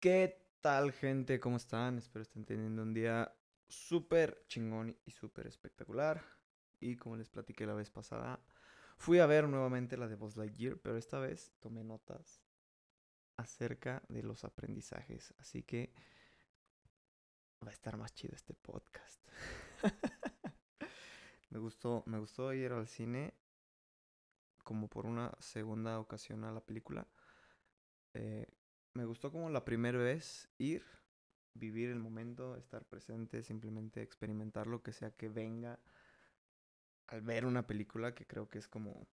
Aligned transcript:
¿Qué 0.00 0.40
tal, 0.60 0.92
gente? 0.92 1.40
¿Cómo 1.40 1.56
están? 1.56 1.98
Espero 1.98 2.22
estén 2.22 2.44
teniendo 2.44 2.82
un 2.82 2.94
día 2.94 3.34
súper 3.66 4.44
chingón 4.46 4.96
y 5.04 5.10
súper 5.10 5.48
espectacular. 5.48 6.24
Y 6.78 6.94
como 6.94 7.16
les 7.16 7.28
platiqué 7.28 7.66
la 7.66 7.74
vez 7.74 7.90
pasada, 7.90 8.38
fui 8.96 9.18
a 9.18 9.26
ver 9.26 9.48
nuevamente 9.48 9.96
la 9.96 10.06
de 10.06 10.14
Buzz 10.14 10.36
Lightyear, 10.36 10.78
pero 10.78 10.96
esta 10.96 11.18
vez 11.18 11.52
tomé 11.58 11.82
notas 11.82 12.40
acerca 13.36 14.00
de 14.08 14.22
los 14.22 14.44
aprendizajes. 14.44 15.34
Así 15.38 15.64
que 15.64 15.92
va 17.66 17.70
a 17.70 17.74
estar 17.74 17.96
más 17.96 18.14
chido 18.14 18.36
este 18.36 18.54
podcast. 18.54 19.20
me 21.50 21.58
gustó, 21.58 22.04
me 22.06 22.20
gustó 22.20 22.52
ir 22.52 22.70
al 22.70 22.86
cine 22.86 23.34
como 24.62 24.86
por 24.86 25.06
una 25.06 25.32
segunda 25.40 25.98
ocasión 25.98 26.44
a 26.44 26.52
la 26.52 26.60
película. 26.60 27.08
Eh, 28.14 28.46
me 28.98 29.04
gustó 29.04 29.30
como 29.30 29.48
la 29.48 29.64
primera 29.64 29.96
vez 29.96 30.48
ir, 30.58 30.82
vivir 31.54 31.88
el 31.90 32.00
momento, 32.00 32.56
estar 32.56 32.84
presente, 32.84 33.44
simplemente 33.44 34.02
experimentar 34.02 34.66
lo 34.66 34.82
que 34.82 34.92
sea 34.92 35.12
que 35.12 35.28
venga 35.28 35.78
al 37.06 37.22
ver 37.22 37.46
una 37.46 37.64
película, 37.64 38.12
que 38.12 38.26
creo 38.26 38.48
que 38.48 38.58
es 38.58 38.66
como 38.66 39.06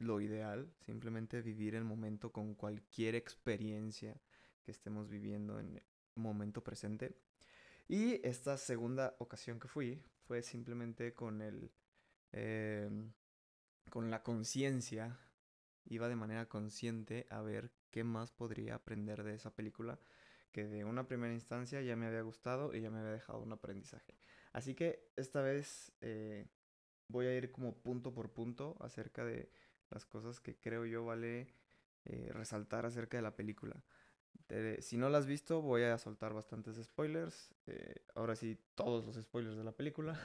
lo 0.00 0.20
ideal, 0.20 0.74
simplemente 0.80 1.40
vivir 1.40 1.76
el 1.76 1.84
momento 1.84 2.32
con 2.32 2.56
cualquier 2.56 3.14
experiencia 3.14 4.20
que 4.64 4.72
estemos 4.72 5.08
viviendo 5.08 5.60
en 5.60 5.76
el 5.76 5.82
momento 6.16 6.64
presente. 6.64 7.14
Y 7.86 8.26
esta 8.26 8.56
segunda 8.56 9.14
ocasión 9.20 9.60
que 9.60 9.68
fui 9.68 10.02
fue 10.26 10.42
simplemente 10.42 11.14
con 11.14 11.42
el... 11.42 11.70
Em, 12.32 13.12
con 13.88 14.10
la 14.10 14.24
conciencia 14.24 15.16
iba 15.84 16.08
de 16.08 16.16
manera 16.16 16.48
consciente 16.48 17.26
a 17.30 17.40
ver 17.42 17.72
qué 17.90 18.04
más 18.04 18.32
podría 18.32 18.76
aprender 18.76 19.22
de 19.22 19.34
esa 19.34 19.54
película 19.54 19.98
que 20.52 20.66
de 20.66 20.84
una 20.84 21.06
primera 21.06 21.32
instancia 21.32 21.80
ya 21.80 21.96
me 21.96 22.06
había 22.06 22.22
gustado 22.22 22.74
y 22.74 22.80
ya 22.80 22.90
me 22.90 22.98
había 22.98 23.12
dejado 23.12 23.40
un 23.40 23.52
aprendizaje. 23.52 24.16
Así 24.52 24.74
que 24.74 25.10
esta 25.16 25.42
vez 25.42 25.92
eh, 26.00 26.48
voy 27.08 27.26
a 27.26 27.36
ir 27.36 27.52
como 27.52 27.76
punto 27.76 28.12
por 28.12 28.32
punto 28.32 28.76
acerca 28.80 29.24
de 29.24 29.50
las 29.90 30.04
cosas 30.06 30.40
que 30.40 30.58
creo 30.58 30.86
yo 30.86 31.04
vale 31.04 31.54
eh, 32.04 32.30
resaltar 32.32 32.86
acerca 32.86 33.16
de 33.16 33.22
la 33.22 33.36
película. 33.36 33.84
si 34.80 34.96
no 34.96 35.08
la 35.08 35.18
has 35.18 35.26
visto, 35.26 35.62
voy 35.62 35.82
a 35.82 35.98
soltar 35.98 36.32
bastantes 36.32 36.76
spoilers. 36.82 37.54
Eh, 37.66 37.94
ahora 38.14 38.34
sí, 38.36 38.58
todos 38.74 39.06
los 39.06 39.16
spoilers 39.16 39.56
de 39.56 39.64
la 39.64 39.72
película. 39.72 40.18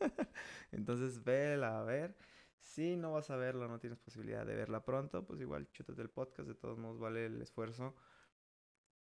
Entonces, 0.72 1.22
vela 1.24 1.80
a 1.80 1.84
ver. 1.84 2.16
Si 2.64 2.96
no 2.96 3.12
vas 3.12 3.30
a 3.30 3.36
verla, 3.36 3.68
no 3.68 3.78
tienes 3.78 3.98
posibilidad 3.98 4.46
de 4.46 4.56
verla 4.56 4.84
pronto, 4.84 5.24
pues 5.26 5.38
igual 5.40 5.70
chútate 5.70 6.00
el 6.00 6.08
podcast, 6.08 6.48
de 6.48 6.54
todos 6.54 6.78
modos 6.78 6.98
vale 6.98 7.26
el 7.26 7.40
esfuerzo. 7.42 7.94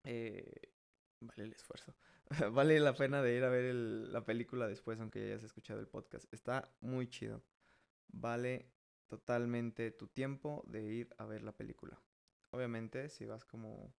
Eh, 0.04 0.72
vale 1.20 1.44
el 1.44 1.52
esfuerzo. 1.52 1.94
vale 2.52 2.78
la 2.78 2.94
pena 2.94 3.22
de 3.22 3.34
ir 3.36 3.42
a 3.44 3.48
ver 3.48 3.74
la 3.74 4.24
película 4.24 4.68
después, 4.68 5.00
aunque 5.00 5.20
ya 5.20 5.26
hayas 5.26 5.42
escuchado 5.42 5.80
el 5.80 5.88
podcast. 5.88 6.32
Está 6.32 6.72
muy 6.80 7.08
chido. 7.10 7.42
Vale 8.08 8.70
totalmente 9.08 9.90
tu 9.90 10.06
tiempo 10.06 10.62
de 10.66 10.84
ir 10.84 11.14
a 11.18 11.26
ver 11.26 11.42
la 11.42 11.52
película. 11.52 12.00
Obviamente, 12.52 13.08
si 13.08 13.26
vas 13.26 13.44
como 13.44 13.92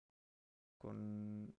con 0.78 1.54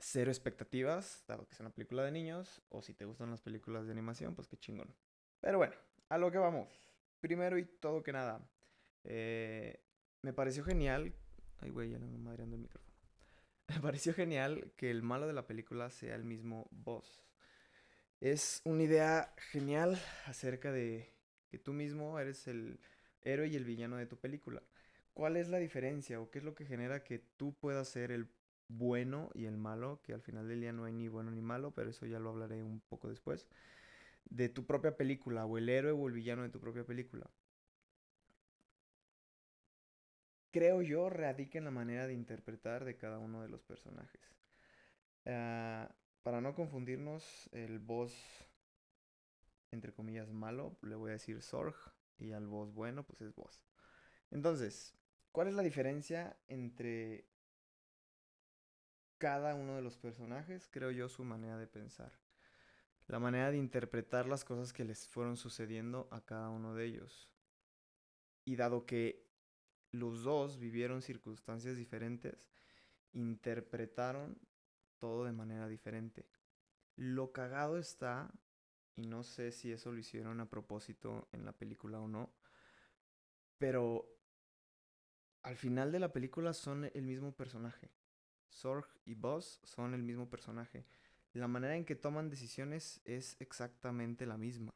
cero 0.00 0.32
expectativas, 0.32 1.24
dado 1.28 1.46
que 1.46 1.54
es 1.54 1.60
una 1.60 1.70
película 1.70 2.02
de 2.02 2.10
niños, 2.10 2.60
o 2.70 2.82
si 2.82 2.92
te 2.92 3.04
gustan 3.04 3.30
las 3.30 3.40
películas 3.40 3.86
de 3.86 3.92
animación, 3.92 4.34
pues 4.34 4.48
qué 4.48 4.56
chingón. 4.56 4.92
Pero 5.40 5.58
bueno, 5.58 5.74
a 6.12 6.18
lo 6.18 6.30
que 6.30 6.36
vamos. 6.36 6.68
Primero 7.20 7.56
y 7.56 7.64
todo 7.64 8.02
que 8.02 8.12
nada. 8.12 8.46
Eh, 9.04 9.82
me 10.20 10.34
pareció 10.34 10.62
genial. 10.62 11.14
Ay, 11.60 11.70
güey, 11.70 11.88
ya 11.88 11.98
no 11.98 12.06
me 12.06 12.18
madreando 12.18 12.56
el 12.56 12.62
micrófono. 12.62 12.92
Me 13.68 13.80
pareció 13.80 14.12
genial 14.12 14.72
que 14.76 14.90
el 14.90 15.02
malo 15.02 15.26
de 15.26 15.32
la 15.32 15.46
película 15.46 15.88
sea 15.88 16.14
el 16.14 16.24
mismo 16.24 16.68
boss. 16.70 17.22
Es 18.20 18.60
una 18.64 18.82
idea 18.82 19.32
genial 19.38 19.98
acerca 20.26 20.70
de 20.70 21.08
que 21.48 21.58
tú 21.58 21.72
mismo 21.72 22.18
eres 22.18 22.46
el 22.46 22.78
héroe 23.22 23.48
y 23.48 23.56
el 23.56 23.64
villano 23.64 23.96
de 23.96 24.04
tu 24.04 24.18
película. 24.18 24.62
¿Cuál 25.14 25.38
es 25.38 25.48
la 25.48 25.58
diferencia 25.58 26.20
o 26.20 26.30
qué 26.30 26.40
es 26.40 26.44
lo 26.44 26.54
que 26.54 26.66
genera 26.66 27.04
que 27.04 27.20
tú 27.20 27.54
puedas 27.54 27.88
ser 27.88 28.12
el 28.12 28.28
bueno 28.68 29.30
y 29.32 29.46
el 29.46 29.56
malo? 29.56 30.02
Que 30.02 30.12
al 30.12 30.20
final 30.20 30.46
del 30.46 30.60
día 30.60 30.72
no 30.74 30.84
hay 30.84 30.92
ni 30.92 31.08
bueno 31.08 31.30
ni 31.30 31.40
malo, 31.40 31.70
pero 31.70 31.88
eso 31.88 32.04
ya 32.04 32.18
lo 32.18 32.28
hablaré 32.28 32.62
un 32.62 32.80
poco 32.80 33.08
después 33.08 33.48
de 34.32 34.48
tu 34.48 34.64
propia 34.64 34.96
película, 34.96 35.44
o 35.44 35.58
el 35.58 35.68
héroe 35.68 35.92
o 35.92 36.08
el 36.08 36.14
villano 36.14 36.42
de 36.42 36.48
tu 36.48 36.58
propia 36.58 36.84
película. 36.84 37.30
Creo 40.50 40.82
yo 40.82 41.10
radica 41.10 41.58
en 41.58 41.64
la 41.64 41.70
manera 41.70 42.06
de 42.06 42.14
interpretar 42.14 42.84
de 42.84 42.96
cada 42.96 43.18
uno 43.18 43.42
de 43.42 43.48
los 43.48 43.62
personajes. 43.62 44.20
Ah, 45.26 45.94
para 46.22 46.40
no 46.40 46.54
confundirnos, 46.54 47.50
el 47.52 47.78
boss, 47.78 48.14
entre 49.70 49.92
comillas, 49.92 50.30
malo, 50.30 50.78
le 50.82 50.94
voy 50.94 51.10
a 51.10 51.14
decir 51.14 51.42
Sorg, 51.42 51.76
y 52.18 52.32
al 52.32 52.46
boss 52.46 52.72
bueno, 52.72 53.04
pues 53.04 53.20
es 53.20 53.34
boss. 53.34 53.62
Entonces, 54.30 54.94
¿cuál 55.30 55.48
es 55.48 55.54
la 55.54 55.62
diferencia 55.62 56.38
entre 56.48 57.26
cada 59.18 59.54
uno 59.54 59.76
de 59.76 59.82
los 59.82 59.98
personajes? 59.98 60.68
Creo 60.70 60.90
yo 60.90 61.08
su 61.10 61.24
manera 61.24 61.58
de 61.58 61.66
pensar 61.66 62.21
la 63.06 63.18
manera 63.18 63.50
de 63.50 63.58
interpretar 63.58 64.26
las 64.26 64.44
cosas 64.44 64.72
que 64.72 64.84
les 64.84 65.06
fueron 65.08 65.36
sucediendo 65.36 66.08
a 66.10 66.20
cada 66.20 66.50
uno 66.50 66.74
de 66.74 66.86
ellos. 66.86 67.28
Y 68.44 68.56
dado 68.56 68.86
que 68.86 69.26
los 69.90 70.22
dos 70.22 70.58
vivieron 70.58 71.02
circunstancias 71.02 71.76
diferentes, 71.76 72.50
interpretaron 73.12 74.38
todo 74.98 75.24
de 75.24 75.32
manera 75.32 75.68
diferente. 75.68 76.26
Lo 76.96 77.32
cagado 77.32 77.78
está, 77.78 78.32
y 78.96 79.06
no 79.06 79.22
sé 79.22 79.52
si 79.52 79.72
eso 79.72 79.92
lo 79.92 79.98
hicieron 79.98 80.40
a 80.40 80.48
propósito 80.48 81.28
en 81.32 81.44
la 81.44 81.52
película 81.52 82.00
o 82.00 82.08
no, 82.08 82.32
pero 83.58 84.08
al 85.42 85.56
final 85.56 85.92
de 85.92 86.00
la 86.00 86.12
película 86.12 86.52
son 86.52 86.90
el 86.94 87.02
mismo 87.02 87.32
personaje. 87.32 87.90
Sorg 88.48 88.86
y 89.04 89.14
Buzz 89.14 89.60
son 89.64 89.94
el 89.94 90.02
mismo 90.02 90.28
personaje 90.28 90.86
la 91.32 91.48
manera 91.48 91.76
en 91.76 91.84
que 91.84 91.96
toman 91.96 92.28
decisiones 92.28 93.00
es 93.04 93.36
exactamente 93.40 94.26
la 94.26 94.36
misma. 94.36 94.70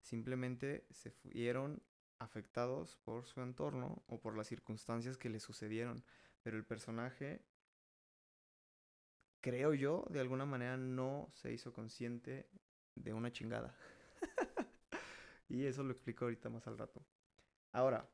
Simplemente 0.00 0.86
se 0.90 1.10
fueron 1.10 1.82
afectados 2.18 2.96
por 3.04 3.26
su 3.26 3.40
entorno 3.42 4.02
o 4.06 4.20
por 4.20 4.36
las 4.36 4.46
circunstancias 4.46 5.18
que 5.18 5.28
le 5.28 5.40
sucedieron. 5.40 6.04
Pero 6.42 6.56
el 6.56 6.64
personaje, 6.64 7.44
creo 9.40 9.74
yo, 9.74 10.06
de 10.10 10.20
alguna 10.20 10.46
manera 10.46 10.76
no 10.76 11.30
se 11.34 11.52
hizo 11.52 11.72
consciente 11.72 12.48
de 12.94 13.12
una 13.12 13.30
chingada. 13.30 13.76
y 15.48 15.66
eso 15.66 15.82
lo 15.82 15.92
explico 15.92 16.24
ahorita 16.24 16.48
más 16.48 16.66
al 16.66 16.78
rato. 16.78 17.04
Ahora, 17.72 18.08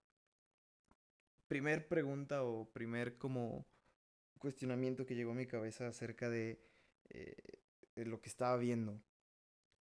primer 1.47 1.87
pregunta 1.87 2.43
o 2.43 2.69
primer 2.73 3.19
como 3.19 3.67
cuestionamiento 4.39 5.07
que 5.07 5.15
llegó 5.15 5.31
a 5.31 5.37
mi 5.37 5.47
cabeza 5.47 5.87
acerca 5.87 6.29
de 6.29 6.61
eh, 7.09 7.64
lo 7.97 8.21
que 8.21 8.29
estaba 8.29 8.57
viendo. 8.57 9.01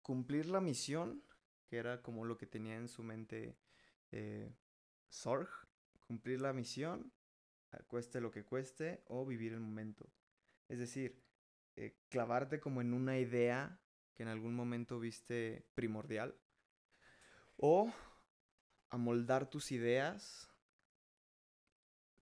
Cumplir 0.02 0.46
la 0.46 0.62
misión, 0.62 1.24
que 1.68 1.78
era 1.78 2.02
como 2.02 2.26
lo 2.26 2.38
que 2.38 2.48
tenía 2.48 2.76
en 2.76 2.88
su 2.88 3.04
mente 3.04 3.58
eh, 4.12 4.54
Sorg. 5.10 5.50
Cumplir 6.08 6.40
la 6.40 6.54
misión, 6.54 7.12
cueste 7.88 8.22
lo 8.22 8.32
que 8.32 8.46
cueste, 8.46 9.04
o 9.08 9.26
vivir 9.26 9.52
el 9.52 9.60
momento. 9.60 10.10
Es 10.70 10.80
decir, 10.80 11.22
eh, 11.76 11.98
clavarte 12.10 12.62
como 12.62 12.80
en 12.80 12.94
una 12.94 13.18
idea 13.20 13.80
que 14.16 14.24
en 14.24 14.30
algún 14.30 14.56
momento 14.56 15.00
viste 15.00 15.68
primordial. 15.76 16.36
O 17.58 17.92
amoldar 18.90 19.50
tus 19.50 19.72
ideas 19.72 20.50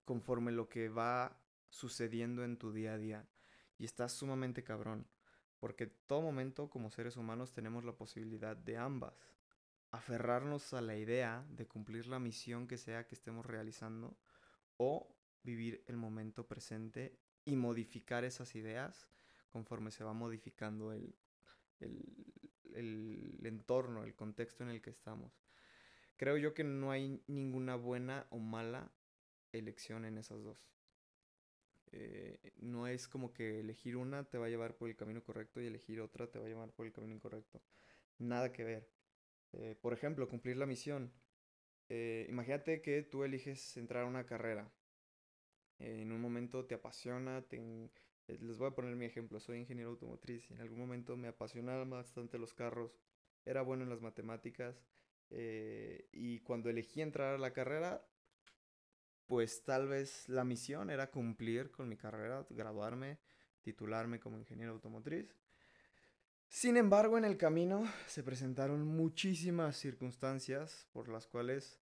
conforme 0.04 0.52
lo 0.52 0.68
que 0.68 0.88
va 0.88 1.40
sucediendo 1.68 2.44
en 2.44 2.58
tu 2.58 2.72
día 2.72 2.94
a 2.94 2.98
día. 2.98 3.28
Y 3.78 3.84
está 3.84 4.08
sumamente 4.08 4.64
cabrón. 4.64 5.06
Porque 5.58 5.86
todo 5.86 6.20
momento 6.22 6.68
como 6.68 6.90
seres 6.90 7.16
humanos 7.16 7.52
tenemos 7.52 7.84
la 7.84 7.92
posibilidad 7.92 8.56
de 8.56 8.76
ambas. 8.76 9.14
Aferrarnos 9.90 10.74
a 10.74 10.80
la 10.80 10.96
idea 10.96 11.46
de 11.50 11.66
cumplir 11.66 12.06
la 12.06 12.18
misión 12.18 12.66
que 12.66 12.76
sea 12.76 13.06
que 13.06 13.14
estemos 13.14 13.46
realizando 13.46 14.16
o 14.76 15.16
vivir 15.42 15.82
el 15.86 15.96
momento 15.96 16.46
presente 16.46 17.18
y 17.44 17.56
modificar 17.56 18.24
esas 18.24 18.54
ideas 18.54 19.08
conforme 19.50 19.90
se 19.90 20.04
va 20.04 20.12
modificando 20.12 20.92
el, 20.92 21.14
el, 21.80 23.40
entorno, 23.44 24.04
el 24.04 24.14
contexto 24.14 24.64
en 24.64 24.70
el 24.70 24.82
que 24.82 24.90
estamos. 24.90 25.32
Creo 26.16 26.36
yo 26.36 26.54
que 26.54 26.64
no 26.64 26.90
hay 26.90 27.22
ninguna 27.26 27.76
buena 27.76 28.26
o 28.30 28.38
mala 28.38 28.90
elección 29.52 30.04
en 30.04 30.18
esas 30.18 30.42
dos. 30.42 30.66
Eh, 31.92 32.52
no 32.58 32.86
es 32.86 33.08
como 33.08 33.32
que 33.32 33.60
elegir 33.60 33.96
una 33.96 34.24
te 34.24 34.38
va 34.38 34.46
a 34.46 34.48
llevar 34.48 34.76
por 34.76 34.88
el 34.88 34.96
camino 34.96 35.22
correcto 35.22 35.60
y 35.60 35.66
elegir 35.66 36.00
otra 36.00 36.26
te 36.28 36.38
va 36.38 36.46
a 36.46 36.48
llevar 36.48 36.72
por 36.72 36.86
el 36.86 36.92
camino 36.92 37.14
incorrecto. 37.14 37.62
Nada 38.18 38.52
que 38.52 38.64
ver. 38.64 38.88
Eh, 39.52 39.76
por 39.80 39.92
ejemplo, 39.92 40.28
cumplir 40.28 40.56
la 40.56 40.66
misión. 40.66 41.12
Eh, 41.88 42.26
imagínate 42.28 42.82
que 42.82 43.02
tú 43.02 43.24
eliges 43.24 43.76
entrar 43.76 44.04
a 44.04 44.06
una 44.06 44.26
carrera. 44.26 44.72
en 45.78 46.10
un 46.12 46.20
momento 46.20 46.64
te 46.66 46.74
apasiona, 46.74 47.42
te, 47.42 47.58
eh, 48.28 48.38
les 48.40 48.58
voy 48.58 48.68
a 48.68 48.70
poner 48.74 48.96
mi 48.96 49.04
ejemplo, 49.04 49.40
soy 49.40 49.58
ingeniero 49.58 49.90
automotriz 49.90 50.50
en 50.50 50.60
algún 50.60 50.78
momento 50.78 51.16
me 51.16 51.28
apasionaban 51.28 51.90
bastante 51.90 52.38
los 52.38 52.54
carros, 52.54 52.98
era 53.44 53.62
bueno 53.62 53.84
en 53.84 53.90
las 53.90 54.00
matemáticas 54.00 54.82
y 56.12 56.40
cuando 56.40 56.70
elegí 56.70 57.02
entrar 57.02 57.34
a 57.34 57.38
la 57.38 57.52
carrera, 57.52 58.06
pues 59.26 59.64
tal 59.64 59.88
vez 59.88 60.28
la 60.28 60.44
misión 60.44 60.90
era 60.90 61.10
cumplir 61.10 61.70
con 61.70 61.88
mi 61.88 61.96
carrera, 61.96 62.46
graduarme, 62.50 63.18
titularme 63.62 64.20
como 64.20 64.38
ingeniero 64.38 64.72
automotriz. 64.72 65.34
Sin 66.48 66.76
embargo, 66.76 67.18
en 67.18 67.24
el 67.24 67.36
camino 67.36 67.84
se 68.06 68.22
presentaron 68.22 68.86
muchísimas 68.86 69.76
circunstancias 69.76 70.86
por 70.92 71.08
las 71.08 71.26
cuales 71.26 71.80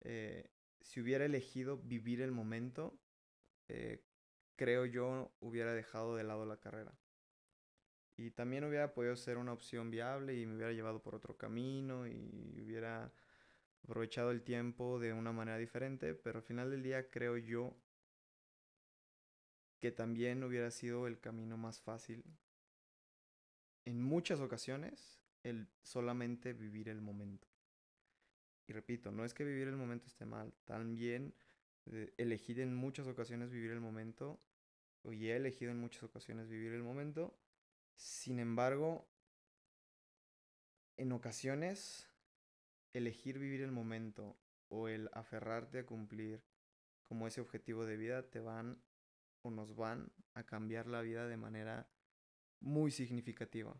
eh, 0.00 0.50
si 0.80 1.00
hubiera 1.00 1.26
elegido 1.26 1.78
vivir 1.78 2.22
el 2.22 2.32
momento, 2.32 2.98
eh, 3.68 4.02
creo 4.56 4.86
yo 4.86 5.32
hubiera 5.40 5.74
dejado 5.74 6.16
de 6.16 6.24
lado 6.24 6.46
la 6.46 6.58
carrera. 6.58 6.98
Y 8.16 8.30
también 8.30 8.64
hubiera 8.64 8.94
podido 8.94 9.14
ser 9.16 9.36
una 9.36 9.52
opción 9.52 9.90
viable 9.90 10.34
y 10.34 10.46
me 10.46 10.56
hubiera 10.56 10.72
llevado 10.72 11.02
por 11.02 11.14
otro 11.14 11.36
camino 11.36 12.06
y 12.06 12.62
hubiera 12.64 13.12
aprovechado 13.84 14.30
el 14.30 14.42
tiempo 14.42 14.98
de 14.98 15.12
una 15.12 15.32
manera 15.32 15.58
diferente, 15.58 16.14
pero 16.14 16.38
al 16.38 16.44
final 16.44 16.70
del 16.70 16.82
día 16.82 17.10
creo 17.10 17.36
yo 17.36 17.76
que 19.78 19.92
también 19.92 20.42
hubiera 20.42 20.70
sido 20.70 21.06
el 21.06 21.20
camino 21.20 21.56
más 21.56 21.80
fácil 21.80 22.24
en 23.84 24.02
muchas 24.02 24.40
ocasiones 24.40 25.20
el 25.42 25.68
solamente 25.82 26.52
vivir 26.52 26.88
el 26.88 27.00
momento. 27.00 27.46
Y 28.66 28.72
repito, 28.72 29.12
no 29.12 29.24
es 29.24 29.32
que 29.32 29.44
vivir 29.44 29.68
el 29.68 29.76
momento 29.76 30.06
esté 30.08 30.26
mal, 30.26 30.52
también 30.64 31.34
eh, 31.92 32.12
elegir 32.16 32.58
en 32.60 32.74
muchas 32.74 33.06
ocasiones 33.06 33.50
vivir 33.50 33.70
el 33.70 33.80
momento, 33.80 34.40
y 35.04 35.28
he 35.28 35.36
elegido 35.36 35.70
en 35.70 35.78
muchas 35.78 36.02
ocasiones 36.02 36.48
vivir 36.48 36.72
el 36.72 36.82
momento, 36.82 37.38
sin 37.94 38.40
embargo, 38.40 39.08
en 40.96 41.12
ocasiones 41.12 42.08
elegir 42.96 43.38
vivir 43.38 43.60
el 43.60 43.72
momento 43.72 44.38
o 44.68 44.88
el 44.88 45.10
aferrarte 45.12 45.80
a 45.80 45.86
cumplir 45.86 46.42
como 47.04 47.26
ese 47.26 47.40
objetivo 47.40 47.84
de 47.84 47.96
vida 47.96 48.30
te 48.30 48.40
van 48.40 48.82
o 49.42 49.50
nos 49.50 49.76
van 49.76 50.10
a 50.34 50.44
cambiar 50.44 50.86
la 50.86 51.02
vida 51.02 51.28
de 51.28 51.36
manera 51.36 51.88
muy 52.60 52.90
significativa. 52.90 53.76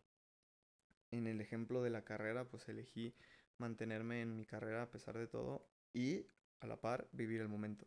En 1.10 1.26
el 1.26 1.40
ejemplo 1.40 1.82
de 1.82 1.90
la 1.90 2.04
carrera, 2.04 2.48
pues 2.48 2.68
elegí 2.68 3.14
mantenerme 3.58 4.20
en 4.20 4.36
mi 4.36 4.44
carrera 4.44 4.82
a 4.82 4.90
pesar 4.90 5.16
de 5.16 5.26
todo 5.26 5.68
y 5.92 6.26
a 6.60 6.66
la 6.66 6.80
par 6.80 7.08
vivir 7.12 7.40
el 7.40 7.48
momento, 7.48 7.86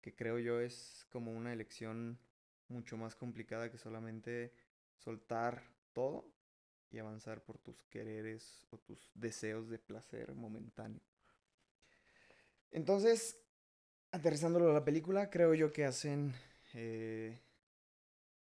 que 0.00 0.14
creo 0.14 0.38
yo 0.38 0.60
es 0.60 1.06
como 1.10 1.32
una 1.32 1.52
elección 1.52 2.18
mucho 2.68 2.96
más 2.96 3.14
complicada 3.14 3.70
que 3.70 3.78
solamente 3.78 4.52
soltar 4.96 5.62
todo 5.92 6.33
y 6.90 6.98
avanzar 6.98 7.42
por 7.42 7.58
tus 7.58 7.82
quereres 7.84 8.66
o 8.70 8.78
tus 8.78 9.10
deseos 9.14 9.68
de 9.68 9.78
placer 9.78 10.34
momentáneo. 10.34 11.00
Entonces, 12.70 13.40
aterrizándolo 14.10 14.70
a 14.70 14.74
la 14.74 14.84
película, 14.84 15.30
creo 15.30 15.54
yo 15.54 15.72
que 15.72 15.84
hacen 15.84 16.34
eh, 16.74 17.40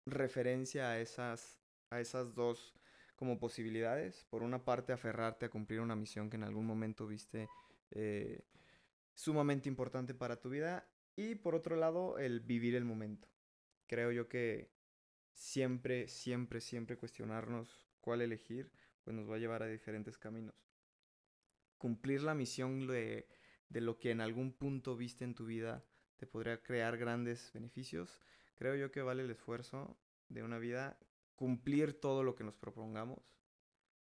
referencia 0.06 0.90
a 0.90 1.00
esas, 1.00 1.58
a 1.90 2.00
esas 2.00 2.34
dos 2.34 2.74
como 3.16 3.38
posibilidades. 3.38 4.24
Por 4.30 4.42
una 4.42 4.64
parte, 4.64 4.92
aferrarte 4.92 5.46
a 5.46 5.50
cumplir 5.50 5.80
una 5.80 5.96
misión 5.96 6.30
que 6.30 6.36
en 6.36 6.44
algún 6.44 6.66
momento 6.66 7.06
viste 7.06 7.48
eh, 7.90 8.40
sumamente 9.14 9.68
importante 9.68 10.14
para 10.14 10.40
tu 10.40 10.48
vida. 10.48 10.88
Y 11.16 11.34
por 11.34 11.54
otro 11.54 11.76
lado, 11.76 12.18
el 12.18 12.40
vivir 12.40 12.74
el 12.74 12.84
momento. 12.84 13.28
Creo 13.86 14.10
yo 14.12 14.28
que 14.28 14.70
siempre, 15.34 16.08
siempre, 16.08 16.60
siempre 16.60 16.96
cuestionarnos 16.96 17.89
cuál 18.00 18.20
elegir, 18.20 18.72
pues 19.02 19.16
nos 19.16 19.30
va 19.30 19.36
a 19.36 19.38
llevar 19.38 19.62
a 19.62 19.66
diferentes 19.66 20.18
caminos. 20.18 20.54
Cumplir 21.78 22.22
la 22.22 22.34
misión 22.34 22.86
de, 22.86 23.28
de 23.68 23.80
lo 23.80 23.98
que 23.98 24.10
en 24.10 24.20
algún 24.20 24.52
punto 24.52 24.96
viste 24.96 25.24
en 25.24 25.34
tu 25.34 25.46
vida 25.46 25.84
te 26.16 26.26
podría 26.26 26.62
crear 26.62 26.98
grandes 26.98 27.50
beneficios. 27.52 28.20
Creo 28.56 28.76
yo 28.76 28.90
que 28.90 29.02
vale 29.02 29.22
el 29.22 29.30
esfuerzo 29.30 29.98
de 30.28 30.42
una 30.42 30.58
vida 30.58 30.98
cumplir 31.34 31.98
todo 31.98 32.22
lo 32.22 32.34
que 32.34 32.44
nos 32.44 32.56
propongamos 32.56 33.18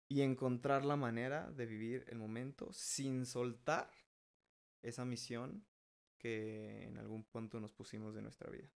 y 0.08 0.22
encontrar 0.22 0.84
la 0.84 0.96
manera 0.96 1.50
de 1.52 1.66
vivir 1.66 2.04
el 2.08 2.18
momento 2.18 2.72
sin 2.72 3.24
soltar 3.24 3.90
esa 4.82 5.04
misión 5.04 5.64
que 6.18 6.82
en 6.84 6.98
algún 6.98 7.24
punto 7.24 7.60
nos 7.60 7.72
pusimos 7.72 8.14
de 8.14 8.22
nuestra 8.22 8.50
vida. 8.50 8.68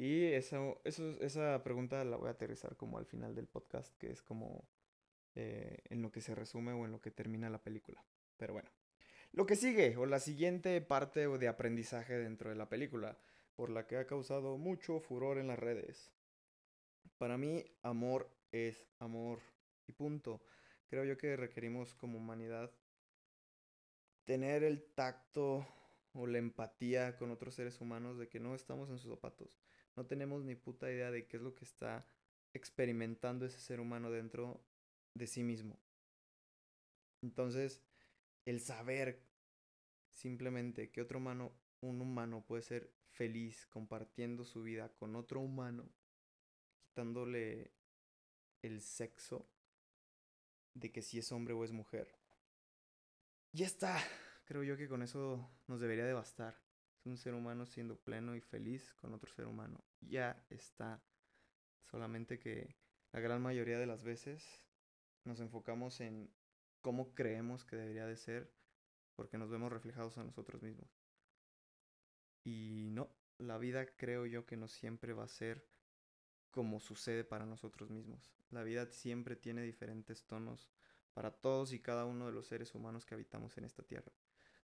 Y 0.00 0.26
eso, 0.26 0.80
eso, 0.84 1.20
esa 1.20 1.60
pregunta 1.64 2.04
la 2.04 2.16
voy 2.16 2.28
a 2.28 2.30
aterrizar 2.30 2.76
como 2.76 2.98
al 2.98 3.06
final 3.06 3.34
del 3.34 3.48
podcast, 3.48 3.92
que 3.98 4.12
es 4.12 4.22
como 4.22 4.68
eh, 5.34 5.78
en 5.90 6.02
lo 6.02 6.12
que 6.12 6.20
se 6.20 6.36
resume 6.36 6.72
o 6.72 6.84
en 6.84 6.92
lo 6.92 7.00
que 7.00 7.10
termina 7.10 7.50
la 7.50 7.64
película. 7.64 8.04
Pero 8.36 8.52
bueno, 8.52 8.70
lo 9.32 9.44
que 9.44 9.56
sigue 9.56 9.96
o 9.96 10.06
la 10.06 10.20
siguiente 10.20 10.80
parte 10.82 11.26
de 11.26 11.48
aprendizaje 11.48 12.16
dentro 12.16 12.48
de 12.48 12.54
la 12.54 12.68
película, 12.68 13.18
por 13.56 13.70
la 13.70 13.88
que 13.88 13.96
ha 13.96 14.06
causado 14.06 14.56
mucho 14.56 15.00
furor 15.00 15.36
en 15.36 15.48
las 15.48 15.58
redes. 15.58 16.12
Para 17.18 17.36
mí, 17.36 17.64
amor 17.82 18.30
es 18.52 18.86
amor 19.00 19.40
y 19.88 19.94
punto. 19.94 20.40
Creo 20.86 21.02
yo 21.02 21.18
que 21.18 21.34
requerimos 21.36 21.96
como 21.96 22.18
humanidad 22.18 22.70
tener 24.26 24.62
el 24.62 24.84
tacto 24.94 25.66
o 26.12 26.28
la 26.28 26.38
empatía 26.38 27.16
con 27.16 27.32
otros 27.32 27.56
seres 27.56 27.80
humanos 27.80 28.16
de 28.16 28.28
que 28.28 28.38
no 28.38 28.54
estamos 28.54 28.90
en 28.90 28.98
sus 28.98 29.10
zapatos 29.10 29.58
no 29.98 30.06
tenemos 30.06 30.44
ni 30.44 30.54
puta 30.54 30.88
idea 30.88 31.10
de 31.10 31.26
qué 31.26 31.38
es 31.38 31.42
lo 31.42 31.56
que 31.56 31.64
está 31.64 32.06
experimentando 32.54 33.44
ese 33.44 33.58
ser 33.58 33.80
humano 33.80 34.12
dentro 34.12 34.64
de 35.12 35.26
sí 35.26 35.42
mismo. 35.42 35.76
Entonces, 37.20 37.82
el 38.44 38.60
saber 38.60 39.20
simplemente 40.08 40.92
que 40.92 41.02
otro 41.02 41.18
humano, 41.18 41.52
un 41.80 42.00
humano 42.00 42.44
puede 42.46 42.62
ser 42.62 42.94
feliz 43.10 43.66
compartiendo 43.66 44.44
su 44.44 44.62
vida 44.62 44.88
con 44.94 45.16
otro 45.16 45.40
humano, 45.40 45.90
quitándole 46.78 47.72
el 48.62 48.80
sexo 48.80 49.50
de 50.74 50.92
que 50.92 51.02
si 51.02 51.18
es 51.18 51.32
hombre 51.32 51.54
o 51.54 51.64
es 51.64 51.72
mujer. 51.72 52.14
Ya 53.52 53.66
está. 53.66 53.98
Creo 54.44 54.62
yo 54.62 54.76
que 54.76 54.88
con 54.88 55.02
eso 55.02 55.50
nos 55.66 55.80
debería 55.80 56.06
de 56.06 56.12
bastar 56.12 56.67
un 57.04 57.16
ser 57.16 57.34
humano 57.34 57.66
siendo 57.66 57.96
pleno 57.96 58.36
y 58.36 58.40
feliz 58.40 58.94
con 58.94 59.14
otro 59.14 59.32
ser 59.32 59.46
humano. 59.46 59.82
Ya 60.00 60.44
está. 60.50 61.02
Solamente 61.90 62.38
que 62.38 62.76
la 63.12 63.20
gran 63.20 63.40
mayoría 63.42 63.78
de 63.78 63.86
las 63.86 64.02
veces 64.02 64.68
nos 65.24 65.40
enfocamos 65.40 66.00
en 66.00 66.30
cómo 66.80 67.14
creemos 67.14 67.64
que 67.64 67.76
debería 67.76 68.06
de 68.06 68.16
ser 68.16 68.52
porque 69.14 69.38
nos 69.38 69.50
vemos 69.50 69.72
reflejados 69.72 70.16
en 70.16 70.26
nosotros 70.26 70.62
mismos. 70.62 70.88
Y 72.44 72.88
no, 72.92 73.10
la 73.38 73.58
vida 73.58 73.86
creo 73.96 74.26
yo 74.26 74.46
que 74.46 74.56
no 74.56 74.68
siempre 74.68 75.12
va 75.12 75.24
a 75.24 75.28
ser 75.28 75.66
como 76.50 76.80
sucede 76.80 77.24
para 77.24 77.46
nosotros 77.46 77.90
mismos. 77.90 78.32
La 78.50 78.62
vida 78.62 78.86
siempre 78.86 79.36
tiene 79.36 79.62
diferentes 79.62 80.24
tonos 80.26 80.70
para 81.12 81.30
todos 81.30 81.72
y 81.72 81.80
cada 81.80 82.04
uno 82.04 82.26
de 82.26 82.32
los 82.32 82.46
seres 82.46 82.74
humanos 82.74 83.04
que 83.04 83.14
habitamos 83.14 83.56
en 83.58 83.64
esta 83.64 83.82
tierra. 83.82 84.12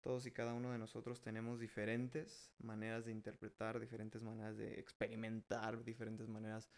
Todos 0.05 0.27
y 0.27 0.33
cada 0.33 0.53
uno 0.53 0.71
de 0.71 0.77
nosotros 0.77 1.23
tenemos 1.23 1.59
diferentes 1.59 2.53
maneras 2.59 3.07
de 3.07 3.13
interpretar, 3.13 3.81
diferentes 3.81 4.23
maneras 4.23 4.55
de 4.59 4.79
experimentar, 4.79 5.83
diferentes 5.83 6.29
maneras 6.29 6.69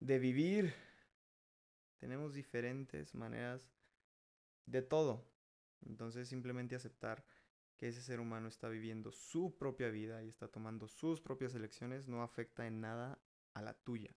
de 0.00 0.18
vivir. 0.18 0.74
Tenemos 1.96 2.34
diferentes 2.34 3.14
maneras 3.14 3.72
de 4.66 4.82
todo. 4.82 5.24
Entonces 5.86 6.28
simplemente 6.28 6.76
aceptar 6.76 7.24
que 7.78 7.88
ese 7.88 8.02
ser 8.02 8.20
humano 8.20 8.48
está 8.48 8.68
viviendo 8.68 9.12
su 9.12 9.56
propia 9.56 9.88
vida 9.88 10.22
y 10.22 10.28
está 10.28 10.48
tomando 10.48 10.88
sus 10.88 11.22
propias 11.22 11.54
elecciones 11.54 12.06
no 12.06 12.22
afecta 12.22 12.66
en 12.66 12.82
nada 12.82 13.18
a 13.54 13.62
la 13.62 13.72
tuya. 13.72 14.14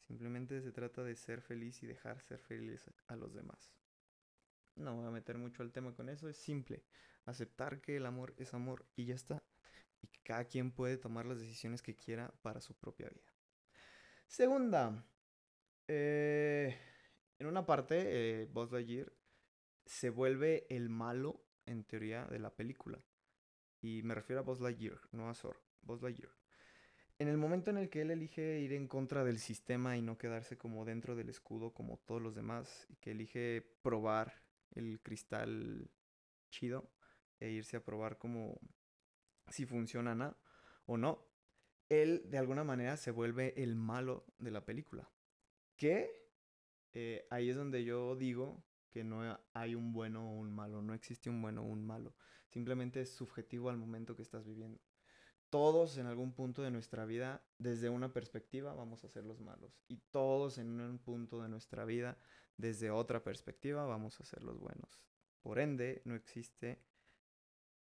Simplemente 0.00 0.60
se 0.62 0.72
trata 0.72 1.04
de 1.04 1.14
ser 1.14 1.40
feliz 1.40 1.80
y 1.84 1.86
dejar 1.86 2.20
ser 2.22 2.40
feliz 2.40 2.90
a 3.06 3.14
los 3.14 3.32
demás. 3.34 3.72
No 4.76 4.96
voy 4.96 5.06
a 5.06 5.10
meter 5.10 5.38
mucho 5.38 5.62
al 5.62 5.72
tema 5.72 5.94
con 5.94 6.08
eso, 6.08 6.28
es 6.28 6.36
simple 6.36 6.84
aceptar 7.24 7.80
que 7.80 7.96
el 7.96 8.06
amor 8.06 8.34
es 8.38 8.54
amor 8.54 8.86
y 8.96 9.06
ya 9.06 9.14
está. 9.14 9.42
Y 10.00 10.08
que 10.08 10.20
cada 10.22 10.44
quien 10.44 10.72
puede 10.72 10.96
tomar 10.96 11.26
las 11.26 11.40
decisiones 11.40 11.80
que 11.80 11.94
quiera 11.94 12.32
para 12.42 12.60
su 12.60 12.74
propia 12.74 13.08
vida. 13.08 13.32
Segunda, 14.26 15.06
eh, 15.86 16.76
en 17.38 17.46
una 17.46 17.64
parte, 17.64 18.42
eh, 18.42 18.46
Buzz 18.46 18.72
se 19.86 20.10
vuelve 20.10 20.66
el 20.70 20.88
malo, 20.88 21.44
en 21.66 21.84
teoría, 21.84 22.24
de 22.26 22.40
la 22.40 22.54
película. 22.54 23.00
Y 23.80 24.02
me 24.02 24.14
refiero 24.14 24.40
a 24.40 24.44
Buzz 24.44 24.60
Lightyear, 24.60 24.98
no 25.12 25.28
a 25.28 25.34
Zor. 25.34 25.62
Buzz 25.82 26.02
Lightyear. 26.02 26.32
En 27.18 27.28
el 27.28 27.36
momento 27.36 27.70
en 27.70 27.78
el 27.78 27.88
que 27.88 28.00
él 28.00 28.10
elige 28.10 28.58
ir 28.58 28.72
en 28.72 28.88
contra 28.88 29.22
del 29.22 29.38
sistema 29.38 29.96
y 29.96 30.02
no 30.02 30.18
quedarse 30.18 30.58
como 30.58 30.84
dentro 30.84 31.14
del 31.14 31.28
escudo 31.28 31.72
como 31.72 31.98
todos 31.98 32.20
los 32.20 32.34
demás, 32.34 32.86
y 32.88 32.96
que 32.96 33.12
elige 33.12 33.62
probar 33.82 34.41
el 34.74 35.00
cristal 35.00 35.90
chido, 36.50 36.90
e 37.40 37.50
irse 37.50 37.76
a 37.76 37.84
probar 37.84 38.18
como 38.18 38.60
si 39.48 39.66
funciona, 39.66 40.36
o 40.86 40.96
no, 40.96 41.26
él 41.88 42.22
de 42.30 42.38
alguna 42.38 42.64
manera 42.64 42.96
se 42.96 43.10
vuelve 43.10 43.54
el 43.62 43.76
malo 43.76 44.24
de 44.38 44.50
la 44.50 44.64
película. 44.64 45.10
Que 45.76 46.10
eh, 46.92 47.26
ahí 47.30 47.50
es 47.50 47.56
donde 47.56 47.84
yo 47.84 48.16
digo 48.16 48.64
que 48.90 49.04
no 49.04 49.38
hay 49.54 49.74
un 49.74 49.92
bueno 49.92 50.30
o 50.30 50.34
un 50.34 50.52
malo, 50.52 50.82
no 50.82 50.94
existe 50.94 51.30
un 51.30 51.40
bueno 51.40 51.62
o 51.62 51.66
un 51.66 51.84
malo. 51.84 52.14
Simplemente 52.48 53.00
es 53.00 53.14
subjetivo 53.14 53.70
al 53.70 53.78
momento 53.78 54.14
que 54.14 54.22
estás 54.22 54.44
viviendo. 54.46 54.80
Todos 55.48 55.98
en 55.98 56.06
algún 56.06 56.32
punto 56.32 56.62
de 56.62 56.70
nuestra 56.70 57.04
vida, 57.04 57.44
desde 57.58 57.90
una 57.90 58.12
perspectiva, 58.12 58.74
vamos 58.74 59.04
a 59.04 59.08
ser 59.08 59.24
los 59.24 59.40
malos. 59.40 59.82
Y 59.88 59.98
todos 60.10 60.58
en 60.58 60.80
un 60.80 60.98
punto 60.98 61.42
de 61.42 61.48
nuestra 61.48 61.84
vida, 61.84 62.18
desde 62.56 62.90
otra 62.90 63.22
perspectiva, 63.22 63.86
vamos 63.86 64.20
a 64.20 64.24
ser 64.24 64.42
los 64.44 64.58
buenos. 64.58 65.02
Por 65.42 65.58
ende, 65.58 66.02
no 66.04 66.14
existe 66.14 66.78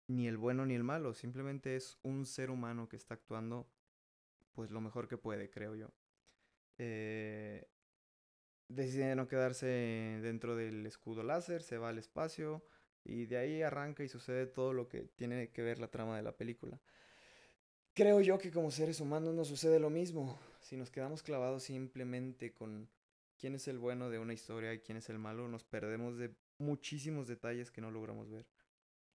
ni 0.06 0.26
el 0.26 0.36
bueno 0.36 0.66
ni 0.66 0.74
el 0.74 0.84
malo, 0.84 1.14
simplemente 1.14 1.76
es 1.76 1.98
un 2.02 2.26
ser 2.26 2.50
humano 2.50 2.88
que 2.88 2.96
está 2.96 3.14
actuando 3.14 3.68
pues 4.52 4.70
lo 4.70 4.80
mejor 4.80 5.08
que 5.08 5.16
puede, 5.16 5.50
creo 5.50 5.76
yo. 5.76 5.92
Eh, 6.78 7.68
decide 8.68 9.14
no 9.14 9.28
quedarse 9.28 9.66
dentro 10.22 10.56
del 10.56 10.86
escudo 10.86 11.22
láser, 11.22 11.62
se 11.62 11.78
va 11.78 11.90
al 11.90 11.98
espacio 11.98 12.64
y 13.04 13.26
de 13.26 13.36
ahí 13.36 13.62
arranca 13.62 14.02
y 14.02 14.08
sucede 14.08 14.46
todo 14.46 14.72
lo 14.72 14.88
que 14.88 15.02
tiene 15.02 15.50
que 15.50 15.62
ver 15.62 15.78
la 15.78 15.90
trama 15.90 16.16
de 16.16 16.22
la 16.22 16.36
película. 16.36 16.80
Creo 17.94 18.20
yo 18.20 18.38
que 18.38 18.50
como 18.50 18.70
seres 18.70 19.00
humanos 19.00 19.34
nos 19.34 19.48
sucede 19.48 19.80
lo 19.80 19.90
mismo. 19.90 20.38
Si 20.60 20.76
nos 20.76 20.90
quedamos 20.90 21.22
clavados 21.22 21.64
simplemente 21.64 22.52
con 22.52 22.88
quién 23.40 23.54
es 23.54 23.66
el 23.68 23.78
bueno 23.78 24.10
de 24.10 24.18
una 24.18 24.34
historia 24.34 24.74
y 24.74 24.80
quién 24.80 24.98
es 24.98 25.08
el 25.08 25.18
malo, 25.18 25.48
nos 25.48 25.64
perdemos 25.64 26.18
de 26.18 26.34
muchísimos 26.58 27.26
detalles 27.26 27.70
que 27.70 27.80
no 27.80 27.90
logramos 27.90 28.30
ver. 28.30 28.46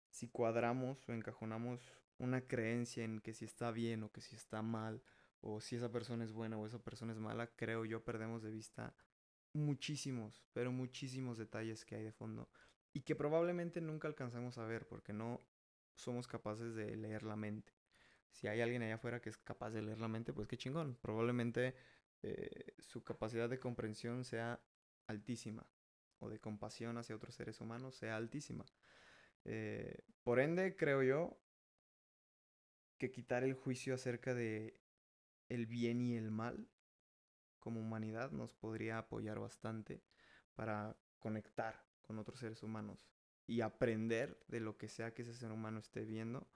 Si 0.10 0.30
cuadramos 0.30 1.08
o 1.10 1.14
encajonamos 1.14 1.82
una 2.20 2.48
creencia 2.48 3.04
en 3.04 3.20
que 3.20 3.34
si 3.34 3.44
está 3.44 3.72
bien 3.72 4.04
o 4.04 4.12
que 4.12 4.22
si 4.22 4.36
está 4.36 4.62
mal, 4.62 5.04
o 5.42 5.60
si 5.60 5.76
esa 5.76 5.92
persona 5.92 6.24
es 6.24 6.32
buena 6.32 6.58
o 6.58 6.66
esa 6.66 6.80
persona 6.80 7.12
es 7.12 7.20
mala, 7.20 7.48
creo 7.48 7.84
yo 7.84 8.04
perdemos 8.06 8.42
de 8.42 8.52
vista 8.52 8.96
muchísimos, 9.52 10.46
pero 10.54 10.72
muchísimos 10.72 11.38
detalles 11.38 11.84
que 11.84 11.96
hay 11.96 12.04
de 12.04 12.14
fondo 12.14 12.50
y 12.94 13.02
que 13.02 13.16
probablemente 13.16 13.82
nunca 13.82 14.08
alcanzamos 14.08 14.58
a 14.58 14.66
ver 14.66 14.88
porque 14.88 15.12
no 15.12 15.42
somos 15.96 16.28
capaces 16.28 16.76
de 16.76 16.96
leer 16.96 17.24
la 17.24 17.36
mente. 17.36 17.74
Si 18.32 18.48
hay 18.48 18.62
alguien 18.62 18.82
allá 18.84 18.96
afuera 18.96 19.22
que 19.22 19.30
es 19.30 19.38
capaz 19.38 19.72
de 19.72 19.82
leer 19.82 20.00
la 20.00 20.08
mente, 20.08 20.32
pues 20.32 20.48
qué 20.48 20.58
chingón. 20.58 20.98
Probablemente 21.02 21.76
eh, 22.24 22.74
su 22.80 23.04
capacidad 23.04 23.50
de 23.50 23.60
comprensión 23.60 24.24
sea 24.24 24.62
altísima 25.08 25.68
o 26.20 26.30
de 26.30 26.40
compasión 26.40 26.98
hacia 26.98 27.16
otros 27.16 27.36
seres 27.36 27.60
humanos 27.60 27.96
sea 27.96 28.16
altísima. 28.16 28.66
Eh, 29.46 30.00
por 30.24 30.40
ende, 30.40 30.76
creo 30.76 31.04
yo 31.04 31.38
que 32.98 33.12
quitar 33.12 33.44
el 33.44 33.54
juicio 33.54 33.94
acerca 33.94 34.34
de 34.34 34.80
el 35.50 35.66
bien 35.66 36.02
y 36.02 36.16
el 36.16 36.32
mal 36.32 36.70
como 37.60 37.82
humanidad 37.82 38.32
nos 38.32 38.54
podría 38.54 38.98
apoyar 38.98 39.40
bastante 39.40 40.02
para 40.56 40.98
conectar 41.20 41.86
con 42.02 42.20
otros 42.20 42.40
seres 42.40 42.64
humanos 42.64 43.10
y 43.46 43.62
aprender 43.62 44.40
de 44.48 44.62
lo 44.62 44.78
que 44.78 44.88
sea 44.88 45.14
que 45.14 45.24
ese 45.24 45.34
ser 45.34 45.52
humano 45.52 45.80
esté 45.80 46.06
viendo, 46.06 46.48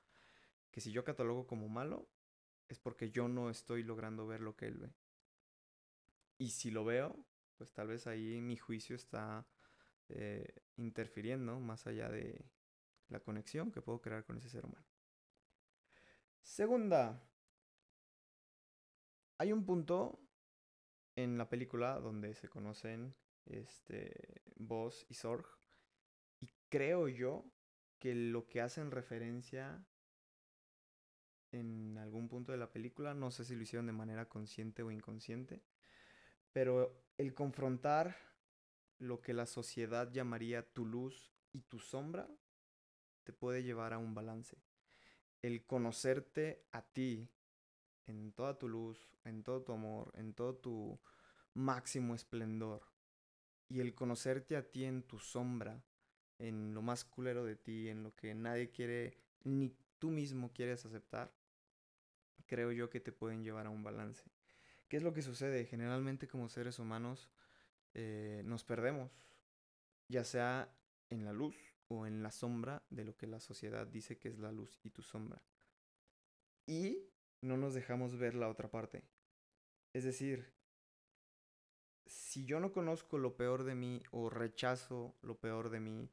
que 0.71 0.79
si 0.79 0.91
yo 0.91 1.03
catalogo 1.03 1.47
como 1.47 1.67
malo, 1.67 2.09
es 2.69 2.79
porque 2.79 3.11
yo 3.11 3.27
no 3.27 3.49
estoy 3.49 3.83
logrando 3.83 4.27
ver 4.27 4.41
lo 4.41 4.55
que 4.55 4.67
él 4.67 4.77
ve. 4.77 4.93
Y 6.37 6.49
si 6.49 6.71
lo 6.71 6.85
veo, 6.85 7.25
pues 7.57 7.73
tal 7.73 7.87
vez 7.87 8.07
ahí 8.07 8.41
mi 8.41 8.57
juicio 8.57 8.95
está 8.95 9.47
eh, 10.09 10.61
interfiriendo 10.75 11.59
más 11.59 11.87
allá 11.87 12.09
de 12.09 12.45
la 13.09 13.19
conexión 13.19 13.71
que 13.71 13.81
puedo 13.81 14.01
crear 14.01 14.25
con 14.25 14.37
ese 14.37 14.49
ser 14.49 14.65
humano. 14.65 14.85
Segunda, 16.41 17.21
hay 19.37 19.51
un 19.51 19.65
punto 19.65 20.19
en 21.15 21.37
la 21.37 21.49
película 21.49 21.99
donde 21.99 22.33
se 22.35 22.47
conocen 22.47 23.15
este 23.45 24.41
Boss 24.55 25.05
y 25.09 25.15
Sorg 25.15 25.45
y 26.39 26.49
creo 26.69 27.07
yo 27.07 27.45
que 27.99 28.13
lo 28.13 28.47
que 28.47 28.61
hacen 28.61 28.91
referencia 28.91 29.85
en 31.51 31.97
algún 31.97 32.27
punto 32.27 32.51
de 32.51 32.57
la 32.57 32.71
película, 32.71 33.13
no 33.13 33.31
sé 33.31 33.45
si 33.45 33.55
lo 33.55 33.63
hicieron 33.63 33.87
de 33.87 33.93
manera 33.93 34.27
consciente 34.27 34.83
o 34.83 34.91
inconsciente, 34.91 35.63
pero 36.53 37.03
el 37.17 37.33
confrontar 37.33 38.15
lo 38.99 39.21
que 39.21 39.33
la 39.33 39.45
sociedad 39.45 40.11
llamaría 40.11 40.67
tu 40.73 40.85
luz 40.85 41.33
y 41.53 41.61
tu 41.61 41.79
sombra 41.79 42.27
te 43.23 43.33
puede 43.33 43.63
llevar 43.63 43.93
a 43.93 43.97
un 43.97 44.13
balance. 44.15 44.57
El 45.41 45.65
conocerte 45.65 46.65
a 46.71 46.81
ti 46.81 47.29
en 48.05 48.31
toda 48.31 48.57
tu 48.57 48.69
luz, 48.69 49.09
en 49.25 49.43
todo 49.43 49.63
tu 49.63 49.73
amor, 49.73 50.11
en 50.15 50.33
todo 50.33 50.55
tu 50.55 50.99
máximo 51.53 52.15
esplendor. 52.15 52.81
Y 53.69 53.81
el 53.81 53.93
conocerte 53.93 54.55
a 54.55 54.63
ti 54.63 54.85
en 54.85 55.03
tu 55.03 55.19
sombra, 55.19 55.83
en 56.39 56.73
lo 56.73 56.81
más 56.81 57.03
culero 57.03 57.43
de 57.43 57.55
ti, 57.55 57.89
en 57.89 58.03
lo 58.03 58.15
que 58.15 58.33
nadie 58.33 58.71
quiere, 58.71 59.17
ni 59.43 59.75
tú 59.99 60.09
mismo 60.09 60.53
quieres 60.53 60.85
aceptar, 60.85 61.33
creo 62.45 62.71
yo 62.71 62.89
que 62.89 62.99
te 62.99 63.11
pueden 63.11 63.43
llevar 63.43 63.65
a 63.65 63.71
un 63.71 63.83
balance. 63.83 64.23
¿Qué 64.87 64.97
es 64.97 65.03
lo 65.03 65.13
que 65.13 65.21
sucede? 65.21 65.65
Generalmente 65.65 66.27
como 66.27 66.49
seres 66.49 66.79
humanos 66.79 67.29
eh, 67.93 68.41
nos 68.45 68.63
perdemos, 68.63 69.11
ya 70.07 70.23
sea 70.23 70.73
en 71.09 71.25
la 71.25 71.33
luz 71.33 71.55
o 71.87 72.05
en 72.05 72.23
la 72.23 72.31
sombra 72.31 72.83
de 72.89 73.03
lo 73.03 73.17
que 73.17 73.27
la 73.27 73.39
sociedad 73.39 73.87
dice 73.87 74.17
que 74.17 74.29
es 74.29 74.39
la 74.39 74.51
luz 74.51 74.79
y 74.83 74.91
tu 74.91 75.01
sombra. 75.01 75.41
Y 76.65 77.09
no 77.41 77.57
nos 77.57 77.73
dejamos 77.73 78.17
ver 78.17 78.35
la 78.35 78.49
otra 78.49 78.69
parte. 78.69 79.03
Es 79.93 80.03
decir, 80.03 80.53
si 82.05 82.45
yo 82.45 82.59
no 82.59 82.71
conozco 82.71 83.17
lo 83.17 83.35
peor 83.35 83.63
de 83.63 83.75
mí 83.75 84.01
o 84.11 84.29
rechazo 84.29 85.15
lo 85.21 85.39
peor 85.39 85.69
de 85.69 85.79
mí, 85.79 86.09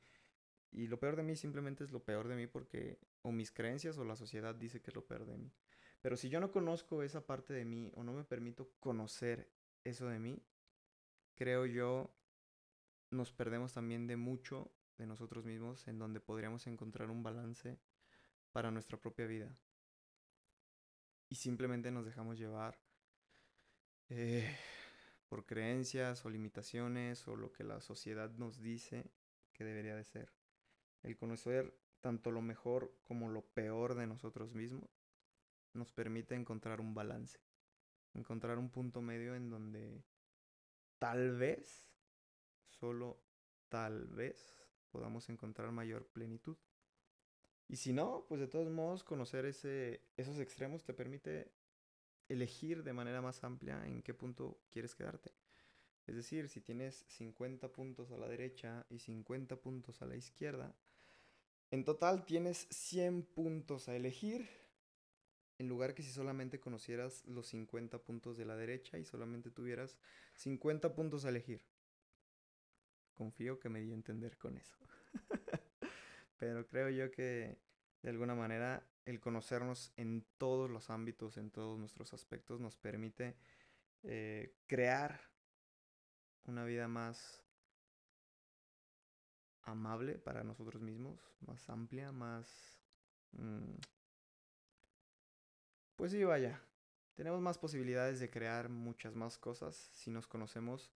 y 0.72 0.88
lo 0.88 0.98
peor 0.98 1.14
de 1.14 1.22
mí 1.22 1.36
simplemente 1.36 1.84
es 1.84 1.92
lo 1.92 2.02
peor 2.02 2.26
de 2.26 2.34
mí 2.34 2.48
porque 2.48 2.98
o 3.22 3.30
mis 3.30 3.52
creencias 3.52 3.96
o 3.98 4.04
la 4.04 4.16
sociedad 4.16 4.54
dice 4.54 4.80
que 4.82 4.90
es 4.90 4.96
lo 4.96 5.06
peor 5.06 5.24
de 5.26 5.36
mí. 5.36 5.52
Pero 6.04 6.18
si 6.18 6.28
yo 6.28 6.38
no 6.38 6.52
conozco 6.52 7.02
esa 7.02 7.24
parte 7.24 7.54
de 7.54 7.64
mí 7.64 7.90
o 7.94 8.04
no 8.04 8.12
me 8.12 8.24
permito 8.24 8.74
conocer 8.78 9.50
eso 9.84 10.06
de 10.06 10.18
mí, 10.18 10.38
creo 11.34 11.64
yo 11.64 12.14
nos 13.08 13.32
perdemos 13.32 13.72
también 13.72 14.06
de 14.06 14.18
mucho 14.18 14.70
de 14.98 15.06
nosotros 15.06 15.46
mismos 15.46 15.88
en 15.88 15.98
donde 15.98 16.20
podríamos 16.20 16.66
encontrar 16.66 17.08
un 17.08 17.22
balance 17.22 17.78
para 18.52 18.70
nuestra 18.70 19.00
propia 19.00 19.26
vida 19.26 19.56
y 21.30 21.36
simplemente 21.36 21.90
nos 21.90 22.04
dejamos 22.04 22.38
llevar 22.38 22.78
eh, 24.10 24.54
por 25.30 25.46
creencias 25.46 26.22
o 26.26 26.28
limitaciones 26.28 27.26
o 27.28 27.34
lo 27.34 27.50
que 27.50 27.64
la 27.64 27.80
sociedad 27.80 28.30
nos 28.32 28.60
dice 28.60 29.10
que 29.54 29.64
debería 29.64 29.96
de 29.96 30.04
ser. 30.04 30.34
El 31.02 31.16
conocer 31.16 31.74
tanto 32.02 32.30
lo 32.30 32.42
mejor 32.42 32.94
como 33.04 33.30
lo 33.30 33.40
peor 33.40 33.94
de 33.94 34.06
nosotros 34.06 34.52
mismos 34.52 35.03
nos 35.74 35.92
permite 35.92 36.34
encontrar 36.34 36.80
un 36.80 36.94
balance, 36.94 37.38
encontrar 38.14 38.58
un 38.58 38.70
punto 38.70 39.02
medio 39.02 39.34
en 39.34 39.50
donde 39.50 40.04
tal 40.98 41.36
vez, 41.36 41.90
solo 42.66 43.22
tal 43.68 44.06
vez, 44.08 44.56
podamos 44.90 45.28
encontrar 45.28 45.70
mayor 45.72 46.06
plenitud. 46.06 46.56
Y 47.68 47.76
si 47.76 47.92
no, 47.92 48.26
pues 48.28 48.40
de 48.40 48.46
todos 48.46 48.70
modos 48.70 49.04
conocer 49.04 49.46
ese, 49.46 50.02
esos 50.16 50.38
extremos 50.38 50.84
te 50.84 50.94
permite 50.94 51.52
elegir 52.28 52.82
de 52.82 52.92
manera 52.92 53.20
más 53.20 53.42
amplia 53.44 53.84
en 53.86 54.02
qué 54.02 54.14
punto 54.14 54.60
quieres 54.70 54.94
quedarte. 54.94 55.34
Es 56.06 56.14
decir, 56.16 56.48
si 56.48 56.60
tienes 56.60 57.04
50 57.08 57.72
puntos 57.72 58.10
a 58.12 58.18
la 58.18 58.28
derecha 58.28 58.86
y 58.90 58.98
50 58.98 59.56
puntos 59.56 60.02
a 60.02 60.06
la 60.06 60.16
izquierda, 60.16 60.76
en 61.70 61.84
total 61.84 62.24
tienes 62.24 62.68
100 62.70 63.22
puntos 63.24 63.88
a 63.88 63.96
elegir, 63.96 64.48
en 65.58 65.68
lugar 65.68 65.94
que 65.94 66.02
si 66.02 66.10
solamente 66.10 66.60
conocieras 66.60 67.24
los 67.26 67.46
50 67.48 67.98
puntos 67.98 68.36
de 68.36 68.44
la 68.44 68.56
derecha 68.56 68.98
y 68.98 69.04
solamente 69.04 69.50
tuvieras 69.50 69.96
50 70.36 70.94
puntos 70.94 71.24
a 71.24 71.28
elegir. 71.28 71.62
Confío 73.14 73.60
que 73.60 73.68
me 73.68 73.80
di 73.80 73.92
a 73.92 73.94
entender 73.94 74.36
con 74.36 74.56
eso. 74.56 74.76
pero 76.38 76.66
creo 76.66 76.90
yo 76.90 77.10
que 77.10 77.58
de 78.02 78.10
alguna 78.10 78.34
manera 78.34 78.86
el 79.04 79.20
conocernos 79.20 79.92
en 79.96 80.24
todos 80.38 80.70
los 80.70 80.90
ámbitos, 80.90 81.36
en 81.36 81.50
todos 81.50 81.78
nuestros 81.78 82.12
aspectos, 82.14 82.60
nos 82.60 82.76
permite 82.76 83.36
eh, 84.02 84.56
crear 84.66 85.20
una 86.44 86.64
vida 86.64 86.88
más 86.88 87.42
amable 89.62 90.18
para 90.18 90.44
nosotros 90.44 90.82
mismos, 90.82 91.20
más 91.40 91.68
amplia, 91.68 92.12
más... 92.12 92.80
Mm, 93.32 93.76
pues 95.96 96.12
sí, 96.12 96.24
vaya, 96.24 96.60
tenemos 97.14 97.40
más 97.40 97.58
posibilidades 97.58 98.20
de 98.20 98.30
crear 98.30 98.68
muchas 98.68 99.14
más 99.14 99.38
cosas 99.38 99.76
si 99.92 100.10
nos 100.10 100.26
conocemos 100.26 100.90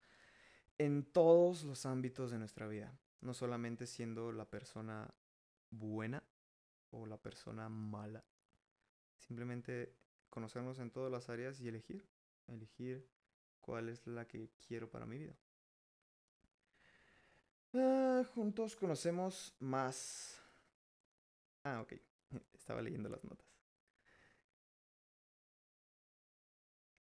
en 0.78 1.04
todos 1.04 1.64
los 1.64 1.86
ámbitos 1.86 2.30
de 2.30 2.38
nuestra 2.38 2.66
vida, 2.66 2.98
no 3.20 3.34
solamente 3.34 3.86
siendo 3.86 4.32
la 4.32 4.44
persona 4.44 5.12
buena 5.70 6.22
o 6.90 7.06
la 7.06 7.18
persona 7.18 7.68
mala. 7.68 8.24
Simplemente 9.18 9.94
conocernos 10.30 10.78
en 10.78 10.90
todas 10.90 11.10
las 11.10 11.28
áreas 11.28 11.60
y 11.60 11.68
elegir. 11.68 12.06
Elegir 12.46 13.06
cuál 13.60 13.88
es 13.88 14.06
la 14.06 14.26
que 14.26 14.50
quiero 14.66 14.90
para 14.90 15.06
mi 15.06 15.18
vida. 15.18 15.36
Ah, 17.74 18.22
juntos 18.34 18.76
conocemos 18.76 19.54
más. 19.58 20.40
Ah, 21.64 21.82
ok. 21.82 21.92
Estaba 22.54 22.80
leyendo 22.80 23.08
las 23.08 23.22
notas. 23.24 23.57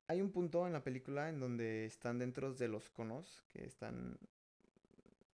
Hay 0.07 0.21
un 0.21 0.31
punto 0.31 0.65
en 0.65 0.73
la 0.73 0.83
película 0.83 1.29
en 1.29 1.39
donde 1.39 1.85
están 1.85 2.17
dentro 2.17 2.53
de 2.53 2.67
los 2.67 2.89
conos, 2.89 3.43
que 3.49 3.65
están 3.65 4.17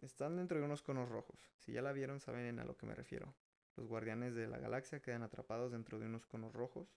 están 0.02 0.36
dentro 0.36 0.58
de 0.58 0.64
unos 0.64 0.82
conos 0.82 1.08
rojos. 1.08 1.38
Si 1.58 1.72
ya 1.72 1.82
la 1.82 1.92
vieron, 1.92 2.20
saben 2.20 2.58
a 2.58 2.64
lo 2.64 2.76
que 2.76 2.86
me 2.86 2.94
refiero. 2.94 3.34
Los 3.76 3.86
guardianes 3.86 4.34
de 4.34 4.48
la 4.48 4.58
galaxia 4.58 5.00
quedan 5.00 5.22
atrapados 5.22 5.72
dentro 5.72 5.98
de 5.98 6.06
unos 6.06 6.26
conos 6.26 6.52
rojos. 6.52 6.96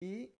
Y 0.00 0.34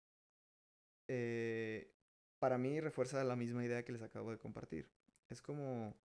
eh, 1.08 1.92
para 2.38 2.58
mí 2.58 2.80
refuerza 2.80 3.22
la 3.24 3.36
misma 3.36 3.64
idea 3.64 3.84
que 3.84 3.92
les 3.92 4.02
acabo 4.02 4.30
de 4.30 4.38
compartir. 4.38 4.90
Es 5.28 5.40
como, 5.40 5.96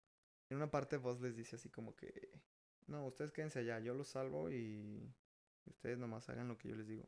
en 0.49 0.57
una 0.57 0.71
parte 0.71 0.97
vos 0.97 1.19
les 1.21 1.35
dice 1.35 1.57
así 1.57 1.69
como 1.69 1.95
que, 1.95 2.29
no, 2.87 3.05
ustedes 3.05 3.31
quédense 3.31 3.59
allá, 3.59 3.79
yo 3.79 3.93
los 3.93 4.07
salvo 4.07 4.51
y 4.51 5.13
ustedes 5.65 5.97
nomás 5.97 6.29
hagan 6.29 6.47
lo 6.47 6.57
que 6.57 6.69
yo 6.69 6.75
les 6.75 6.87
digo. 6.87 7.07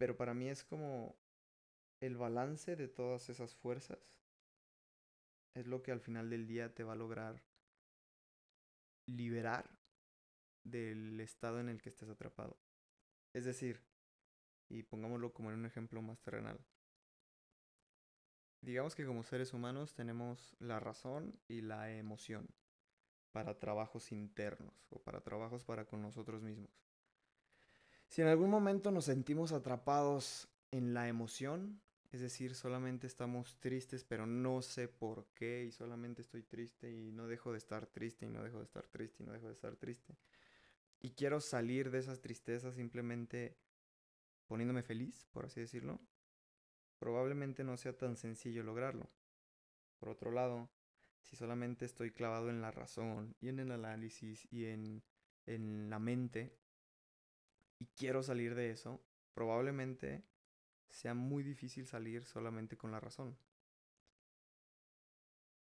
Pero 0.00 0.16
para 0.16 0.32
mí 0.32 0.48
es 0.48 0.64
como 0.64 1.14
el 2.00 2.16
balance 2.16 2.74
de 2.74 2.88
todas 2.88 3.28
esas 3.28 3.54
fuerzas 3.54 3.98
es 5.54 5.66
lo 5.66 5.82
que 5.82 5.92
al 5.92 6.00
final 6.00 6.30
del 6.30 6.46
día 6.46 6.74
te 6.74 6.84
va 6.84 6.94
a 6.94 6.96
lograr 6.96 7.42
liberar 9.04 9.68
del 10.64 11.20
estado 11.20 11.60
en 11.60 11.68
el 11.68 11.82
que 11.82 11.90
estés 11.90 12.08
atrapado. 12.08 12.56
Es 13.34 13.44
decir, 13.44 13.82
y 14.70 14.84
pongámoslo 14.84 15.34
como 15.34 15.50
en 15.50 15.58
un 15.58 15.66
ejemplo 15.66 16.00
más 16.00 16.22
terrenal. 16.22 16.64
Digamos 18.62 18.94
que 18.94 19.04
como 19.04 19.22
seres 19.22 19.52
humanos 19.52 19.92
tenemos 19.92 20.56
la 20.60 20.80
razón 20.80 21.38
y 21.46 21.60
la 21.60 21.92
emoción 21.92 22.48
para 23.32 23.58
trabajos 23.58 24.12
internos 24.12 24.86
o 24.88 25.02
para 25.02 25.20
trabajos 25.20 25.62
para 25.62 25.84
con 25.84 26.00
nosotros 26.00 26.40
mismos. 26.40 26.89
Si 28.10 28.22
en 28.22 28.26
algún 28.26 28.50
momento 28.50 28.90
nos 28.90 29.04
sentimos 29.04 29.52
atrapados 29.52 30.48
en 30.72 30.94
la 30.94 31.06
emoción, 31.06 31.80
es 32.10 32.20
decir, 32.20 32.56
solamente 32.56 33.06
estamos 33.06 33.56
tristes, 33.60 34.02
pero 34.02 34.26
no 34.26 34.62
sé 34.62 34.88
por 34.88 35.28
qué 35.32 35.64
y 35.64 35.70
solamente 35.70 36.20
estoy 36.20 36.42
triste 36.42 36.90
y 36.90 37.12
no 37.12 37.28
dejo 37.28 37.52
de 37.52 37.58
estar 37.58 37.86
triste 37.86 38.26
y 38.26 38.28
no 38.28 38.42
dejo 38.42 38.58
de 38.58 38.64
estar 38.64 38.88
triste 38.88 39.22
y 39.22 39.26
no 39.26 39.32
dejo 39.32 39.46
de 39.46 39.52
estar 39.52 39.76
triste. 39.76 40.16
Y 40.98 41.10
quiero 41.10 41.40
salir 41.40 41.92
de 41.92 42.00
esas 42.00 42.20
tristezas 42.20 42.74
simplemente 42.74 43.56
poniéndome 44.48 44.82
feliz, 44.82 45.28
por 45.30 45.46
así 45.46 45.60
decirlo. 45.60 46.00
Probablemente 46.98 47.62
no 47.62 47.76
sea 47.76 47.96
tan 47.96 48.16
sencillo 48.16 48.64
lograrlo. 48.64 49.08
Por 50.00 50.08
otro 50.08 50.32
lado, 50.32 50.68
si 51.20 51.36
solamente 51.36 51.84
estoy 51.84 52.10
clavado 52.10 52.50
en 52.50 52.60
la 52.60 52.72
razón 52.72 53.36
y 53.40 53.50
en 53.50 53.60
el 53.60 53.70
análisis 53.70 54.48
y 54.50 54.64
en, 54.64 55.04
en 55.46 55.88
la 55.88 56.00
mente 56.00 56.58
y 57.80 57.86
quiero 57.96 58.22
salir 58.22 58.54
de 58.54 58.70
eso, 58.70 59.02
probablemente 59.32 60.22
sea 60.90 61.14
muy 61.14 61.42
difícil 61.42 61.86
salir 61.86 62.24
solamente 62.24 62.76
con 62.76 62.92
la 62.92 63.00
razón. 63.00 63.36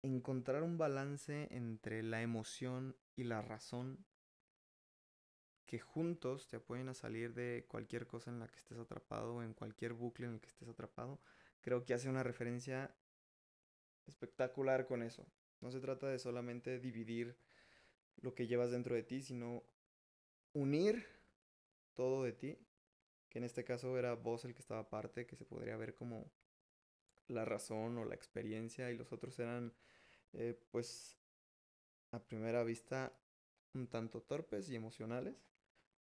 Encontrar 0.03 0.63
un 0.63 0.77
balance 0.77 1.47
entre 1.51 2.03
la 2.03 2.21
emoción 2.21 2.95
y 3.15 3.23
la 3.23 3.41
razón 3.41 4.05
que 5.65 5.79
juntos 5.79 6.47
te 6.47 6.57
apoyen 6.57 6.89
a 6.89 6.93
salir 6.93 7.33
de 7.33 7.65
cualquier 7.67 8.05
cosa 8.05 8.31
en 8.31 8.39
la 8.39 8.47
que 8.47 8.57
estés 8.57 8.79
atrapado 8.79 9.41
en 9.41 9.53
cualquier 9.53 9.93
bucle 9.93 10.25
en 10.25 10.33
el 10.33 10.41
que 10.41 10.49
estés 10.49 10.67
atrapado, 10.67 11.21
creo 11.61 11.85
que 11.85 11.93
hace 11.93 12.09
una 12.09 12.23
referencia 12.23 12.93
espectacular 14.07 14.87
con 14.87 15.03
eso. 15.03 15.25
No 15.61 15.71
se 15.71 15.79
trata 15.79 16.07
de 16.07 16.19
solamente 16.19 16.79
dividir 16.79 17.37
lo 18.17 18.33
que 18.33 18.47
llevas 18.47 18.71
dentro 18.71 18.95
de 18.95 19.03
ti, 19.03 19.21
sino 19.21 19.63
unir 20.53 21.18
todo 21.93 22.23
de 22.23 22.33
ti 22.33 22.57
que 23.29 23.37
en 23.37 23.43
este 23.45 23.63
caso 23.63 23.97
era 23.97 24.15
vos 24.15 24.43
el 24.45 24.53
que 24.53 24.61
estaba 24.61 24.81
aparte, 24.81 25.25
que 25.25 25.35
se 25.35 25.45
podría 25.45 25.77
ver 25.77 25.95
como 25.95 26.31
la 27.27 27.45
razón 27.45 27.97
o 27.97 28.05
la 28.05 28.15
experiencia 28.15 28.91
y 28.91 28.97
los 28.97 29.13
otros 29.13 29.37
eran 29.39 29.73
eh, 30.33 30.59
pues 30.71 31.17
a 32.11 32.19
primera 32.19 32.63
vista 32.63 33.13
un 33.73 33.87
tanto 33.87 34.21
torpes 34.21 34.69
y 34.69 34.75
emocionales, 34.75 35.47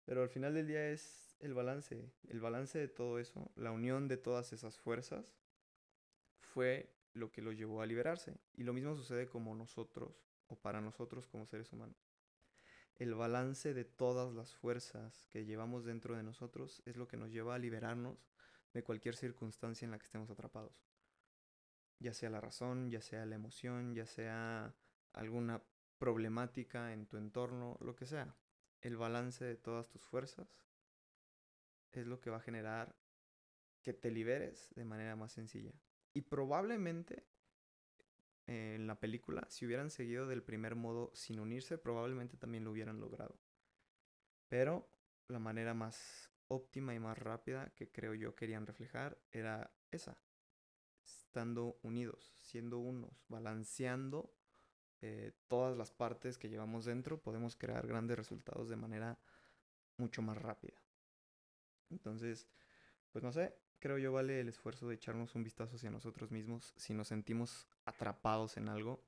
pero 0.03 0.21
al 0.21 0.29
final 0.29 0.53
del 0.53 0.67
día 0.67 0.89
es 0.89 1.37
el 1.39 1.53
balance, 1.53 2.11
el 2.27 2.41
balance 2.41 2.77
de 2.77 2.89
todo 2.89 3.19
eso, 3.19 3.51
la 3.55 3.71
unión 3.71 4.09
de 4.09 4.17
todas 4.17 4.51
esas 4.51 4.77
fuerzas 4.77 5.33
fue 6.41 6.93
lo 7.13 7.31
que 7.31 7.41
lo 7.41 7.53
llevó 7.53 7.81
a 7.81 7.85
liberarse. 7.85 8.37
Y 8.53 8.63
lo 8.63 8.73
mismo 8.73 8.95
sucede 8.95 9.27
como 9.27 9.55
nosotros 9.55 10.27
o 10.47 10.57
para 10.57 10.81
nosotros 10.81 11.27
como 11.27 11.45
seres 11.45 11.71
humanos 11.71 12.12
el 13.03 13.15
balance 13.15 13.73
de 13.73 13.83
todas 13.83 14.33
las 14.33 14.55
fuerzas 14.55 15.27
que 15.27 15.43
llevamos 15.43 15.83
dentro 15.83 16.15
de 16.15 16.23
nosotros 16.23 16.81
es 16.85 16.95
lo 16.95 17.05
que 17.05 17.17
nos 17.17 17.31
lleva 17.31 17.53
a 17.53 17.59
liberarnos 17.59 18.29
de 18.73 18.81
cualquier 18.81 19.17
circunstancia 19.17 19.85
en 19.85 19.91
la 19.91 19.99
que 19.99 20.05
estemos 20.05 20.29
atrapados. 20.29 20.87
Ya 21.99 22.13
sea 22.13 22.29
la 22.29 22.39
razón, 22.39 22.89
ya 22.89 23.01
sea 23.01 23.25
la 23.25 23.35
emoción, 23.35 23.93
ya 23.93 24.05
sea 24.05 24.73
alguna 25.11 25.61
problemática 25.97 26.93
en 26.93 27.05
tu 27.05 27.17
entorno, 27.17 27.77
lo 27.81 27.93
que 27.93 28.05
sea. 28.05 28.37
El 28.79 28.95
balance 28.95 29.43
de 29.43 29.57
todas 29.57 29.89
tus 29.89 30.05
fuerzas 30.05 30.47
es 31.91 32.07
lo 32.07 32.21
que 32.21 32.29
va 32.29 32.37
a 32.37 32.41
generar 32.41 32.95
que 33.81 33.93
te 33.93 34.11
liberes 34.11 34.73
de 34.75 34.85
manera 34.85 35.17
más 35.17 35.33
sencilla. 35.33 35.73
Y 36.13 36.21
probablemente 36.21 37.27
en 38.45 38.87
la 38.87 38.99
película, 38.99 39.45
si 39.49 39.65
hubieran 39.65 39.89
seguido 39.89 40.27
del 40.27 40.43
primer 40.43 40.75
modo 40.75 41.11
sin 41.13 41.39
unirse, 41.39 41.77
probablemente 41.77 42.37
también 42.37 42.63
lo 42.63 42.71
hubieran 42.71 42.99
logrado. 42.99 43.39
Pero 44.49 44.89
la 45.27 45.39
manera 45.39 45.73
más 45.73 46.29
óptima 46.47 46.93
y 46.93 46.99
más 46.99 47.17
rápida 47.17 47.71
que 47.75 47.91
creo 47.91 48.13
yo 48.13 48.35
querían 48.35 48.67
reflejar 48.67 49.17
era 49.31 49.73
esa. 49.91 50.17
Estando 51.03 51.79
unidos, 51.81 52.33
siendo 52.41 52.79
unos, 52.79 53.25
balanceando 53.27 54.33
eh, 55.01 55.33
todas 55.47 55.75
las 55.77 55.91
partes 55.91 56.37
que 56.37 56.49
llevamos 56.49 56.85
dentro, 56.85 57.21
podemos 57.21 57.55
crear 57.55 57.87
grandes 57.87 58.17
resultados 58.17 58.69
de 58.69 58.75
manera 58.75 59.19
mucho 59.97 60.21
más 60.21 60.37
rápida. 60.37 60.77
Entonces, 61.89 62.47
pues 63.11 63.23
no 63.23 63.31
sé, 63.31 63.55
creo 63.79 63.97
yo 63.97 64.11
vale 64.11 64.39
el 64.39 64.49
esfuerzo 64.49 64.87
de 64.87 64.95
echarnos 64.95 65.35
un 65.35 65.43
vistazo 65.43 65.75
hacia 65.75 65.91
nosotros 65.91 66.31
mismos 66.31 66.73
si 66.77 66.93
nos 66.93 67.09
sentimos 67.09 67.67
atrapados 67.85 68.57
en 68.57 68.69
algo 68.69 69.03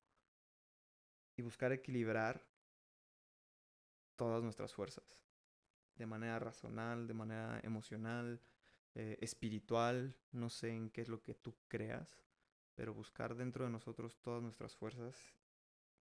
y 1.35 1.41
buscar 1.41 1.71
equilibrar 1.71 2.45
todas 4.15 4.43
nuestras 4.43 4.73
fuerzas 4.73 5.25
de 5.95 6.05
manera 6.05 6.39
racional, 6.39 7.07
de 7.07 7.13
manera 7.13 7.59
emocional, 7.63 8.41
eh, 8.95 9.17
espiritual, 9.21 10.15
no 10.31 10.49
sé 10.49 10.69
en 10.69 10.89
qué 10.89 11.01
es 11.01 11.09
lo 11.09 11.21
que 11.21 11.33
tú 11.33 11.55
creas, 11.67 12.21
pero 12.75 12.93
buscar 12.93 13.35
dentro 13.35 13.65
de 13.65 13.71
nosotros 13.71 14.17
todas 14.21 14.41
nuestras 14.41 14.75
fuerzas, 14.75 15.17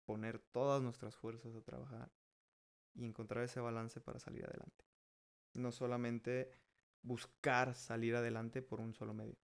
poner 0.05 0.39
todas 0.39 0.81
nuestras 0.81 1.15
fuerzas 1.15 1.55
a 1.55 1.61
trabajar 1.61 2.11
y 2.93 3.05
encontrar 3.05 3.43
ese 3.43 3.59
balance 3.59 4.01
para 4.01 4.19
salir 4.19 4.45
adelante. 4.45 4.85
No 5.53 5.71
solamente 5.71 6.51
buscar 7.01 7.73
salir 7.73 8.15
adelante 8.15 8.61
por 8.61 8.81
un 8.81 8.93
solo 8.93 9.13
medio. 9.13 9.37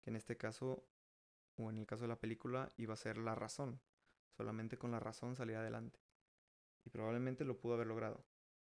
Que 0.00 0.10
en 0.10 0.16
este 0.16 0.36
caso, 0.36 0.84
o 1.60 1.70
en 1.70 1.78
el 1.78 1.86
caso 1.86 2.02
de 2.02 2.08
la 2.08 2.18
película, 2.18 2.68
iba 2.76 2.94
a 2.94 2.96
ser 2.96 3.18
la 3.18 3.34
razón. 3.34 3.80
Solamente 4.30 4.78
con 4.78 4.90
la 4.90 5.00
razón 5.00 5.36
salir 5.36 5.56
adelante. 5.56 6.00
Y 6.84 6.90
probablemente 6.90 7.44
lo 7.44 7.58
pudo 7.58 7.74
haber 7.74 7.86
logrado. 7.86 8.24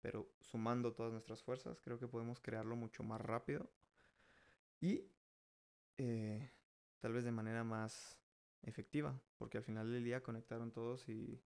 Pero 0.00 0.32
sumando 0.40 0.94
todas 0.94 1.12
nuestras 1.12 1.42
fuerzas, 1.42 1.80
creo 1.80 1.98
que 1.98 2.08
podemos 2.08 2.40
crearlo 2.40 2.76
mucho 2.76 3.02
más 3.02 3.20
rápido. 3.20 3.70
Y 4.80 5.10
eh, 5.98 6.50
tal 7.00 7.12
vez 7.12 7.24
de 7.24 7.32
manera 7.32 7.64
más 7.64 8.18
efectiva. 8.62 9.20
Porque 9.36 9.58
al 9.58 9.64
final 9.64 9.92
del 9.92 10.04
día 10.04 10.22
conectaron 10.22 10.72
todos 10.72 11.08
y 11.08 11.42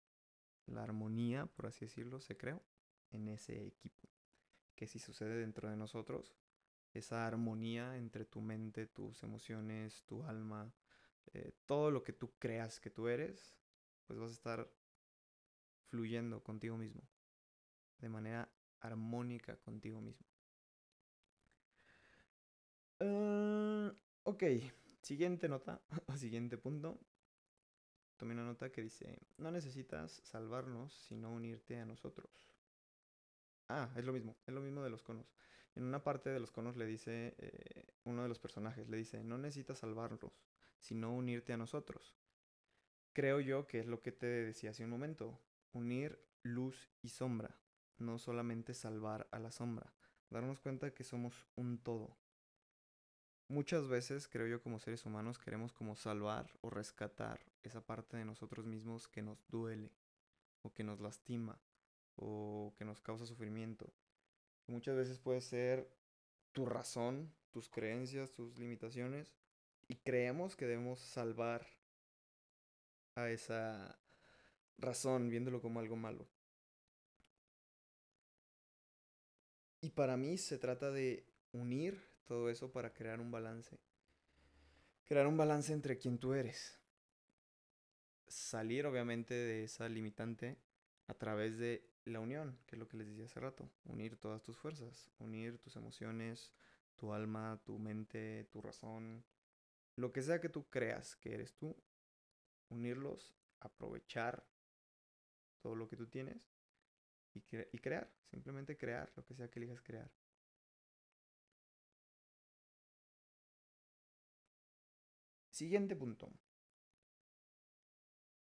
la 0.65 0.83
armonía, 0.83 1.47
por 1.47 1.67
así 1.67 1.85
decirlo, 1.85 2.21
se 2.21 2.37
creó 2.37 2.61
en 3.11 3.27
ese 3.27 3.65
equipo. 3.65 4.07
Que 4.75 4.87
si 4.87 4.99
sucede 4.99 5.37
dentro 5.37 5.69
de 5.69 5.77
nosotros, 5.77 6.35
esa 6.93 7.27
armonía 7.27 7.97
entre 7.97 8.25
tu 8.25 8.41
mente, 8.41 8.87
tus 8.87 9.21
emociones, 9.23 10.03
tu 10.05 10.23
alma, 10.23 10.73
eh, 11.33 11.51
todo 11.65 11.91
lo 11.91 12.03
que 12.03 12.13
tú 12.13 12.33
creas 12.39 12.79
que 12.79 12.89
tú 12.89 13.07
eres, 13.07 13.57
pues 14.05 14.19
vas 14.19 14.31
a 14.31 14.33
estar 14.33 14.71
fluyendo 15.89 16.43
contigo 16.43 16.77
mismo, 16.77 17.01
de 17.99 18.09
manera 18.09 18.49
armónica 18.79 19.57
contigo 19.57 20.01
mismo. 20.01 20.25
Ah, 22.99 23.93
ok, 24.23 24.43
siguiente 25.01 25.47
nota, 25.49 25.81
o 26.07 26.17
siguiente 26.17 26.57
punto. 26.57 26.99
Tomé 28.17 28.33
una 28.33 28.45
nota 28.45 28.71
que 28.71 28.81
dice, 28.81 29.19
no 29.37 29.51
necesitas 29.51 30.21
salvarnos, 30.23 30.93
sino 30.93 31.31
unirte 31.31 31.77
a 31.79 31.85
nosotros. 31.85 32.55
Ah, 33.67 33.89
es 33.95 34.05
lo 34.05 34.13
mismo, 34.13 34.37
es 34.45 34.53
lo 34.53 34.61
mismo 34.61 34.83
de 34.83 34.89
los 34.89 35.03
conos. 35.03 35.33
En 35.75 35.83
una 35.83 36.03
parte 36.03 36.29
de 36.29 36.39
los 36.39 36.51
conos 36.51 36.77
le 36.77 36.85
dice, 36.85 37.35
eh, 37.37 37.85
uno 38.05 38.23
de 38.23 38.29
los 38.29 38.39
personajes 38.39 38.87
le 38.89 38.97
dice, 38.97 39.23
no 39.23 39.37
necesitas 39.37 39.79
salvarlos, 39.79 40.31
sino 40.79 41.13
unirte 41.13 41.53
a 41.53 41.57
nosotros. 41.57 42.15
Creo 43.13 43.39
yo 43.39 43.67
que 43.67 43.79
es 43.79 43.85
lo 43.85 44.01
que 44.01 44.11
te 44.11 44.27
decía 44.27 44.71
hace 44.71 44.83
un 44.83 44.89
momento, 44.89 45.39
unir 45.71 46.19
luz 46.43 46.89
y 47.01 47.09
sombra, 47.09 47.57
no 47.97 48.19
solamente 48.19 48.73
salvar 48.73 49.27
a 49.31 49.39
la 49.39 49.51
sombra, 49.51 49.93
darnos 50.29 50.59
cuenta 50.59 50.93
que 50.93 51.03
somos 51.03 51.45
un 51.55 51.77
todo. 51.77 52.17
Muchas 53.47 53.87
veces, 53.87 54.27
creo 54.27 54.47
yo, 54.47 54.61
como 54.61 54.79
seres 54.79 55.05
humanos, 55.05 55.37
queremos 55.37 55.71
como 55.71 55.95
salvar 55.95 56.51
o 56.61 56.69
rescatar 56.69 57.39
esa 57.61 57.85
parte 57.85 58.17
de 58.17 58.25
nosotros 58.25 58.65
mismos 58.65 59.07
que 59.07 59.21
nos 59.21 59.47
duele, 59.47 59.91
o 60.63 60.73
que 60.73 60.83
nos 60.83 60.99
lastima, 60.99 61.61
o 62.15 62.73
que 62.77 62.85
nos 62.85 63.01
causa 63.01 63.25
sufrimiento. 63.25 63.93
Muchas 64.67 64.95
veces 64.95 65.19
puede 65.19 65.41
ser 65.41 65.95
tu 66.53 66.65
razón, 66.65 67.31
tus 67.51 67.69
creencias, 67.69 68.31
tus 68.31 68.57
limitaciones, 68.57 69.35
y 69.87 69.95
creemos 69.97 70.55
que 70.55 70.65
debemos 70.65 70.99
salvar 70.99 71.67
a 73.15 73.29
esa 73.29 73.99
razón, 74.77 75.29
viéndolo 75.29 75.61
como 75.61 75.79
algo 75.79 75.95
malo. 75.95 76.27
Y 79.81 79.91
para 79.91 80.17
mí 80.17 80.37
se 80.37 80.57
trata 80.57 80.91
de 80.91 81.27
unir 81.51 82.01
todo 82.25 82.49
eso 82.49 82.71
para 82.71 82.93
crear 82.93 83.19
un 83.19 83.31
balance. 83.31 83.79
Crear 85.05 85.27
un 85.27 85.37
balance 85.37 85.71
entre 85.71 85.97
quien 85.97 86.17
tú 86.17 86.33
eres. 86.33 86.79
Salir 88.27 88.87
obviamente 88.87 89.35
de 89.35 89.63
esa 89.63 89.87
limitante 89.87 90.57
a 91.07 91.13
través 91.13 91.57
de 91.59 91.87
la 92.05 92.19
unión, 92.19 92.57
que 92.65 92.75
es 92.75 92.79
lo 92.79 92.87
que 92.87 92.97
les 92.97 93.07
decía 93.07 93.25
hace 93.25 93.39
rato. 93.39 93.69
Unir 93.83 94.17
todas 94.17 94.41
tus 94.41 94.57
fuerzas, 94.57 95.11
unir 95.19 95.59
tus 95.59 95.75
emociones, 95.75 96.51
tu 96.95 97.13
alma, 97.13 97.61
tu 97.63 97.77
mente, 97.77 98.45
tu 98.51 98.61
razón, 98.61 99.23
lo 99.95 100.11
que 100.11 100.21
sea 100.21 100.41
que 100.41 100.49
tú 100.49 100.69
creas 100.69 101.15
que 101.15 101.33
eres 101.33 101.55
tú, 101.55 101.75
unirlos, 102.69 103.35
aprovechar 103.59 104.45
todo 105.61 105.75
lo 105.75 105.87
que 105.87 105.95
tú 105.95 106.07
tienes 106.07 106.51
y, 107.33 107.43
y 107.71 107.79
crear, 107.79 108.11
simplemente 108.29 108.77
crear 108.77 109.11
lo 109.15 109.25
que 109.25 109.33
sea 109.33 109.49
que 109.49 109.59
elijas 109.59 109.81
crear. 109.81 110.11
Siguiente 115.49 115.95
punto. 115.95 116.29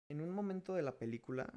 En 0.09 0.19
un 0.19 0.31
momento 0.31 0.73
de 0.73 0.81
la 0.81 0.97
película 0.97 1.51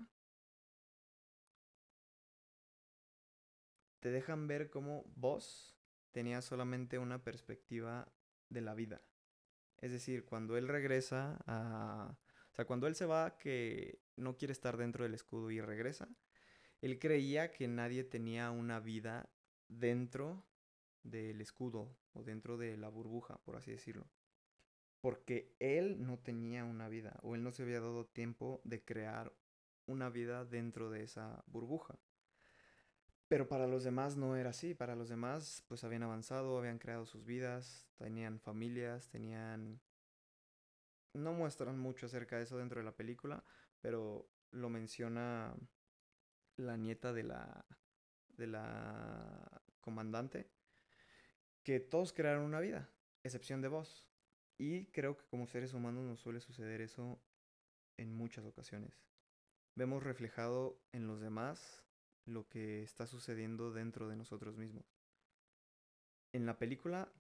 te 4.00 4.10
dejan 4.10 4.46
ver 4.46 4.70
cómo 4.70 5.04
vos 5.16 5.76
tenía 6.12 6.42
solamente 6.42 6.98
una 6.98 7.24
perspectiva 7.24 8.12
de 8.50 8.60
la 8.60 8.74
vida. 8.74 9.02
Es 9.78 9.92
decir, 9.92 10.24
cuando 10.24 10.56
él 10.56 10.68
regresa 10.68 11.38
a... 11.46 12.16
O 12.52 12.54
sea, 12.56 12.64
cuando 12.64 12.86
él 12.86 12.94
se 12.94 13.04
va 13.04 13.36
que 13.36 14.00
no 14.16 14.36
quiere 14.36 14.52
estar 14.52 14.78
dentro 14.78 15.04
del 15.04 15.12
escudo 15.12 15.50
y 15.50 15.60
regresa, 15.60 16.08
él 16.80 16.98
creía 16.98 17.52
que 17.52 17.68
nadie 17.68 18.02
tenía 18.04 18.50
una 18.50 18.80
vida 18.80 19.28
dentro 19.68 20.46
del 21.02 21.40
escudo 21.40 21.96
o 22.12 22.22
dentro 22.22 22.56
de 22.56 22.76
la 22.76 22.88
burbuja, 22.88 23.38
por 23.44 23.56
así 23.56 23.72
decirlo. 23.72 24.06
Porque 25.00 25.54
él 25.58 26.04
no 26.04 26.18
tenía 26.18 26.64
una 26.64 26.88
vida 26.88 27.18
o 27.22 27.34
él 27.34 27.42
no 27.42 27.52
se 27.52 27.62
había 27.62 27.80
dado 27.80 28.06
tiempo 28.06 28.60
de 28.64 28.82
crear 28.82 29.32
una 29.86 30.08
vida 30.08 30.44
dentro 30.44 30.90
de 30.90 31.04
esa 31.04 31.44
burbuja. 31.46 31.98
Pero 33.28 33.48
para 33.48 33.66
los 33.66 33.82
demás 33.82 34.16
no 34.16 34.36
era 34.36 34.50
así, 34.50 34.74
para 34.74 34.94
los 34.94 35.08
demás 35.08 35.64
pues 35.66 35.82
habían 35.82 36.04
avanzado, 36.04 36.58
habían 36.58 36.78
creado 36.78 37.06
sus 37.06 37.24
vidas, 37.24 37.88
tenían 37.96 38.38
familias, 38.40 39.08
tenían... 39.08 39.80
No 41.12 41.32
muestran 41.32 41.78
mucho 41.78 42.06
acerca 42.06 42.36
de 42.36 42.44
eso 42.44 42.58
dentro 42.58 42.78
de 42.78 42.84
la 42.84 42.94
película, 42.94 43.42
pero 43.80 44.28
lo 44.50 44.68
menciona 44.68 45.54
la 46.56 46.76
nieta 46.76 47.12
de 47.12 47.24
la, 47.24 47.64
de 48.28 48.46
la 48.46 49.62
comandante, 49.80 50.50
que 51.62 51.80
todos 51.80 52.12
crearon 52.12 52.44
una 52.44 52.60
vida, 52.60 52.90
excepción 53.24 53.62
de 53.62 53.68
vos. 53.68 54.08
Y 54.58 54.86
creo 54.86 55.16
que 55.16 55.26
como 55.26 55.46
seres 55.46 55.74
humanos 55.74 56.04
nos 56.04 56.20
suele 56.20 56.40
suceder 56.40 56.80
eso 56.80 57.18
en 57.96 58.12
muchas 58.12 58.44
ocasiones. 58.44 59.06
Vemos 59.74 60.02
reflejado 60.02 60.80
en 60.92 61.06
los 61.06 61.20
demás 61.20 61.85
lo 62.26 62.48
que 62.48 62.82
está 62.82 63.06
sucediendo 63.06 63.72
dentro 63.72 64.08
de 64.08 64.16
nosotros 64.16 64.56
mismos. 64.56 64.84
En 66.32 66.44
la 66.44 66.58
película, 66.58 67.10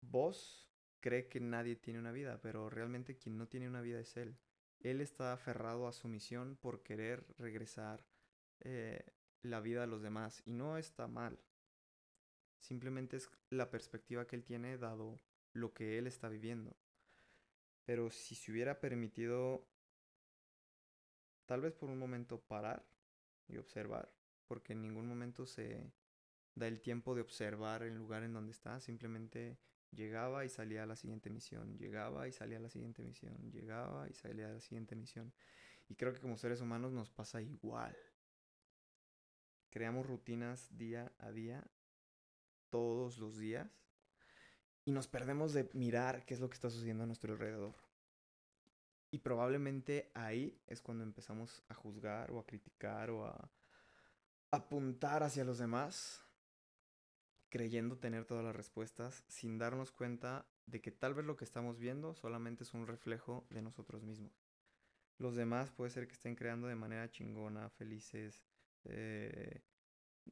vos 0.00 0.68
cree 1.00 1.28
que 1.28 1.40
nadie 1.40 1.76
tiene 1.76 2.00
una 2.00 2.12
vida, 2.12 2.40
pero 2.40 2.68
realmente 2.68 3.16
quien 3.16 3.36
no 3.36 3.46
tiene 3.46 3.68
una 3.68 3.80
vida 3.80 4.00
es 4.00 4.16
él. 4.16 4.36
Él 4.80 5.00
está 5.00 5.32
aferrado 5.32 5.86
a 5.86 5.92
su 5.92 6.08
misión 6.08 6.56
por 6.56 6.82
querer 6.82 7.26
regresar 7.36 8.04
eh, 8.60 9.04
la 9.42 9.60
vida 9.60 9.84
a 9.84 9.86
los 9.86 10.02
demás 10.02 10.42
y 10.44 10.52
no 10.52 10.78
está 10.78 11.06
mal. 11.06 11.38
Simplemente 12.58 13.16
es 13.16 13.30
la 13.50 13.70
perspectiva 13.70 14.26
que 14.26 14.36
él 14.36 14.44
tiene 14.44 14.78
dado 14.78 15.20
lo 15.52 15.72
que 15.72 15.98
él 15.98 16.06
está 16.06 16.28
viviendo. 16.28 16.76
Pero 17.84 18.10
si 18.10 18.34
se 18.34 18.50
hubiera 18.52 18.80
permitido 18.80 19.66
tal 21.46 21.62
vez 21.62 21.72
por 21.74 21.88
un 21.88 21.98
momento 21.98 22.40
parar 22.42 22.84
y 23.46 23.56
observar, 23.56 24.12
porque 24.48 24.72
en 24.72 24.82
ningún 24.82 25.06
momento 25.06 25.46
se 25.46 25.92
da 26.54 26.66
el 26.66 26.80
tiempo 26.80 27.14
de 27.14 27.20
observar 27.20 27.82
el 27.82 27.94
lugar 27.94 28.24
en 28.24 28.32
donde 28.32 28.50
está, 28.52 28.80
simplemente 28.80 29.58
llegaba 29.92 30.44
y 30.44 30.48
salía 30.48 30.82
a 30.82 30.86
la 30.86 30.96
siguiente 30.96 31.30
misión, 31.30 31.78
llegaba 31.78 32.26
y 32.26 32.32
salía 32.32 32.58
a 32.58 32.60
la 32.60 32.70
siguiente 32.70 33.02
misión, 33.02 33.50
llegaba 33.52 34.08
y 34.08 34.14
salía 34.14 34.48
a 34.48 34.52
la 34.52 34.60
siguiente 34.60 34.96
misión. 34.96 35.32
Y 35.88 35.94
creo 35.94 36.12
que 36.12 36.20
como 36.20 36.36
seres 36.36 36.60
humanos 36.60 36.92
nos 36.92 37.10
pasa 37.10 37.40
igual. 37.40 37.96
Creamos 39.70 40.06
rutinas 40.06 40.76
día 40.76 41.12
a 41.18 41.30
día, 41.30 41.64
todos 42.70 43.18
los 43.18 43.38
días, 43.38 43.70
y 44.84 44.92
nos 44.92 45.06
perdemos 45.06 45.52
de 45.52 45.68
mirar 45.74 46.24
qué 46.24 46.34
es 46.34 46.40
lo 46.40 46.48
que 46.48 46.54
está 46.54 46.70
sucediendo 46.70 47.04
a 47.04 47.06
nuestro 47.06 47.32
alrededor. 47.32 47.76
Y 49.10 49.18
probablemente 49.18 50.10
ahí 50.14 50.60
es 50.66 50.82
cuando 50.82 51.04
empezamos 51.04 51.62
a 51.68 51.74
juzgar 51.74 52.30
o 52.30 52.38
a 52.38 52.46
criticar 52.46 53.10
o 53.10 53.26
a 53.26 53.50
apuntar 54.50 55.22
hacia 55.22 55.44
los 55.44 55.58
demás, 55.58 56.24
creyendo 57.48 57.98
tener 57.98 58.24
todas 58.24 58.44
las 58.44 58.56
respuestas, 58.56 59.24
sin 59.28 59.58
darnos 59.58 59.92
cuenta 59.92 60.46
de 60.66 60.80
que 60.80 60.90
tal 60.90 61.14
vez 61.14 61.24
lo 61.24 61.36
que 61.36 61.44
estamos 61.44 61.78
viendo 61.78 62.14
solamente 62.14 62.64
es 62.64 62.74
un 62.74 62.86
reflejo 62.86 63.46
de 63.50 63.62
nosotros 63.62 64.02
mismos. 64.02 64.32
Los 65.18 65.34
demás 65.34 65.70
puede 65.70 65.90
ser 65.90 66.06
que 66.06 66.14
estén 66.14 66.36
creando 66.36 66.68
de 66.68 66.76
manera 66.76 67.10
chingona, 67.10 67.70
felices, 67.70 68.44
eh, 68.84 69.62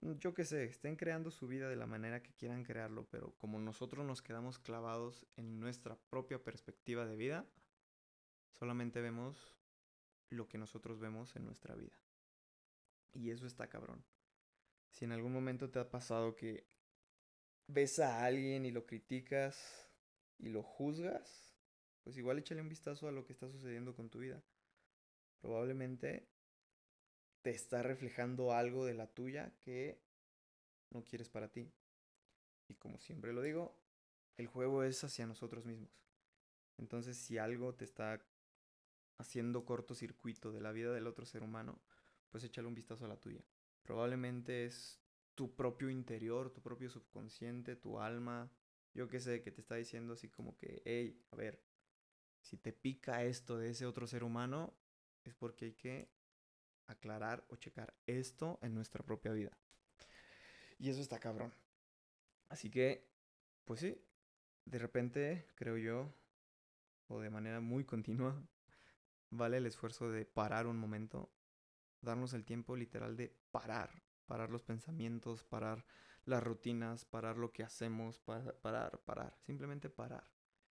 yo 0.01 0.35
qué 0.35 0.45
sé, 0.45 0.65
estén 0.65 0.97
creando 0.97 1.31
su 1.31 1.47
vida 1.47 1.69
de 1.69 1.77
la 1.77 1.87
manera 1.87 2.23
que 2.23 2.35
quieran 2.35 2.65
crearlo, 2.65 3.07
pero 3.11 3.35
como 3.39 3.59
nosotros 3.59 4.05
nos 4.05 4.23
quedamos 4.23 4.59
clavados 4.59 5.27
en 5.37 5.59
nuestra 5.59 5.97
propia 6.11 6.43
perspectiva 6.43 7.07
de 7.07 7.17
vida, 7.17 7.47
solamente 8.53 9.01
vemos 9.01 9.57
lo 10.31 10.49
que 10.49 10.59
nosotros 10.59 11.01
vemos 11.01 11.35
en 11.37 11.45
nuestra 11.45 11.75
vida. 11.75 11.97
Y 13.13 13.31
eso 13.31 13.47
está 13.47 13.69
cabrón. 13.69 14.05
Si 14.91 15.05
en 15.05 15.13
algún 15.13 15.33
momento 15.33 15.71
te 15.71 15.79
ha 15.79 15.91
pasado 15.91 16.37
que 16.37 16.67
ves 17.67 17.99
a 17.99 18.25
alguien 18.25 18.65
y 18.65 18.71
lo 18.71 18.87
criticas 18.87 19.91
y 20.39 20.49
lo 20.49 20.63
juzgas, 20.63 21.55
pues 22.05 22.17
igual 22.17 22.39
échale 22.39 22.61
un 22.61 22.69
vistazo 22.69 23.09
a 23.09 23.13
lo 23.13 23.25
que 23.25 23.33
está 23.33 23.49
sucediendo 23.49 23.95
con 23.95 24.11
tu 24.11 24.21
vida. 24.21 24.43
Probablemente 25.41 26.29
te 27.43 27.51
está 27.51 27.83
reflejando 27.83 28.53
algo 28.53 28.85
de 28.85 28.95
la 28.95 29.07
tuya 29.07 29.53
que 29.61 30.01
no 30.91 31.05
quieres 31.05 31.29
para 31.29 31.53
ti. 31.53 31.73
Y 32.69 32.75
como 32.75 32.99
siempre 32.99 33.33
lo 33.33 33.43
digo, 33.43 33.79
el 34.37 34.47
juego 34.47 34.83
es 34.83 35.03
hacia 35.05 35.27
nosotros 35.27 35.65
mismos. 35.65 35.91
Entonces, 36.79 37.17
si 37.17 37.39
algo 37.39 37.75
te 37.75 37.85
está 37.85 38.21
haciendo 39.19 39.65
cortocircuito 39.65 40.53
de 40.53 40.61
la 40.61 40.73
vida 40.73 40.93
del 40.93 41.07
otro 41.07 41.25
ser 41.25 41.43
humano, 41.43 41.81
pues 42.31 42.45
échale 42.45 42.69
un 42.69 42.75
vistazo 42.75 43.05
a 43.05 43.09
la 43.09 43.21
tuya. 43.21 43.45
Probablemente 43.83 44.65
es 44.65 45.01
tu 45.35 45.55
propio 45.55 45.91
interior, 45.91 46.51
tu 46.51 46.63
propio 46.63 46.91
subconsciente, 46.91 47.77
tu 47.77 48.01
alma, 48.01 48.51
yo 48.95 49.09
qué 49.09 49.21
sé, 49.21 49.43
que 49.43 49.51
te 49.51 49.61
está 49.61 49.75
diciendo 49.77 50.15
así 50.15 50.29
como 50.29 50.57
que, 50.57 50.83
hey, 50.85 51.23
a 51.31 51.37
ver, 51.37 51.63
si 52.41 52.57
te 52.57 52.73
pica 52.73 53.25
esto 53.25 53.59
de 53.59 53.71
ese 53.71 53.87
otro 53.87 54.07
ser 54.07 54.25
humano, 54.25 54.75
es 55.25 55.35
porque 55.35 55.67
hay 55.67 55.73
que 55.75 56.11
aclarar 56.87 57.45
o 57.49 57.57
checar 57.57 57.95
esto 58.07 58.59
en 58.63 58.75
nuestra 58.75 59.05
propia 59.05 59.33
vida. 59.33 59.59
Y 60.79 60.91
eso 60.91 61.01
está 61.01 61.19
cabrón. 61.19 61.53
Así 62.49 62.71
que, 62.71 63.11
pues 63.65 63.81
sí, 63.81 64.01
de 64.65 64.79
repente, 64.79 65.49
creo 65.55 65.77
yo, 65.77 66.15
o 67.09 67.21
de 67.21 67.31
manera 67.31 67.61
muy 67.61 67.85
continua, 67.85 68.41
vale 69.31 69.59
el 69.59 69.67
esfuerzo 69.67 70.11
de 70.11 70.25
parar 70.25 70.67
un 70.67 70.79
momento 70.79 71.31
darnos 72.07 72.33
el 72.33 72.45
tiempo 72.45 72.77
literal 72.77 73.17
de 73.17 73.37
parar, 73.51 74.03
parar 74.27 74.49
los 74.51 74.63
pensamientos, 74.63 75.45
parar 75.45 75.85
las 76.25 76.43
rutinas, 76.43 77.05
parar 77.05 77.37
lo 77.37 77.53
que 77.53 77.63
hacemos, 77.63 78.19
parar, 78.19 79.01
parar, 79.05 79.37
simplemente 79.41 79.91
parar 79.91 80.27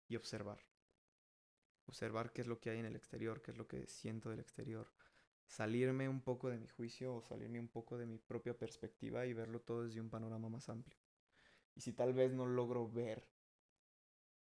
y 0.08 0.16
observar. 0.16 0.58
Observar 1.86 2.32
qué 2.32 2.42
es 2.42 2.46
lo 2.46 2.60
que 2.60 2.70
hay 2.70 2.78
en 2.78 2.86
el 2.86 2.96
exterior, 2.96 3.42
qué 3.42 3.52
es 3.52 3.56
lo 3.56 3.66
que 3.66 3.86
siento 3.86 4.30
del 4.30 4.40
exterior. 4.40 4.92
Salirme 5.46 6.08
un 6.08 6.20
poco 6.20 6.50
de 6.50 6.58
mi 6.58 6.68
juicio 6.68 7.14
o 7.14 7.22
salirme 7.22 7.58
un 7.58 7.68
poco 7.68 7.96
de 7.96 8.06
mi 8.06 8.18
propia 8.18 8.56
perspectiva 8.56 9.26
y 9.26 9.32
verlo 9.32 9.60
todo 9.60 9.84
desde 9.84 10.00
un 10.00 10.10
panorama 10.10 10.48
más 10.48 10.68
amplio. 10.68 10.98
Y 11.74 11.80
si 11.80 11.92
tal 11.92 12.12
vez 12.12 12.32
no 12.32 12.46
logro 12.46 12.88
ver 12.88 13.26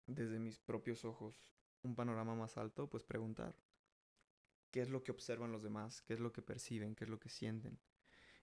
desde 0.06 0.38
mis 0.38 0.58
propios 0.58 1.04
ojos 1.04 1.54
un 1.82 1.94
panorama 1.94 2.34
más 2.34 2.56
alto, 2.56 2.88
pues 2.88 3.04
preguntar. 3.04 3.54
¿Qué 4.70 4.80
es 4.80 4.88
lo 4.88 5.02
que 5.02 5.12
observan 5.12 5.52
los 5.52 5.62
demás? 5.62 6.02
¿Qué 6.02 6.14
es 6.14 6.20
lo 6.20 6.32
que 6.32 6.42
perciben? 6.42 6.94
¿Qué 6.94 7.04
es 7.04 7.10
lo 7.10 7.18
que 7.18 7.28
sienten? 7.28 7.80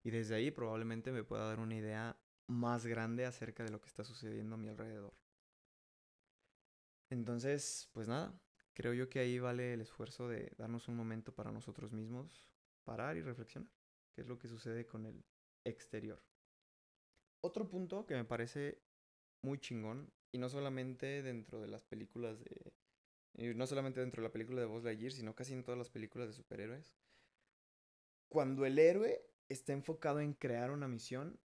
Y 0.04 0.12
desde 0.12 0.36
ahí 0.36 0.52
probablemente 0.52 1.12
me 1.12 1.24
pueda 1.24 1.48
dar 1.48 1.60
una 1.60 1.76
idea 1.76 2.20
más 2.48 2.86
grande 2.86 3.26
acerca 3.26 3.64
de 3.64 3.72
lo 3.72 3.82
que 3.82 3.88
está 3.88 4.04
sucediendo 4.04 4.56
a 4.56 4.58
mi 4.58 4.70
alrededor. 4.70 5.18
Entonces, 7.10 7.90
pues 7.94 8.08
nada, 8.08 8.40
creo 8.74 8.94
yo 8.94 9.10
que 9.10 9.20
ahí 9.20 9.40
vale 9.40 9.74
el 9.74 9.82
esfuerzo 9.82 10.28
de 10.28 10.54
darnos 10.58 10.88
un 10.88 10.96
momento 10.96 11.34
para 11.34 11.52
nosotros 11.52 11.94
mismos, 11.94 12.44
parar 12.84 13.18
y 13.18 13.22
reflexionar. 13.22 13.72
¿Qué 14.14 14.22
es 14.22 14.28
lo 14.28 14.38
que 14.38 14.48
sucede 14.48 14.86
con 14.86 15.06
el 15.06 15.24
exterior? 15.64 16.22
Otro 17.42 17.70
punto 17.70 18.06
que 18.06 18.16
me 18.16 18.26
parece 18.26 18.82
muy 19.42 19.60
chingón, 19.60 20.12
y 20.32 20.38
no 20.40 20.50
solamente 20.50 21.22
dentro 21.22 21.62
de 21.62 21.68
las 21.68 21.84
películas 21.84 22.40
de... 22.40 22.74
No 23.38 23.68
solamente 23.68 24.00
dentro 24.00 24.22
de 24.22 24.28
la 24.28 24.32
película 24.32 24.62
de 24.62 24.68
Buzz 24.68 24.84
Lightyear, 24.84 25.12
sino 25.12 25.36
casi 25.36 25.54
en 25.54 25.64
todas 25.64 25.78
las 25.78 25.90
películas 25.90 26.28
de 26.28 26.34
superhéroes. 26.34 26.96
Cuando 28.30 28.66
el 28.66 28.80
héroe 28.80 29.24
está 29.48 29.74
enfocado 29.74 30.20
en 30.20 30.34
crear 30.34 30.72
una 30.72 30.88
misión, 30.88 31.40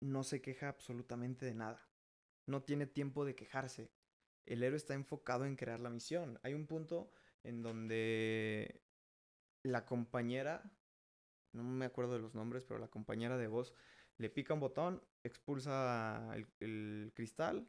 no 0.00 0.22
se 0.22 0.40
queja 0.40 0.68
absolutamente 0.68 1.44
de 1.44 1.54
nada. 1.54 1.88
No 2.46 2.62
tiene 2.62 2.86
tiempo 2.86 3.24
de 3.24 3.34
quejarse. 3.34 3.90
El 4.46 4.62
héroe 4.62 4.76
está 4.76 4.94
enfocado 4.94 5.44
en 5.44 5.56
crear 5.56 5.80
la 5.80 5.90
misión. 5.90 6.38
Hay 6.42 6.54
un 6.54 6.66
punto 6.66 7.12
en 7.44 7.62
donde 7.62 8.82
la 9.62 9.84
compañera, 9.84 10.72
no 11.52 11.62
me 11.62 11.84
acuerdo 11.84 12.14
de 12.14 12.20
los 12.20 12.34
nombres, 12.34 12.64
pero 12.64 12.80
la 12.80 12.88
compañera 12.88 13.36
de 13.36 13.46
voz 13.46 13.74
le 14.18 14.30
pica 14.30 14.54
un 14.54 14.60
botón, 14.60 15.02
expulsa 15.22 16.34
el, 16.60 17.12
cristal 17.14 17.68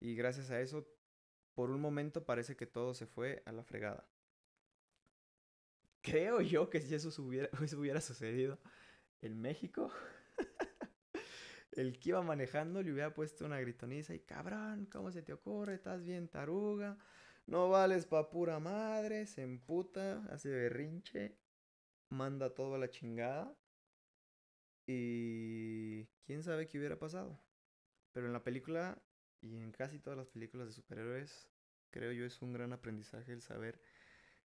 y 0.00 0.14
gracias 0.14 0.50
a 0.50 0.60
eso, 0.60 0.86
por 1.54 1.70
un 1.70 1.80
momento 1.80 2.24
parece 2.24 2.56
que 2.56 2.66
todo 2.66 2.94
se 2.94 3.06
fue 3.06 3.42
a 3.46 3.52
la 3.52 3.64
fregada. 3.64 4.08
Creo 6.02 6.40
yo 6.40 6.68
que 6.68 6.80
si 6.80 6.94
eso 6.94 7.10
hubiera, 7.22 8.00
sucedido 8.00 8.58
en 9.22 9.40
México, 9.40 9.90
el 11.72 11.98
que 11.98 12.10
iba 12.10 12.22
manejando 12.22 12.82
le 12.82 12.92
hubiera 12.92 13.14
puesto 13.14 13.46
una 13.46 13.60
gritoniza 13.60 14.14
y 14.14 14.20
cabrón, 14.20 14.86
¿cómo 14.86 15.10
se 15.10 15.22
te 15.22 15.32
ocurre? 15.32 15.74
Estás 15.74 16.04
bien 16.04 16.28
taruga, 16.28 16.98
no 17.46 17.70
vales 17.70 18.06
pa' 18.06 18.30
pura 18.30 18.58
madre, 18.58 19.26
se 19.26 19.42
emputa, 19.42 20.24
hace 20.30 20.50
berrinche, 20.50 21.38
manda 22.10 22.54
todo 22.54 22.74
a 22.74 22.78
la 22.78 22.90
chingada. 22.90 23.56
Y 24.86 26.04
quién 26.26 26.42
sabe 26.42 26.68
qué 26.68 26.78
hubiera 26.78 26.98
pasado. 26.98 27.40
Pero 28.12 28.26
en 28.26 28.32
la 28.32 28.44
película 28.44 29.02
y 29.44 29.58
en 29.58 29.72
casi 29.72 29.98
todas 29.98 30.16
las 30.16 30.28
películas 30.28 30.66
de 30.66 30.72
superhéroes, 30.72 31.50
creo 31.90 32.12
yo 32.12 32.24
es 32.24 32.40
un 32.40 32.54
gran 32.54 32.72
aprendizaje 32.72 33.30
el 33.30 33.42
saber 33.42 33.78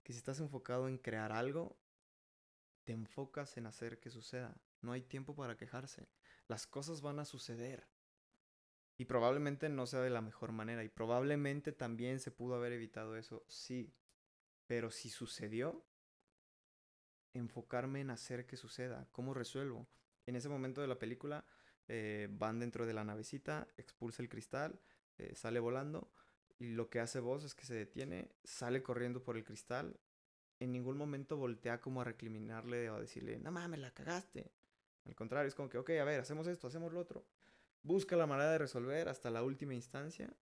que 0.01 0.11
si 0.11 0.17
estás 0.17 0.39
enfocado 0.39 0.87
en 0.87 0.97
crear 0.97 1.31
algo, 1.31 1.77
te 2.83 2.93
enfocas 2.93 3.57
en 3.57 3.67
hacer 3.67 3.99
que 3.99 4.09
suceda. 4.09 4.59
No 4.81 4.93
hay 4.93 5.03
tiempo 5.03 5.35
para 5.35 5.55
quejarse. 5.55 6.09
Las 6.47 6.65
cosas 6.65 7.01
van 7.01 7.19
a 7.19 7.25
suceder. 7.25 7.87
Y 8.97 9.05
probablemente 9.05 9.69
no 9.69 9.85
sea 9.85 9.99
de 9.99 10.09
la 10.09 10.21
mejor 10.21 10.51
manera. 10.51 10.83
Y 10.83 10.89
probablemente 10.89 11.71
también 11.71 12.19
se 12.19 12.31
pudo 12.31 12.55
haber 12.55 12.73
evitado 12.73 13.17
eso, 13.17 13.45
sí. 13.47 13.93
Pero 14.65 14.89
si 14.89 15.09
sucedió, 15.11 15.85
enfocarme 17.33 18.01
en 18.01 18.09
hacer 18.09 18.47
que 18.47 18.57
suceda. 18.57 19.07
¿Cómo 19.11 19.35
resuelvo? 19.35 19.87
En 20.25 20.35
ese 20.35 20.49
momento 20.49 20.81
de 20.81 20.87
la 20.87 20.97
película 20.97 21.45
eh, 21.87 22.27
van 22.31 22.59
dentro 22.59 22.85
de 22.85 22.93
la 22.93 23.03
navecita, 23.03 23.67
expulsa 23.77 24.21
el 24.21 24.29
cristal, 24.29 24.79
eh, 25.17 25.35
sale 25.35 25.59
volando. 25.59 26.11
Y 26.59 26.69
lo 26.69 26.89
que 26.89 26.99
hace 26.99 27.19
vos 27.19 27.43
es 27.43 27.53
que 27.53 27.65
se 27.65 27.75
detiene, 27.75 28.31
sale 28.43 28.81
corriendo 28.81 29.23
por 29.23 29.37
el 29.37 29.43
cristal 29.43 29.99
en 30.59 30.71
ningún 30.71 30.97
momento 30.97 31.37
voltea 31.37 31.79
como 31.79 32.01
a 32.01 32.03
recriminarle 32.03 32.89
o 32.89 32.95
a 32.95 32.99
decirle, 32.99 33.39
no 33.39 33.51
mames, 33.51 33.79
la 33.79 33.91
cagaste. 33.91 34.51
Al 35.05 35.15
contrario, 35.15 35.47
es 35.47 35.55
como 35.55 35.69
que, 35.69 35.77
ok, 35.77 35.91
a 35.91 36.03
ver, 36.03 36.19
hacemos 36.19 36.47
esto, 36.47 36.67
hacemos 36.67 36.91
lo 36.91 36.99
otro. 36.99 37.25
Busca 37.83 38.15
la 38.15 38.27
manera 38.27 38.51
de 38.51 38.57
resolver 38.57 39.07
hasta 39.07 39.29
la 39.29 39.43
última 39.43 39.73
instancia. 39.73 40.33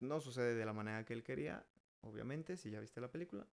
No 0.00 0.20
sucede 0.20 0.54
de 0.54 0.64
la 0.64 0.72
manera 0.72 1.04
que 1.04 1.12
él 1.12 1.24
quería, 1.24 1.66
obviamente, 2.02 2.56
si 2.56 2.70
ya 2.70 2.80
viste 2.80 3.00
la 3.00 3.10
película. 3.10 3.46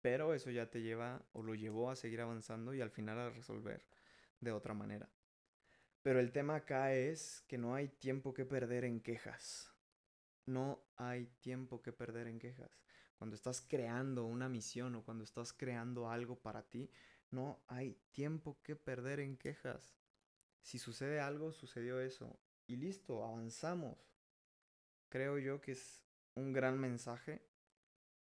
Pero 0.00 0.32
eso 0.32 0.50
ya 0.50 0.70
te 0.70 0.80
lleva 0.80 1.22
o 1.32 1.42
lo 1.42 1.54
llevó 1.54 1.90
a 1.90 1.96
seguir 1.96 2.22
avanzando 2.22 2.72
y 2.72 2.80
al 2.80 2.90
final 2.90 3.18
a 3.18 3.30
resolver 3.30 3.84
de 4.40 4.52
otra 4.52 4.74
manera. 4.74 5.08
Pero 6.02 6.18
el 6.18 6.32
tema 6.32 6.56
acá 6.56 6.94
es 6.94 7.44
que 7.46 7.58
no 7.58 7.74
hay 7.74 7.88
tiempo 7.88 8.32
que 8.32 8.44
perder 8.44 8.84
en 8.84 9.00
quejas. 9.00 9.70
No 10.46 10.82
hay 10.96 11.26
tiempo 11.40 11.82
que 11.82 11.92
perder 11.92 12.26
en 12.26 12.38
quejas 12.38 12.80
cuando 13.20 13.36
estás 13.36 13.60
creando 13.60 14.24
una 14.24 14.48
misión 14.48 14.94
o 14.94 15.04
cuando 15.04 15.24
estás 15.24 15.52
creando 15.52 16.08
algo 16.08 16.40
para 16.40 16.62
ti, 16.62 16.90
no 17.30 17.62
hay 17.68 18.00
tiempo 18.12 18.58
que 18.62 18.76
perder 18.76 19.20
en 19.20 19.36
quejas. 19.36 19.94
Si 20.62 20.78
sucede 20.78 21.20
algo, 21.20 21.52
sucedió 21.52 22.00
eso. 22.00 22.40
Y 22.66 22.76
listo, 22.76 23.22
avanzamos. 23.22 23.98
Creo 25.10 25.36
yo 25.36 25.60
que 25.60 25.72
es 25.72 26.00
un 26.34 26.54
gran 26.54 26.80
mensaje 26.80 27.42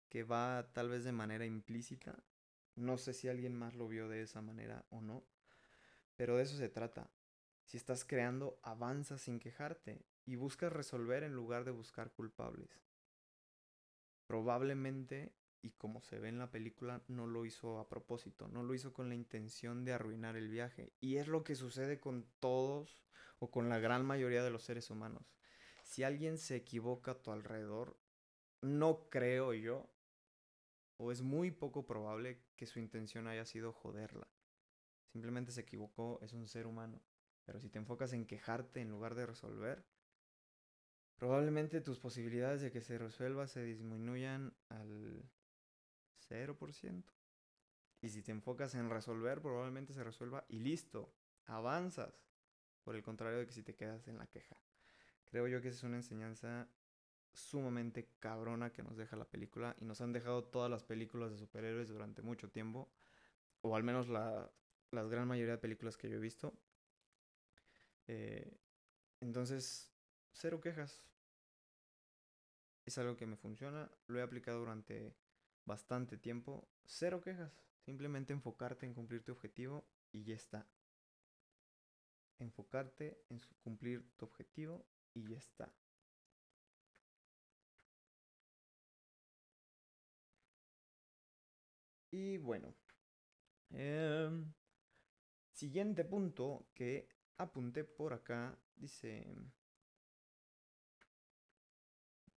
que 0.09 0.25
va 0.25 0.69
tal 0.73 0.88
vez 0.88 1.05
de 1.05 1.12
manera 1.12 1.47
implícita. 1.47 2.21
No 2.75 2.99
sé 2.99 3.12
si 3.12 3.29
alguien 3.29 3.55
más 3.55 3.77
lo 3.77 3.87
vio 3.87 4.09
de 4.09 4.23
esa 4.23 4.43
manera 4.43 4.85
o 4.91 5.01
no. 5.01 5.23
Pero 6.16 6.37
de 6.37 6.44
eso 6.44 6.57
se 6.57 6.68
trata. 6.68 7.11
Si 7.64 7.77
estás 7.77 8.05
creando, 8.05 8.59
avanza 8.62 9.18
sin 9.18 9.38
quejarte 9.38 10.05
y 10.25 10.37
buscas 10.37 10.72
resolver 10.72 11.22
en 11.22 11.35
lugar 11.35 11.64
de 11.64 11.70
buscar 11.70 12.12
culpables 12.12 12.83
probablemente, 14.33 15.35
y 15.61 15.72
como 15.72 16.01
se 16.01 16.18
ve 16.18 16.31
en 16.31 16.38
la 16.38 16.51
película, 16.51 17.03
no 17.07 17.27
lo 17.27 17.44
hizo 17.44 17.79
a 17.79 17.90
propósito, 17.90 18.48
no 18.48 18.62
lo 18.62 18.72
hizo 18.72 18.94
con 18.94 19.11
la 19.11 19.14
intención 19.14 19.85
de 19.85 19.92
arruinar 19.92 20.37
el 20.37 20.48
viaje. 20.48 20.94
Y 21.01 21.18
es 21.18 21.29
lo 21.29 21.44
que 21.44 21.55
sucede 21.55 22.01
con 22.01 22.27
todos 22.40 22.98
o 23.40 23.51
con 23.51 23.68
la 23.68 23.79
gran 23.79 24.07
mayoría 24.07 24.42
de 24.42 24.48
los 24.48 24.62
seres 24.62 24.88
humanos. 24.88 25.35
Si 25.85 26.03
alguien 26.03 26.38
se 26.38 26.57
equivoca 26.57 27.11
a 27.11 27.22
tu 27.22 27.31
alrededor, 27.31 28.01
no 28.62 29.11
creo 29.11 29.53
yo, 29.53 29.92
o 30.96 31.12
es 31.12 31.20
muy 31.20 31.51
poco 31.51 31.85
probable 31.85 32.42
que 32.57 32.64
su 32.64 32.79
intención 32.79 33.27
haya 33.27 33.44
sido 33.44 33.75
joderla. 33.75 34.29
Simplemente 35.12 35.53
se 35.53 35.61
equivocó, 35.61 36.18
es 36.22 36.33
un 36.33 36.48
ser 36.48 36.66
humano. 36.66 37.03
Pero 37.44 37.61
si 37.61 37.68
te 37.68 37.79
enfocas 37.79 38.14
en 38.14 38.27
quejarte 38.27 38.81
en 38.81 38.90
lugar 38.90 39.14
de 39.14 39.27
resolver, 39.27 39.85
probablemente 41.16 41.83
tus 41.83 41.98
posibilidades 41.98 42.62
de 42.62 42.70
que 42.70 42.81
se 42.81 42.96
resuelva 42.96 43.46
se 43.46 43.62
disminuyan 43.62 44.55
al 44.70 45.31
0%. 46.31 47.05
Y 48.01 48.09
si 48.09 48.22
te 48.22 48.33
enfocas 48.33 48.75
en 48.75 48.88
resolver, 48.88 49.42
probablemente 49.42 49.92
se 49.92 50.03
resuelva 50.03 50.46
y 50.48 50.61
listo, 50.61 51.14
avanzas. 51.44 52.25
Por 52.83 52.96
el 52.96 53.03
contrario 53.03 53.38
de 53.38 53.46
que 53.46 53.53
si 53.53 53.62
te 53.62 53.77
quedas 53.77 54.09
en 54.09 54.18
la 54.18 54.27
queja. 54.27 54.57
Creo 55.27 55.46
yo 55.46 55.61
que 55.61 55.68
esa 55.68 55.77
es 55.77 55.85
una 55.85 55.96
enseñanza 55.98 56.68
sumamente 57.33 58.09
cabrona 58.18 58.72
que 58.72 58.83
nos 58.83 58.96
deja 58.96 59.16
la 59.16 59.25
película 59.25 59.77
y 59.79 59.85
nos 59.85 60.01
han 60.01 60.12
dejado 60.12 60.44
todas 60.44 60.70
las 60.70 60.85
películas 60.85 61.31
de 61.31 61.38
superhéroes 61.38 61.88
durante 61.88 62.22
mucho 62.22 62.51
tiempo, 62.51 62.90
o 63.61 63.77
al 63.77 63.85
menos 63.85 64.09
la, 64.09 64.51
gran 65.00 65.26
mayoría 65.26 65.52
de 65.55 65.59
películas 65.59 65.96
que 65.96 66.09
yo 66.09 66.16
he 66.16 66.20
visto. 66.20 66.52
Eh, 68.07 68.59
entonces, 69.20 69.90
cero 70.33 70.61
quejas. 70.61 71.05
Es 72.85 72.98
algo 72.98 73.16
que 73.16 73.26
me 73.26 73.37
funciona, 73.37 73.90
lo 74.09 74.18
he 74.18 74.22
aplicado 74.22 74.59
durante 74.59 75.16
bastante 75.64 76.18
tiempo. 76.18 76.68
Cero 76.85 77.20
quejas, 77.20 77.64
simplemente 77.85 78.33
enfocarte 78.33 78.87
en 78.87 78.94
cumplir 78.94 79.24
tu 79.24 79.33
objetivo 79.33 79.87
y 80.11 80.24
ya 80.24 80.35
está. 80.35 80.66
Enfocarte 82.38 83.24
en 83.31 83.40
cumplir 83.62 84.11
tu 84.16 84.26
objetivo 84.26 84.85
y 85.14 85.28
ya 85.28 85.38
está. 85.38 85.72
Y 92.11 92.37
bueno, 92.37 92.74
em, 93.70 94.52
siguiente 95.62 96.05
punto 96.05 96.66
que 96.75 97.09
apunté 97.37 97.85
por 97.85 98.12
acá, 98.12 98.59
dice, 98.75 99.25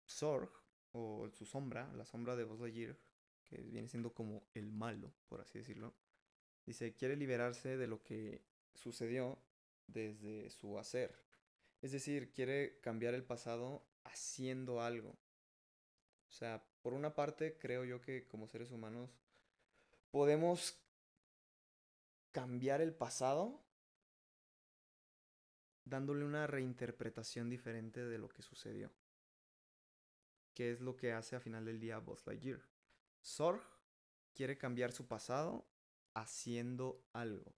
Zorg, 0.07 0.51
o 0.91 1.27
su 1.31 1.43
sombra, 1.43 1.91
la 1.93 2.05
sombra 2.05 2.35
de 2.35 2.43
Buzz 2.43 2.59
Lightyear, 2.59 2.95
que 3.43 3.57
viene 3.63 3.87
siendo 3.87 4.13
como 4.13 4.43
el 4.53 4.71
malo, 4.71 5.11
por 5.27 5.41
así 5.41 5.57
decirlo, 5.57 5.95
dice, 6.67 6.93
quiere 6.93 7.15
liberarse 7.15 7.77
de 7.77 7.87
lo 7.87 8.03
que 8.03 8.43
sucedió 8.75 9.39
desde 9.87 10.51
su 10.51 10.77
hacer. 10.77 11.17
Es 11.81 11.93
decir, 11.93 12.31
quiere 12.31 12.79
cambiar 12.79 13.15
el 13.15 13.23
pasado 13.23 13.87
haciendo 14.03 14.81
algo. 14.81 15.17
O 16.29 16.31
sea, 16.31 16.63
por 16.83 16.93
una 16.93 17.15
parte 17.15 17.57
creo 17.57 17.85
yo 17.85 18.01
que 18.01 18.27
como 18.27 18.47
seres 18.47 18.69
humanos 18.69 19.09
podemos 20.11 20.84
cambiar 22.35 22.81
el 22.81 22.93
pasado 22.93 23.65
dándole 25.85 26.25
una 26.25 26.47
reinterpretación 26.47 27.49
diferente 27.49 28.03
de 28.03 28.17
lo 28.17 28.27
que 28.27 28.41
sucedió. 28.41 28.91
Que 30.53 30.73
es 30.73 30.81
lo 30.81 30.97
que 30.97 31.13
hace 31.13 31.37
a 31.37 31.39
final 31.39 31.63
del 31.63 31.79
día 31.79 31.97
Buzz 31.99 32.27
Lightyear. 32.27 32.61
Sorg 33.21 33.63
quiere 34.33 34.57
cambiar 34.57 34.91
su 34.91 35.07
pasado 35.07 35.65
haciendo 36.13 37.07
algo. 37.13 37.55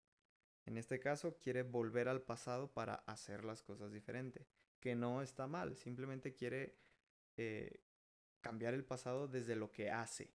En 0.65 0.75
este 0.75 0.99
caso, 0.99 1.37
quiere 1.37 1.63
volver 1.63 2.09
al 2.09 2.23
pasado 2.23 2.73
para 2.73 2.95
hacer 2.95 3.45
las 3.45 3.63
cosas 3.63 3.93
diferente. 3.93 4.45
Que 4.81 4.93
no 4.93 5.21
está 5.21 5.47
mal, 5.47 5.77
simplemente 5.77 6.35
quiere 6.35 6.75
eh, 7.37 7.81
cambiar 8.41 8.73
el 8.73 8.83
pasado 8.83 9.29
desde 9.29 9.55
lo 9.55 9.71
que 9.71 9.89
hace. 9.89 10.33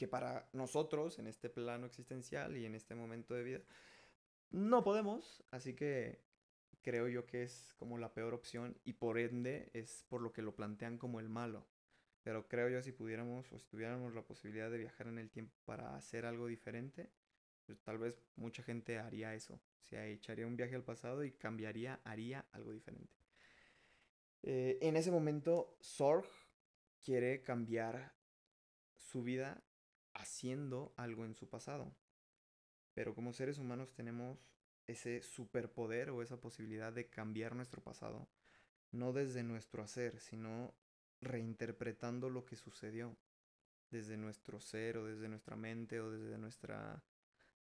Que 0.00 0.08
para 0.08 0.48
nosotros, 0.54 1.18
en 1.18 1.26
este 1.26 1.50
plano 1.50 1.84
existencial 1.84 2.56
y 2.56 2.64
en 2.64 2.74
este 2.74 2.94
momento 2.94 3.34
de 3.34 3.42
vida, 3.42 3.60
no 4.50 4.82
podemos, 4.82 5.44
así 5.50 5.74
que 5.74 6.24
creo 6.80 7.06
yo 7.06 7.26
que 7.26 7.42
es 7.42 7.74
como 7.76 7.98
la 7.98 8.14
peor 8.14 8.32
opción 8.32 8.78
y 8.86 8.94
por 8.94 9.18
ende 9.18 9.68
es 9.74 10.06
por 10.08 10.22
lo 10.22 10.32
que 10.32 10.40
lo 10.40 10.54
plantean 10.54 10.96
como 10.96 11.20
el 11.20 11.28
malo. 11.28 11.66
Pero 12.22 12.48
creo 12.48 12.70
yo 12.70 12.80
si 12.82 12.92
pudiéramos 12.92 13.52
o 13.52 13.58
si 13.58 13.66
tuviéramos 13.66 14.14
la 14.14 14.22
posibilidad 14.22 14.70
de 14.70 14.78
viajar 14.78 15.06
en 15.06 15.18
el 15.18 15.28
tiempo 15.28 15.54
para 15.66 15.94
hacer 15.94 16.24
algo 16.24 16.46
diferente, 16.46 17.10
pues 17.66 17.82
tal 17.82 17.98
vez 17.98 18.22
mucha 18.36 18.62
gente 18.62 18.98
haría 18.98 19.34
eso. 19.34 19.60
Se 19.80 20.12
echaría 20.12 20.46
un 20.46 20.56
viaje 20.56 20.76
al 20.76 20.82
pasado 20.82 21.24
y 21.24 21.32
cambiaría, 21.32 22.00
haría 22.04 22.46
algo 22.52 22.72
diferente. 22.72 23.12
Eh, 24.44 24.78
en 24.80 24.96
ese 24.96 25.10
momento, 25.10 25.76
Sorg 25.78 26.26
quiere 27.04 27.42
cambiar 27.42 28.14
su 28.96 29.22
vida 29.22 29.62
haciendo 30.14 30.92
algo 30.96 31.24
en 31.24 31.34
su 31.34 31.48
pasado. 31.48 31.94
Pero 32.94 33.14
como 33.14 33.32
seres 33.32 33.58
humanos 33.58 33.92
tenemos 33.92 34.38
ese 34.86 35.22
superpoder 35.22 36.10
o 36.10 36.22
esa 36.22 36.40
posibilidad 36.40 36.92
de 36.92 37.08
cambiar 37.08 37.54
nuestro 37.54 37.82
pasado, 37.82 38.28
no 38.90 39.12
desde 39.12 39.42
nuestro 39.42 39.82
hacer, 39.82 40.20
sino 40.20 40.74
reinterpretando 41.20 42.30
lo 42.30 42.44
que 42.44 42.56
sucedió 42.56 43.16
desde 43.90 44.16
nuestro 44.16 44.60
ser 44.60 44.98
o 44.98 45.04
desde 45.04 45.28
nuestra 45.28 45.56
mente 45.56 46.00
o 46.00 46.10
desde 46.10 46.38
nuestra 46.38 47.04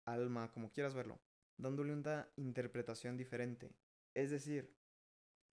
alma, 0.06 0.52
como 0.52 0.72
quieras 0.72 0.94
verlo, 0.94 1.20
dándole 1.58 1.94
una 1.94 2.30
interpretación 2.36 3.18
diferente. 3.18 3.72
Es 4.14 4.32
decir, 4.32 4.76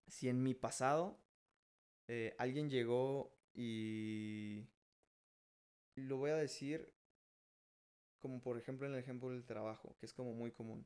si 0.08 0.30
en 0.30 0.41
mi 0.43 0.54
pasado 0.54 1.19
eh, 2.08 2.36
alguien 2.38 2.69
llegó 2.69 3.36
y 3.54 4.67
lo 5.99 6.17
voy 6.17 6.31
a 6.31 6.35
decir 6.35 6.93
como 8.19 8.41
por 8.41 8.57
ejemplo 8.57 8.85
en 8.85 8.93
el 8.93 8.99
ejemplo 8.99 9.29
del 9.29 9.45
trabajo, 9.45 9.95
que 9.97 10.05
es 10.05 10.13
como 10.13 10.33
muy 10.33 10.51
común. 10.51 10.85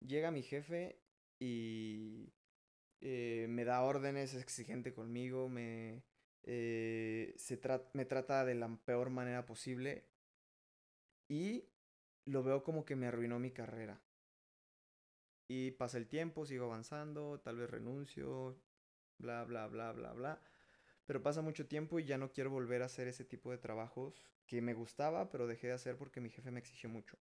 Llega 0.00 0.30
mi 0.30 0.42
jefe 0.42 1.00
y 1.38 2.32
eh, 3.00 3.46
me 3.48 3.64
da 3.64 3.82
órdenes, 3.82 4.34
es 4.34 4.42
exigente 4.42 4.92
conmigo, 4.92 5.48
me, 5.48 6.04
eh, 6.42 7.34
se 7.36 7.60
me 7.94 8.04
trata 8.04 8.44
de 8.44 8.54
la 8.54 8.68
peor 8.84 9.10
manera 9.10 9.46
posible 9.46 10.04
y 11.28 11.68
lo 12.24 12.42
veo 12.42 12.62
como 12.62 12.84
que 12.84 12.96
me 12.96 13.06
arruinó 13.06 13.38
mi 13.38 13.50
carrera. 13.50 14.00
Y 15.50 15.70
pasa 15.72 15.96
el 15.96 16.08
tiempo, 16.08 16.44
sigo 16.44 16.66
avanzando, 16.66 17.40
tal 17.40 17.56
vez 17.56 17.70
renuncio, 17.70 18.60
bla, 19.18 19.44
bla, 19.44 19.66
bla, 19.66 19.92
bla, 19.92 20.12
bla. 20.12 20.42
Pero 21.08 21.22
pasa 21.22 21.40
mucho 21.40 21.66
tiempo 21.66 21.98
y 21.98 22.04
ya 22.04 22.18
no 22.18 22.32
quiero 22.32 22.50
volver 22.50 22.82
a 22.82 22.84
hacer 22.84 23.08
ese 23.08 23.24
tipo 23.24 23.50
de 23.50 23.56
trabajos 23.56 24.22
que 24.44 24.60
me 24.60 24.74
gustaba, 24.74 25.30
pero 25.30 25.46
dejé 25.46 25.68
de 25.68 25.72
hacer 25.72 25.96
porque 25.96 26.20
mi 26.20 26.28
jefe 26.28 26.50
me 26.50 26.60
exigió 26.60 26.90
mucho. 26.90 27.16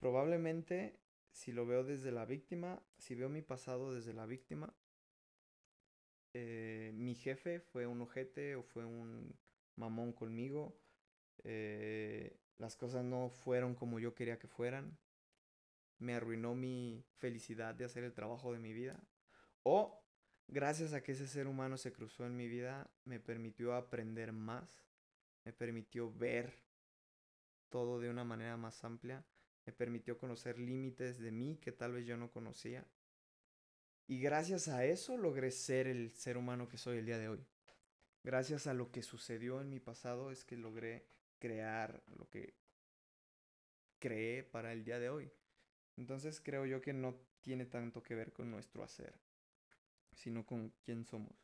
Probablemente, 0.00 0.98
si 1.30 1.52
lo 1.52 1.66
veo 1.66 1.84
desde 1.84 2.10
la 2.10 2.24
víctima, 2.24 2.82
si 2.98 3.14
veo 3.14 3.28
mi 3.28 3.42
pasado 3.42 3.94
desde 3.94 4.12
la 4.12 4.26
víctima, 4.26 4.74
eh, 6.32 6.90
mi 6.96 7.14
jefe 7.14 7.60
fue 7.60 7.86
un 7.86 8.00
ojete 8.00 8.56
o 8.56 8.64
fue 8.64 8.84
un 8.84 9.38
mamón 9.76 10.12
conmigo. 10.12 10.76
Eh, 11.44 12.40
las 12.58 12.74
cosas 12.76 13.04
no 13.04 13.30
fueron 13.30 13.76
como 13.76 14.00
yo 14.00 14.16
quería 14.16 14.40
que 14.40 14.48
fueran. 14.48 14.98
Me 16.00 16.14
arruinó 16.14 16.56
mi 16.56 17.04
felicidad 17.18 17.76
de 17.76 17.84
hacer 17.84 18.02
el 18.02 18.14
trabajo 18.14 18.52
de 18.52 18.58
mi 18.58 18.72
vida. 18.72 19.00
O 19.62 20.03
gracias 20.48 20.92
a 20.92 21.02
que 21.02 21.12
ese 21.12 21.26
ser 21.26 21.46
humano 21.46 21.76
se 21.76 21.92
cruzó 21.92 22.26
en 22.26 22.36
mi 22.36 22.48
vida, 22.48 22.90
me 23.04 23.20
permitió 23.20 23.74
aprender 23.74 24.32
más, 24.32 24.84
me 25.44 25.52
permitió 25.52 26.12
ver 26.12 26.52
todo 27.68 27.98
de 27.98 28.10
una 28.10 28.24
manera 28.24 28.56
más 28.56 28.84
amplia, 28.84 29.24
me 29.66 29.72
permitió 29.72 30.18
conocer 30.18 30.58
límites 30.58 31.18
de 31.18 31.32
mí 31.32 31.56
que 31.56 31.72
tal 31.72 31.92
vez 31.92 32.06
yo 32.06 32.16
no 32.16 32.30
conocía. 32.30 32.86
Y 34.06 34.20
gracias 34.20 34.68
a 34.68 34.84
eso 34.84 35.16
logré 35.16 35.50
ser 35.50 35.86
el 35.86 36.12
ser 36.14 36.36
humano 36.36 36.68
que 36.68 36.76
soy 36.76 36.98
el 36.98 37.06
día 37.06 37.18
de 37.18 37.28
hoy. 37.28 37.46
Gracias 38.22 38.66
a 38.66 38.74
lo 38.74 38.90
que 38.90 39.02
sucedió 39.02 39.60
en 39.60 39.70
mi 39.70 39.80
pasado 39.80 40.30
es 40.30 40.44
que 40.44 40.56
logré 40.56 41.06
crear 41.38 42.02
lo 42.16 42.28
que 42.28 42.54
creé 43.98 44.42
para 44.44 44.72
el 44.72 44.84
día 44.84 44.98
de 44.98 45.08
hoy. 45.08 45.32
Entonces 45.96 46.40
creo 46.40 46.66
yo 46.66 46.80
que 46.80 46.92
no 46.92 47.14
tiene 47.40 47.64
tanto 47.66 48.02
que 48.02 48.14
ver 48.14 48.32
con 48.32 48.50
nuestro 48.50 48.82
hacer 48.82 49.18
sino 50.14 50.46
con 50.46 50.70
quién 50.84 51.04
somos. 51.04 51.36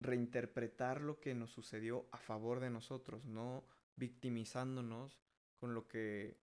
Reinterpretar 0.00 1.00
lo 1.00 1.20
que 1.20 1.34
nos 1.34 1.50
sucedió 1.50 2.08
a 2.12 2.18
favor 2.18 2.60
de 2.60 2.70
nosotros, 2.70 3.24
no 3.26 3.64
victimizándonos 3.96 5.20
con 5.58 5.74
lo 5.74 5.86
que 5.86 6.40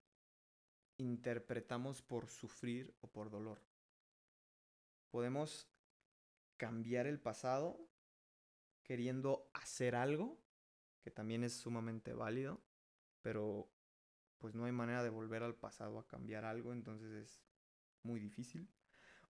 interpretamos 0.98 2.02
por 2.02 2.28
sufrir 2.28 2.96
o 3.02 3.08
por 3.08 3.30
dolor. 3.30 3.62
Podemos 5.10 5.68
cambiar 6.58 7.08
el 7.08 7.20
pasado 7.20 7.80
queriendo 8.84 9.50
hacer 9.54 9.96
algo, 9.96 10.40
que 11.02 11.12
también 11.12 11.44
es 11.44 11.54
sumamente 11.54 12.14
válido, 12.14 12.62
pero 13.22 13.70
pues 14.38 14.56
no 14.56 14.66
hay 14.66 14.72
manera 14.72 15.04
de 15.04 15.10
volver 15.10 15.44
al 15.44 15.56
pasado 15.56 16.00
a 16.00 16.08
cambiar 16.08 16.46
algo, 16.46 16.74
entonces 16.74 17.12
es 17.12 17.42
muy 18.04 18.20
difícil. 18.20 18.70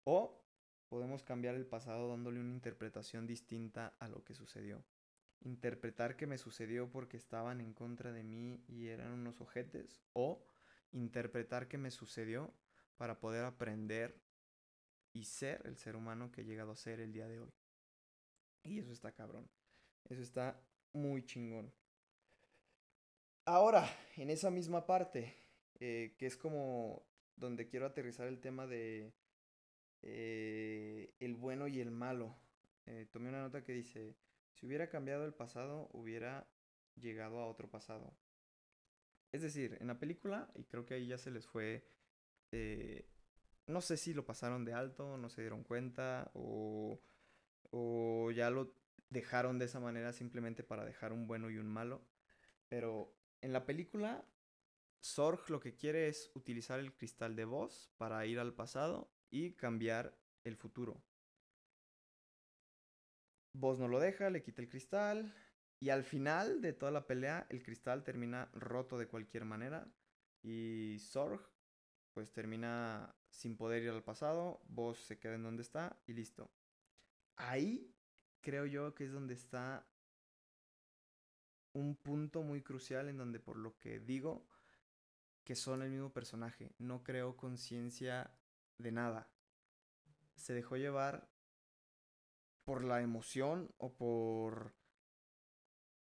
O 0.03 0.46
podemos 0.89 1.23
cambiar 1.23 1.55
el 1.55 1.65
pasado 1.65 2.09
dándole 2.09 2.39
una 2.39 2.53
interpretación 2.53 3.27
distinta 3.27 3.93
a 3.99 4.07
lo 4.07 4.23
que 4.23 4.33
sucedió. 4.33 4.83
Interpretar 5.41 6.15
que 6.15 6.27
me 6.27 6.37
sucedió 6.37 6.89
porque 6.89 7.17
estaban 7.17 7.61
en 7.61 7.73
contra 7.73 8.11
de 8.11 8.23
mí 8.23 8.63
y 8.67 8.87
eran 8.87 9.11
unos 9.11 9.39
ojetes. 9.41 10.01
O 10.13 10.43
interpretar 10.91 11.67
que 11.67 11.77
me 11.77 11.91
sucedió 11.91 12.53
para 12.97 13.19
poder 13.19 13.45
aprender 13.45 14.19
y 15.13 15.25
ser 15.25 15.61
el 15.65 15.77
ser 15.77 15.95
humano 15.95 16.31
que 16.31 16.41
he 16.41 16.45
llegado 16.45 16.71
a 16.71 16.75
ser 16.75 16.99
el 16.99 17.11
día 17.11 17.27
de 17.27 17.39
hoy. 17.39 17.53
Y 18.63 18.79
eso 18.79 18.91
está 18.91 19.11
cabrón. 19.11 19.49
Eso 20.09 20.21
está 20.21 20.59
muy 20.93 21.25
chingón. 21.25 21.73
Ahora, 23.45 23.87
en 24.17 24.29
esa 24.29 24.49
misma 24.49 24.85
parte, 24.85 25.35
eh, 25.79 26.15
que 26.17 26.25
es 26.25 26.35
como 26.35 27.05
donde 27.35 27.67
quiero 27.67 27.85
aterrizar 27.85 28.27
el 28.27 28.39
tema 28.39 28.67
de 28.67 29.13
eh, 30.01 31.13
el 31.19 31.35
bueno 31.35 31.67
y 31.67 31.79
el 31.79 31.91
malo. 31.91 32.35
Eh, 32.85 33.07
tomé 33.11 33.29
una 33.29 33.41
nota 33.41 33.63
que 33.63 33.73
dice, 33.73 34.15
si 34.53 34.65
hubiera 34.65 34.89
cambiado 34.89 35.25
el 35.25 35.33
pasado, 35.33 35.89
hubiera 35.91 36.47
llegado 36.95 37.39
a 37.39 37.47
otro 37.47 37.69
pasado. 37.69 38.13
Es 39.31 39.41
decir, 39.41 39.77
en 39.79 39.87
la 39.87 39.99
película, 39.99 40.49
y 40.55 40.63
creo 40.63 40.85
que 40.85 40.95
ahí 40.95 41.07
ya 41.07 41.17
se 41.17 41.31
les 41.31 41.45
fue, 41.45 41.85
eh, 42.51 43.09
no 43.67 43.81
sé 43.81 43.97
si 43.97 44.13
lo 44.13 44.25
pasaron 44.25 44.63
de 44.65 44.73
alto, 44.73 45.17
no 45.17 45.29
se 45.29 45.41
dieron 45.41 45.63
cuenta, 45.63 46.31
o, 46.33 47.01
o 47.71 48.31
ya 48.31 48.49
lo 48.49 48.73
dejaron 49.09 49.59
de 49.59 49.65
esa 49.65 49.79
manera 49.79 50.13
simplemente 50.13 50.63
para 50.63 50.85
dejar 50.85 51.11
un 51.11 51.27
bueno 51.27 51.49
y 51.49 51.57
un 51.57 51.67
malo. 51.67 52.01
Pero 52.69 53.13
en 53.41 53.53
la 53.53 53.65
película, 53.65 54.25
Sorg 54.99 55.49
lo 55.49 55.59
que 55.59 55.75
quiere 55.75 56.07
es 56.07 56.31
utilizar 56.33 56.79
el 56.79 56.93
cristal 56.93 57.35
de 57.35 57.45
voz 57.45 57.91
para 57.97 58.25
ir 58.25 58.39
al 58.39 58.53
pasado 58.53 59.11
y 59.29 59.53
cambiar 59.53 60.17
el 60.43 60.55
futuro. 60.55 61.01
Vos 63.53 63.79
no 63.79 63.87
lo 63.87 63.99
deja, 63.99 64.29
le 64.29 64.43
quita 64.43 64.61
el 64.61 64.69
cristal 64.69 65.33
y 65.79 65.89
al 65.89 66.03
final 66.03 66.61
de 66.61 66.73
toda 66.73 66.91
la 66.91 67.07
pelea 67.07 67.47
el 67.49 67.63
cristal 67.63 68.03
termina 68.03 68.49
roto 68.53 68.97
de 68.97 69.07
cualquier 69.07 69.45
manera 69.45 69.87
y 70.43 70.97
Sorg 70.99 71.41
pues 72.13 72.31
termina 72.31 73.15
sin 73.29 73.57
poder 73.57 73.83
ir 73.83 73.89
al 73.89 74.03
pasado, 74.03 74.61
Vos 74.67 74.97
se 74.99 75.19
queda 75.19 75.35
en 75.35 75.43
donde 75.43 75.61
está 75.61 75.99
y 76.07 76.13
listo. 76.13 76.51
Ahí 77.35 77.93
creo 78.41 78.65
yo 78.65 78.95
que 78.95 79.05
es 79.05 79.11
donde 79.11 79.33
está 79.33 79.87
un 81.73 81.95
punto 81.95 82.41
muy 82.41 82.61
crucial 82.61 83.09
en 83.09 83.17
donde 83.17 83.39
por 83.39 83.57
lo 83.57 83.77
que 83.79 83.99
digo 83.99 84.47
que 85.43 85.55
son 85.55 85.81
el 85.81 85.91
mismo 85.91 86.11
personaje. 86.11 86.71
No 86.77 87.03
creó 87.03 87.37
conciencia 87.37 88.36
de 88.77 88.91
nada. 88.91 89.29
Se 90.35 90.53
dejó 90.53 90.77
llevar 90.77 91.29
por 92.63 92.83
la 92.83 93.01
emoción 93.01 93.73
o 93.77 93.95
por 93.95 94.75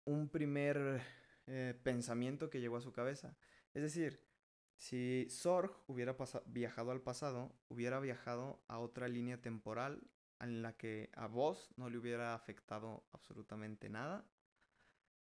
un 0.05 0.30
primer 0.30 1.01
eh, 1.47 1.80
pensamiento 1.84 2.49
que 2.49 2.59
llegó 2.59 2.78
a 2.78 2.82
su 2.82 2.91
cabeza. 2.91 3.38
Es 3.74 3.82
decir, 3.82 4.28
si 4.76 5.28
Sorg 5.30 5.72
hubiera 5.88 6.16
viajado 6.45 6.91
al 6.91 7.01
pasado, 7.01 7.55
hubiera 7.68 7.99
viajado 7.99 8.64
a 8.68 8.80
otra 8.80 9.07
línea 9.07 9.41
temporal 9.41 10.01
en 10.39 10.62
la 10.62 10.74
que 10.74 11.12
a 11.14 11.28
vos 11.28 11.72
no 11.78 11.89
le 11.89 11.97
hubiera 11.97 12.34
afectado 12.34 13.05
absolutamente 13.12 13.89
nada. 13.89 14.26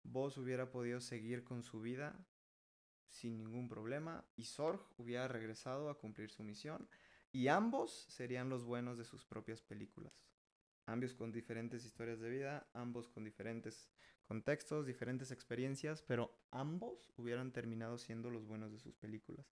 Vos 0.03 0.37
hubiera 0.37 0.71
podido 0.71 1.01
seguir 1.01 1.43
con 1.43 1.63
su 1.63 1.81
vida 1.81 2.25
sin 3.09 3.37
ningún 3.37 3.67
problema 3.67 4.25
y 4.35 4.45
Sorg 4.45 4.81
hubiera 4.97 5.27
regresado 5.27 5.89
a 5.89 5.97
cumplir 5.97 6.29
su 6.29 6.43
misión 6.43 6.87
y 7.31 7.47
ambos 7.47 8.05
serían 8.09 8.49
los 8.49 8.63
buenos 8.63 8.97
de 8.97 9.05
sus 9.05 9.25
propias 9.25 9.61
películas. 9.61 10.25
Ambos 10.85 11.13
con 11.13 11.31
diferentes 11.31 11.85
historias 11.85 12.19
de 12.19 12.29
vida, 12.29 12.67
ambos 12.73 13.09
con 13.09 13.23
diferentes 13.23 13.91
contextos, 14.25 14.85
diferentes 14.85 15.31
experiencias, 15.31 16.01
pero 16.01 16.35
ambos 16.51 17.11
hubieran 17.17 17.51
terminado 17.51 17.97
siendo 17.97 18.29
los 18.29 18.45
buenos 18.45 18.71
de 18.71 18.79
sus 18.79 18.95
películas. 18.95 19.51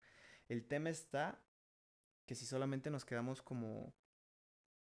El 0.48 0.68
tema 0.68 0.90
está 0.90 1.44
que 2.26 2.36
si 2.36 2.46
solamente 2.46 2.90
nos 2.90 3.06
quedamos 3.06 3.42
como 3.42 3.96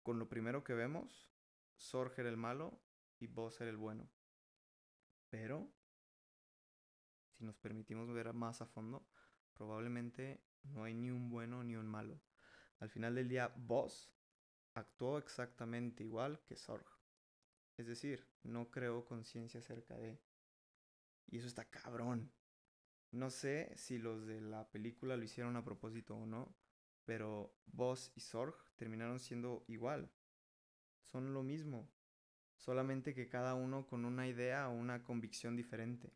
con 0.03 0.17
lo 0.17 0.27
primero 0.27 0.63
que 0.63 0.73
vemos, 0.73 1.29
Sorg 1.75 2.13
era 2.17 2.29
el 2.29 2.37
malo 2.37 2.81
y 3.19 3.27
vos 3.27 3.61
era 3.61 3.69
el 3.69 3.77
bueno. 3.77 4.09
Pero 5.29 5.71
si 7.37 7.43
nos 7.45 7.57
permitimos 7.57 8.11
ver 8.11 8.33
más 8.33 8.61
a 8.61 8.65
fondo, 8.65 9.07
probablemente 9.53 10.43
no 10.63 10.83
hay 10.83 10.93
ni 10.93 11.11
un 11.11 11.29
bueno 11.29 11.63
ni 11.63 11.75
un 11.75 11.87
malo. 11.87 12.19
Al 12.79 12.89
final 12.89 13.15
del 13.15 13.27
día, 13.27 13.53
Boss 13.55 14.11
actuó 14.73 15.17
exactamente 15.17 16.03
igual 16.03 16.41
que 16.45 16.55
Sorg. 16.55 16.85
Es 17.77 17.87
decir, 17.87 18.27
no 18.43 18.71
creó 18.71 19.05
conciencia 19.05 19.59
acerca 19.59 19.97
de... 19.97 20.19
Y 21.27 21.37
eso 21.37 21.47
está 21.47 21.65
cabrón. 21.69 22.31
No 23.11 23.29
sé 23.29 23.71
si 23.75 23.97
los 23.97 24.25
de 24.25 24.41
la 24.41 24.69
película 24.69 25.17
lo 25.17 25.23
hicieron 25.23 25.55
a 25.55 25.63
propósito 25.63 26.15
o 26.15 26.25
no, 26.25 26.55
pero 27.05 27.55
Boss 27.65 28.11
y 28.15 28.21
Sorg 28.21 28.55
terminaron 28.75 29.19
siendo 29.19 29.63
igual. 29.67 30.11
Son 31.03 31.33
lo 31.33 31.41
mismo, 31.41 31.89
solamente 32.57 33.15
que 33.15 33.27
cada 33.27 33.55
uno 33.55 33.87
con 33.87 34.05
una 34.05 34.27
idea 34.27 34.69
o 34.69 34.73
una 34.73 35.03
convicción 35.03 35.55
diferente 35.55 36.13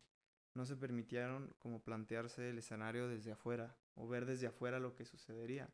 no 0.54 0.64
se 0.64 0.76
permitieron 0.76 1.52
como 1.58 1.82
plantearse 1.82 2.50
el 2.50 2.58
escenario 2.58 3.08
desde 3.08 3.32
afuera 3.32 3.76
o 3.96 4.06
ver 4.06 4.24
desde 4.24 4.46
afuera 4.46 4.78
lo 4.78 4.94
que 4.94 5.04
sucedería, 5.04 5.68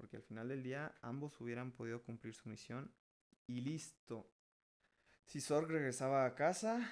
porque 0.00 0.16
al 0.16 0.22
final 0.22 0.48
del 0.48 0.62
día 0.62 0.94
ambos 1.02 1.38
hubieran 1.42 1.72
podido 1.72 2.02
cumplir 2.02 2.32
su 2.32 2.48
misión 2.48 2.90
y 3.46 3.60
listo. 3.60 4.32
Si 5.26 5.42
Sorg 5.42 5.68
regresaba 5.68 6.24
a 6.24 6.34
casa, 6.34 6.90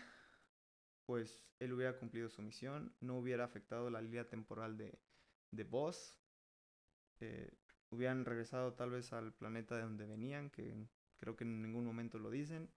pues 1.07 1.43
él 1.59 1.73
hubiera 1.73 1.97
cumplido 1.97 2.29
su 2.29 2.43
misión, 2.43 2.95
no 3.01 3.17
hubiera 3.17 3.45
afectado 3.45 3.89
la 3.89 4.03
línea 4.03 4.29
temporal 4.29 4.77
de, 4.77 5.01
de 5.51 5.65
Boss, 5.65 6.19
eh, 7.21 7.51
hubieran 7.89 8.27
regresado 8.27 8.75
tal 8.75 8.91
vez 8.91 9.11
al 9.15 9.33
planeta 9.33 9.75
de 9.77 9.85
donde 9.85 10.05
venían, 10.05 10.51
que 10.51 10.87
creo 11.17 11.35
que 11.35 11.45
en 11.45 11.63
ningún 11.63 11.87
momento 11.87 12.19
lo 12.19 12.31
dicen, 12.31 12.71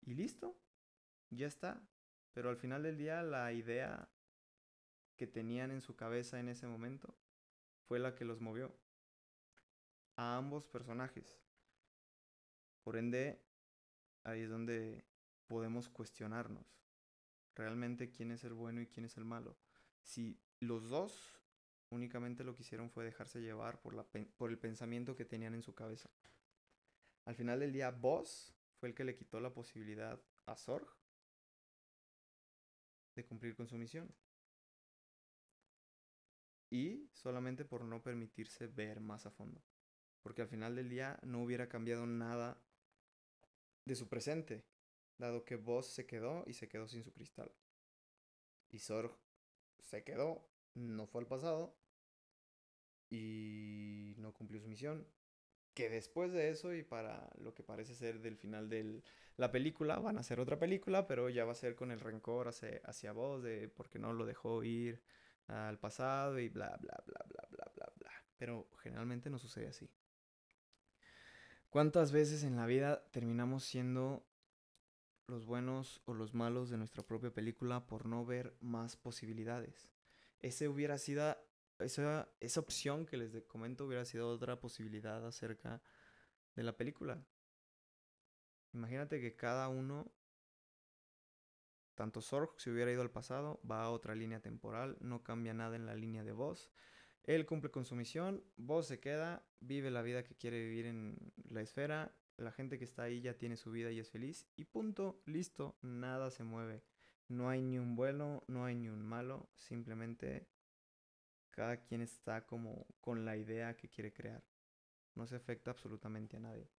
y 0.00 0.14
listo, 0.14 0.58
ya 1.28 1.48
está, 1.48 1.86
pero 2.32 2.48
al 2.48 2.56
final 2.56 2.82
del 2.82 2.96
día 2.96 3.22
la 3.22 3.52
idea 3.52 4.08
que 5.16 5.26
tenían 5.26 5.70
en 5.70 5.82
su 5.82 5.96
cabeza 5.96 6.40
en 6.40 6.48
ese 6.48 6.66
momento 6.66 7.14
fue 7.82 7.98
la 7.98 8.14
que 8.14 8.24
los 8.24 8.40
movió 8.40 8.74
a 10.16 10.36
ambos 10.36 10.66
personajes. 10.66 11.40
Por 12.82 12.96
ende, 12.96 13.42
ahí 14.24 14.42
es 14.42 14.50
donde 14.50 15.04
podemos 15.46 15.88
cuestionarnos 15.88 16.66
realmente 17.54 18.10
quién 18.10 18.30
es 18.30 18.44
el 18.44 18.52
bueno 18.52 18.80
y 18.80 18.86
quién 18.86 19.06
es 19.06 19.16
el 19.16 19.24
malo. 19.24 19.56
Si 20.02 20.38
los 20.60 20.88
dos 20.88 21.40
únicamente 21.90 22.44
lo 22.44 22.54
que 22.54 22.62
hicieron 22.62 22.90
fue 22.90 23.04
dejarse 23.04 23.40
llevar 23.40 23.80
por, 23.80 23.94
la, 23.94 24.04
por 24.36 24.50
el 24.50 24.58
pensamiento 24.58 25.16
que 25.16 25.24
tenían 25.24 25.54
en 25.54 25.62
su 25.62 25.74
cabeza. 25.74 26.10
Al 27.24 27.34
final 27.34 27.60
del 27.60 27.72
día, 27.72 27.90
Boss 27.90 28.54
fue 28.78 28.90
el 28.90 28.94
que 28.94 29.04
le 29.04 29.16
quitó 29.16 29.40
la 29.40 29.52
posibilidad 29.52 30.20
a 30.46 30.56
Sorg 30.56 30.86
de 33.14 33.24
cumplir 33.24 33.56
con 33.56 33.66
su 33.66 33.76
misión. 33.76 34.14
Y 36.70 37.08
solamente 37.12 37.64
por 37.64 37.84
no 37.84 38.02
permitirse 38.02 38.66
ver 38.66 39.00
más 39.00 39.24
a 39.26 39.30
fondo. 39.30 39.62
Porque 40.26 40.42
al 40.42 40.48
final 40.48 40.74
del 40.74 40.88
día 40.88 41.20
no 41.22 41.40
hubiera 41.40 41.68
cambiado 41.68 42.04
nada 42.04 42.60
de 43.84 43.94
su 43.94 44.08
presente, 44.08 44.64
dado 45.18 45.44
que 45.44 45.54
Voss 45.54 45.86
se 45.86 46.04
quedó 46.04 46.42
y 46.48 46.54
se 46.54 46.68
quedó 46.68 46.88
sin 46.88 47.04
su 47.04 47.12
cristal. 47.12 47.52
Y 48.68 48.80
Sorg 48.80 49.16
se 49.78 50.02
quedó, 50.02 50.44
no 50.74 51.06
fue 51.06 51.20
al 51.20 51.28
pasado 51.28 51.78
y 53.08 54.16
no 54.18 54.34
cumplió 54.34 54.60
su 54.60 54.66
misión 54.66 55.06
que 55.74 55.88
después 55.88 56.32
de 56.32 56.50
eso 56.50 56.74
y 56.74 56.82
para 56.82 57.30
lo 57.38 57.54
que 57.54 57.62
parece 57.62 57.94
ser 57.94 58.18
del 58.18 58.36
final 58.36 58.68
de 58.68 59.04
la 59.36 59.52
película, 59.52 60.00
van 60.00 60.16
a 60.16 60.22
hacer 60.22 60.40
otra 60.40 60.58
película, 60.58 61.06
pero 61.06 61.28
ya 61.28 61.44
va 61.44 61.52
a 61.52 61.54
ser 61.54 61.76
con 61.76 61.92
el 61.92 62.00
rencor 62.00 62.48
hacia, 62.48 62.80
hacia 62.82 63.12
vos 63.12 63.44
de 63.44 63.68
porque 63.68 64.00
no 64.00 64.12
lo 64.12 64.26
dejó 64.26 64.64
ir 64.64 65.00
al 65.46 65.78
pasado 65.78 66.40
y 66.40 66.48
bla, 66.48 66.76
bla, 66.80 67.00
bla, 67.06 67.24
bla, 67.28 67.48
bla, 67.48 67.70
bla, 67.76 67.92
bla. 67.94 68.10
Pero 68.36 68.68
generalmente 68.82 69.30
no 69.30 69.38
sucede 69.38 69.68
así. 69.68 69.88
¿Cuántas 71.70 72.12
veces 72.12 72.42
en 72.44 72.56
la 72.56 72.66
vida 72.66 73.04
terminamos 73.10 73.64
siendo 73.64 74.24
los 75.26 75.44
buenos 75.44 76.00
o 76.04 76.14
los 76.14 76.32
malos 76.32 76.70
de 76.70 76.78
nuestra 76.78 77.02
propia 77.02 77.32
película 77.32 77.86
por 77.86 78.06
no 78.06 78.24
ver 78.24 78.56
más 78.60 78.96
posibilidades? 78.96 79.92
Ese 80.40 80.68
hubiera 80.68 80.98
sido 80.98 81.36
esa, 81.78 82.28
esa 82.40 82.60
opción 82.60 83.04
que 83.04 83.16
les 83.16 83.42
comento 83.44 83.86
hubiera 83.86 84.04
sido 84.04 84.28
otra 84.28 84.60
posibilidad 84.60 85.26
acerca 85.26 85.82
de 86.54 86.62
la 86.62 86.76
película. 86.76 87.22
Imagínate 88.72 89.20
que 89.20 89.36
cada 89.36 89.68
uno, 89.68 90.12
tanto 91.94 92.20
Sorg 92.20 92.54
si 92.58 92.70
hubiera 92.70 92.92
ido 92.92 93.02
al 93.02 93.10
pasado, 93.10 93.60
va 93.68 93.84
a 93.84 93.90
otra 93.90 94.14
línea 94.14 94.40
temporal, 94.40 94.96
no 95.00 95.22
cambia 95.22 95.54
nada 95.54 95.76
en 95.76 95.86
la 95.86 95.94
línea 95.94 96.24
de 96.24 96.32
voz. 96.32 96.70
Él 97.26 97.44
cumple 97.44 97.70
con 97.70 97.84
su 97.84 97.96
misión, 97.96 98.42
vos 98.56 98.86
se 98.86 99.00
queda, 99.00 99.44
vive 99.60 99.90
la 99.90 100.02
vida 100.02 100.22
que 100.22 100.36
quiere 100.36 100.60
vivir 100.60 100.86
en 100.86 101.32
la 101.50 101.60
esfera, 101.60 102.16
la 102.36 102.52
gente 102.52 102.78
que 102.78 102.84
está 102.84 103.02
ahí 103.02 103.20
ya 103.20 103.36
tiene 103.36 103.56
su 103.56 103.72
vida 103.72 103.90
y 103.90 103.98
es 103.98 104.10
feliz, 104.10 104.46
y 104.56 104.64
punto, 104.64 105.20
listo, 105.26 105.76
nada 105.82 106.30
se 106.30 106.44
mueve. 106.44 106.84
No 107.28 107.48
hay 107.48 107.62
ni 107.62 107.78
un 107.78 107.96
bueno, 107.96 108.44
no 108.46 108.64
hay 108.64 108.76
ni 108.76 108.88
un 108.88 109.02
malo, 109.02 109.48
simplemente 109.56 110.48
cada 111.50 111.78
quien 111.78 112.00
está 112.00 112.46
como 112.46 112.86
con 113.00 113.24
la 113.24 113.36
idea 113.36 113.76
que 113.76 113.88
quiere 113.88 114.12
crear. 114.12 114.44
No 115.14 115.26
se 115.26 115.34
afecta 115.34 115.72
absolutamente 115.72 116.36
a 116.36 116.40
nadie. 116.40 116.70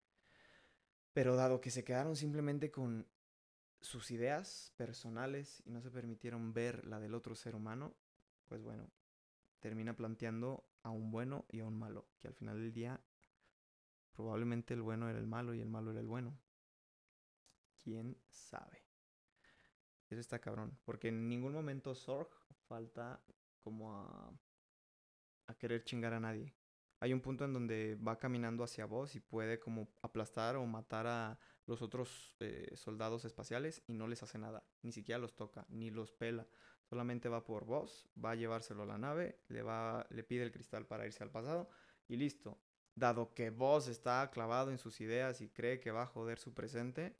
Pero 1.12 1.36
dado 1.36 1.60
que 1.60 1.72
se 1.72 1.84
quedaron 1.84 2.16
simplemente 2.16 2.72
con 2.72 3.06
sus 3.82 4.12
ideas 4.12 4.72
personales 4.78 5.62
y 5.66 5.72
no 5.72 5.82
se 5.82 5.92
permitieron 5.92 6.54
ver 6.54 6.86
la 6.86 7.00
del 7.00 7.16
otro 7.16 7.36
ser 7.36 7.56
humano, 7.56 7.96
pues 8.46 8.62
bueno, 8.62 8.90
termina 9.60 9.96
planteando 9.96 10.70
a 10.84 10.90
un 10.92 11.12
bueno 11.12 11.46
y 11.50 11.60
a 11.60 11.66
un 11.66 11.78
malo, 11.78 12.08
que 12.20 12.28
al 12.28 12.34
final 12.34 12.58
del 12.58 12.74
día 12.74 13.02
probablemente 14.14 14.74
el 14.74 14.82
bueno 14.82 15.10
era 15.10 15.20
el 15.20 15.28
malo 15.28 15.54
y 15.54 15.62
el 15.62 15.70
malo 15.70 15.92
era 15.92 16.00
el 16.00 16.08
bueno. 16.08 16.38
¿Quién 17.84 18.18
sabe? 18.28 18.84
Eso 20.10 20.20
está 20.20 20.40
cabrón, 20.40 20.78
porque 20.86 21.10
en 21.10 21.28
ningún 21.28 21.54
momento 21.54 21.94
Sorg 21.94 22.30
falta 22.68 23.22
como 23.60 23.94
a 25.48 25.54
querer 25.56 25.84
chingar 25.84 26.14
a 26.14 26.20
nadie. 26.20 26.56
Hay 27.00 27.14
un 27.14 27.22
punto 27.22 27.46
en 27.46 27.54
donde 27.54 27.96
va 27.96 28.18
caminando 28.18 28.64
hacia 28.64 28.86
vos 28.86 29.16
y 29.16 29.20
puede 29.20 29.60
como 29.60 29.88
aplastar 30.02 30.56
o 30.56 30.66
matar 30.66 31.06
a 31.06 31.40
los 31.68 31.82
otros 31.82 32.36
eh, 32.40 32.72
soldados 32.76 33.24
espaciales 33.26 33.84
y 33.88 33.94
no 33.94 34.08
les 34.08 34.24
hace 34.24 34.40
nada. 34.40 34.64
Ni 34.82 34.92
siquiera 34.92 35.20
los 35.20 35.36
toca, 35.36 35.66
ni 35.70 35.92
los 35.92 36.12
pela. 36.12 36.48
Solamente 36.90 37.30
va 37.30 37.44
por 37.44 37.66
vos, 37.66 38.08
va 38.24 38.32
a 38.32 38.36
llevárselo 38.36 38.84
a 38.84 38.86
la 38.86 38.98
nave, 38.98 39.40
le, 39.50 39.62
va, 39.62 40.06
le 40.10 40.24
pide 40.24 40.44
el 40.44 40.52
cristal 40.52 40.86
para 40.86 41.06
irse 41.06 41.24
al 41.24 41.32
pasado 41.32 41.70
y 42.08 42.16
listo. 42.16 42.58
Dado 42.96 43.34
que 43.34 43.50
vos 43.50 43.88
está 43.88 44.30
clavado 44.32 44.72
en 44.72 44.78
sus 44.78 45.02
ideas 45.02 45.42
y 45.42 45.50
cree 45.50 45.80
que 45.80 45.92
va 45.92 46.04
a 46.04 46.08
joder 46.08 46.40
su 46.40 46.54
presente, 46.54 47.18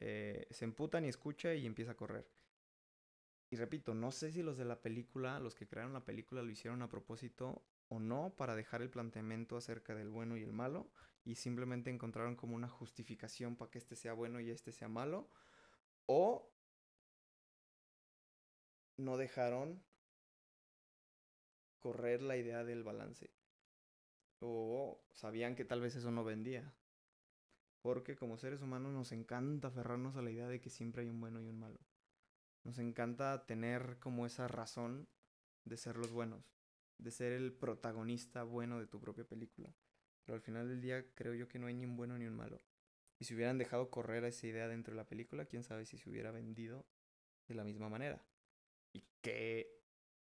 eh, 0.00 0.46
se 0.50 0.64
emputa 0.64 1.00
ni 1.00 1.08
escucha 1.08 1.54
y 1.54 1.64
empieza 1.64 1.92
a 1.92 1.96
correr. 1.96 2.28
Y 3.50 3.56
repito, 3.56 3.94
no 3.94 4.10
sé 4.10 4.32
si 4.32 4.42
los 4.42 4.56
de 4.56 4.64
la 4.64 4.82
película, 4.82 5.38
los 5.38 5.54
que 5.54 5.68
crearon 5.68 5.92
la 5.92 6.04
película, 6.04 6.42
lo 6.42 6.50
hicieron 6.50 6.82
a 6.82 6.88
propósito 6.88 7.64
o 7.88 8.00
no 8.00 8.34
para 8.36 8.56
dejar 8.56 8.82
el 8.82 8.90
planteamiento 8.90 9.56
acerca 9.56 9.94
del 9.94 10.10
bueno 10.10 10.36
y 10.36 10.42
el 10.42 10.52
malo 10.52 10.90
y 11.24 11.36
simplemente 11.36 11.90
encontraron 11.90 12.36
como 12.36 12.56
una 12.56 12.68
justificación 12.68 13.56
para 13.56 13.70
que 13.70 13.78
este 13.78 13.96
sea 13.96 14.12
bueno 14.12 14.40
y 14.40 14.50
este 14.50 14.72
sea 14.72 14.88
malo 14.88 15.30
o 16.06 16.53
no 18.96 19.16
dejaron 19.16 19.82
correr 21.80 22.22
la 22.22 22.36
idea 22.36 22.64
del 22.64 22.82
balance. 22.82 23.30
O 24.40 25.04
sabían 25.12 25.54
que 25.54 25.64
tal 25.64 25.80
vez 25.80 25.96
eso 25.96 26.10
no 26.10 26.24
vendía. 26.24 26.74
Porque 27.82 28.16
como 28.16 28.38
seres 28.38 28.62
humanos 28.62 28.92
nos 28.92 29.12
encanta 29.12 29.68
aferrarnos 29.68 30.16
a 30.16 30.22
la 30.22 30.30
idea 30.30 30.48
de 30.48 30.60
que 30.60 30.70
siempre 30.70 31.02
hay 31.02 31.10
un 31.10 31.20
bueno 31.20 31.40
y 31.40 31.48
un 31.48 31.58
malo. 31.58 31.78
Nos 32.62 32.78
encanta 32.78 33.44
tener 33.46 33.98
como 33.98 34.24
esa 34.24 34.48
razón 34.48 35.06
de 35.64 35.76
ser 35.76 35.98
los 35.98 36.10
buenos, 36.10 36.54
de 36.96 37.10
ser 37.10 37.32
el 37.32 37.52
protagonista 37.52 38.42
bueno 38.42 38.80
de 38.80 38.86
tu 38.86 39.00
propia 39.00 39.24
película. 39.24 39.74
Pero 40.24 40.36
al 40.36 40.40
final 40.40 40.68
del 40.68 40.80
día 40.80 41.04
creo 41.14 41.34
yo 41.34 41.48
que 41.48 41.58
no 41.58 41.66
hay 41.66 41.74
ni 41.74 41.84
un 41.84 41.96
bueno 41.96 42.16
ni 42.16 42.26
un 42.26 42.36
malo. 42.36 42.62
Y 43.18 43.26
si 43.26 43.34
hubieran 43.34 43.58
dejado 43.58 43.90
correr 43.90 44.24
esa 44.24 44.46
idea 44.46 44.68
dentro 44.68 44.92
de 44.92 44.96
la 44.96 45.06
película, 45.06 45.44
quién 45.44 45.62
sabe 45.62 45.84
si 45.84 45.98
se 45.98 46.08
hubiera 46.08 46.30
vendido 46.30 46.86
de 47.46 47.54
la 47.54 47.64
misma 47.64 47.90
manera. 47.90 48.24
Y 48.94 49.04
que 49.20 49.84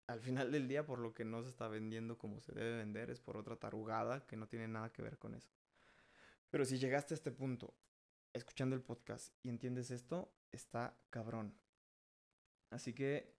al 0.08 0.20
final 0.20 0.52
del 0.52 0.68
día, 0.68 0.86
por 0.86 0.98
lo 0.98 1.14
que 1.14 1.26
no 1.26 1.44
se 1.44 1.50
está 1.50 1.68
vendiendo 1.68 2.18
como 2.18 2.40
se 2.40 2.54
debe 2.54 2.78
vender, 2.78 3.12
es 3.12 3.22
por 3.22 3.38
otra 3.38 3.58
tarugada 3.58 4.26
que 4.26 4.36
no 4.36 4.48
tiene 4.48 4.68
nada 4.68 4.92
que 4.92 5.04
ver 5.04 5.20
con 5.20 5.36
eso. 5.36 5.52
Pero 6.50 6.66
si 6.66 6.80
llegaste 6.80 7.14
a 7.14 7.18
este 7.18 7.32
punto, 7.32 7.76
escuchando 8.34 8.76
el 8.76 8.82
podcast 8.82 9.34
y 9.44 9.50
entiendes 9.50 9.92
esto, 9.92 10.36
está 10.52 10.98
cabrón. 11.10 11.56
Así 12.72 12.94
que 12.94 13.36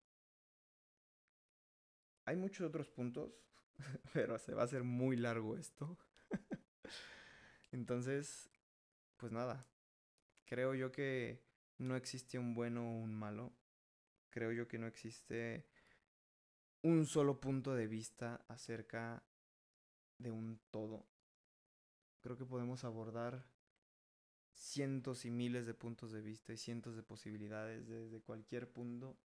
hay 2.24 2.36
muchos 2.36 2.66
otros 2.66 2.88
puntos, 2.88 3.32
pero 4.12 4.38
se 4.38 4.54
va 4.54 4.62
a 4.62 4.64
hacer 4.66 4.84
muy 4.84 5.16
largo 5.16 5.56
esto. 5.56 5.98
Entonces, 7.72 8.50
pues 9.16 9.32
nada, 9.32 9.66
creo 10.44 10.74
yo 10.74 10.92
que 10.92 11.44
no 11.78 11.96
existe 11.96 12.38
un 12.38 12.54
bueno 12.54 12.82
o 12.82 12.98
un 13.00 13.14
malo. 13.14 13.52
Creo 14.34 14.50
yo 14.50 14.66
que 14.66 14.80
no 14.80 14.88
existe 14.88 15.64
un 16.82 17.06
solo 17.06 17.38
punto 17.38 17.72
de 17.72 17.86
vista 17.86 18.44
acerca 18.48 19.22
de 20.18 20.32
un 20.32 20.58
todo. 20.72 21.06
Creo 22.18 22.36
que 22.36 22.44
podemos 22.44 22.82
abordar 22.82 23.46
cientos 24.52 25.24
y 25.24 25.30
miles 25.30 25.66
de 25.66 25.74
puntos 25.74 26.10
de 26.10 26.20
vista 26.20 26.52
y 26.52 26.56
cientos 26.56 26.96
de 26.96 27.04
posibilidades 27.04 27.86
desde 27.86 28.22
cualquier 28.22 28.72
punto. 28.72 29.16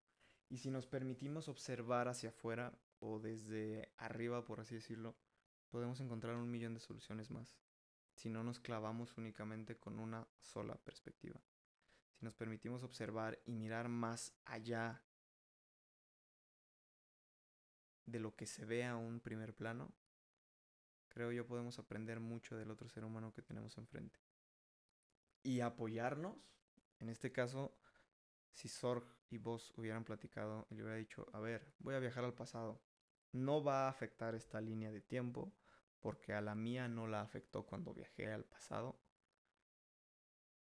Y 0.48 0.58
si 0.58 0.70
nos 0.70 0.86
permitimos 0.86 1.48
observar 1.48 2.06
hacia 2.06 2.28
afuera 2.28 2.78
o 3.00 3.18
desde 3.18 3.92
arriba, 3.96 4.44
por 4.44 4.60
así 4.60 4.76
decirlo, 4.76 5.16
podemos 5.70 5.98
encontrar 5.98 6.36
un 6.36 6.48
millón 6.48 6.74
de 6.74 6.80
soluciones 6.80 7.32
más. 7.32 7.58
Si 8.14 8.28
no 8.28 8.44
nos 8.44 8.60
clavamos 8.60 9.18
únicamente 9.18 9.76
con 9.76 9.98
una 9.98 10.28
sola 10.38 10.76
perspectiva. 10.76 11.42
Nos 12.20 12.34
permitimos 12.34 12.82
observar 12.82 13.40
y 13.46 13.52
mirar 13.52 13.88
más 13.88 14.32
allá 14.44 15.02
de 18.04 18.20
lo 18.20 18.34
que 18.34 18.46
se 18.46 18.64
ve 18.64 18.84
a 18.84 18.96
un 18.96 19.20
primer 19.20 19.54
plano, 19.54 19.92
creo 21.08 21.32
yo 21.32 21.46
podemos 21.46 21.78
aprender 21.78 22.20
mucho 22.20 22.56
del 22.56 22.70
otro 22.70 22.88
ser 22.88 23.04
humano 23.04 23.32
que 23.32 23.42
tenemos 23.42 23.78
enfrente. 23.78 24.20
Y 25.42 25.60
apoyarnos, 25.60 26.36
en 26.98 27.08
este 27.08 27.32
caso, 27.32 27.78
si 28.52 28.68
Sorg 28.68 29.04
y 29.30 29.38
vos 29.38 29.72
hubieran 29.76 30.04
platicado 30.04 30.66
y 30.70 30.74
le 30.74 30.82
hubiera 30.82 30.98
dicho, 30.98 31.26
a 31.32 31.40
ver, 31.40 31.72
voy 31.78 31.94
a 31.94 32.00
viajar 32.00 32.24
al 32.24 32.34
pasado, 32.34 32.82
no 33.32 33.62
va 33.62 33.86
a 33.86 33.88
afectar 33.88 34.34
esta 34.34 34.60
línea 34.60 34.90
de 34.90 35.00
tiempo, 35.00 35.54
porque 36.00 36.32
a 36.32 36.40
la 36.40 36.54
mía 36.54 36.88
no 36.88 37.06
la 37.06 37.20
afectó 37.20 37.64
cuando 37.64 37.94
viajé 37.94 38.32
al 38.32 38.44
pasado. 38.44 38.98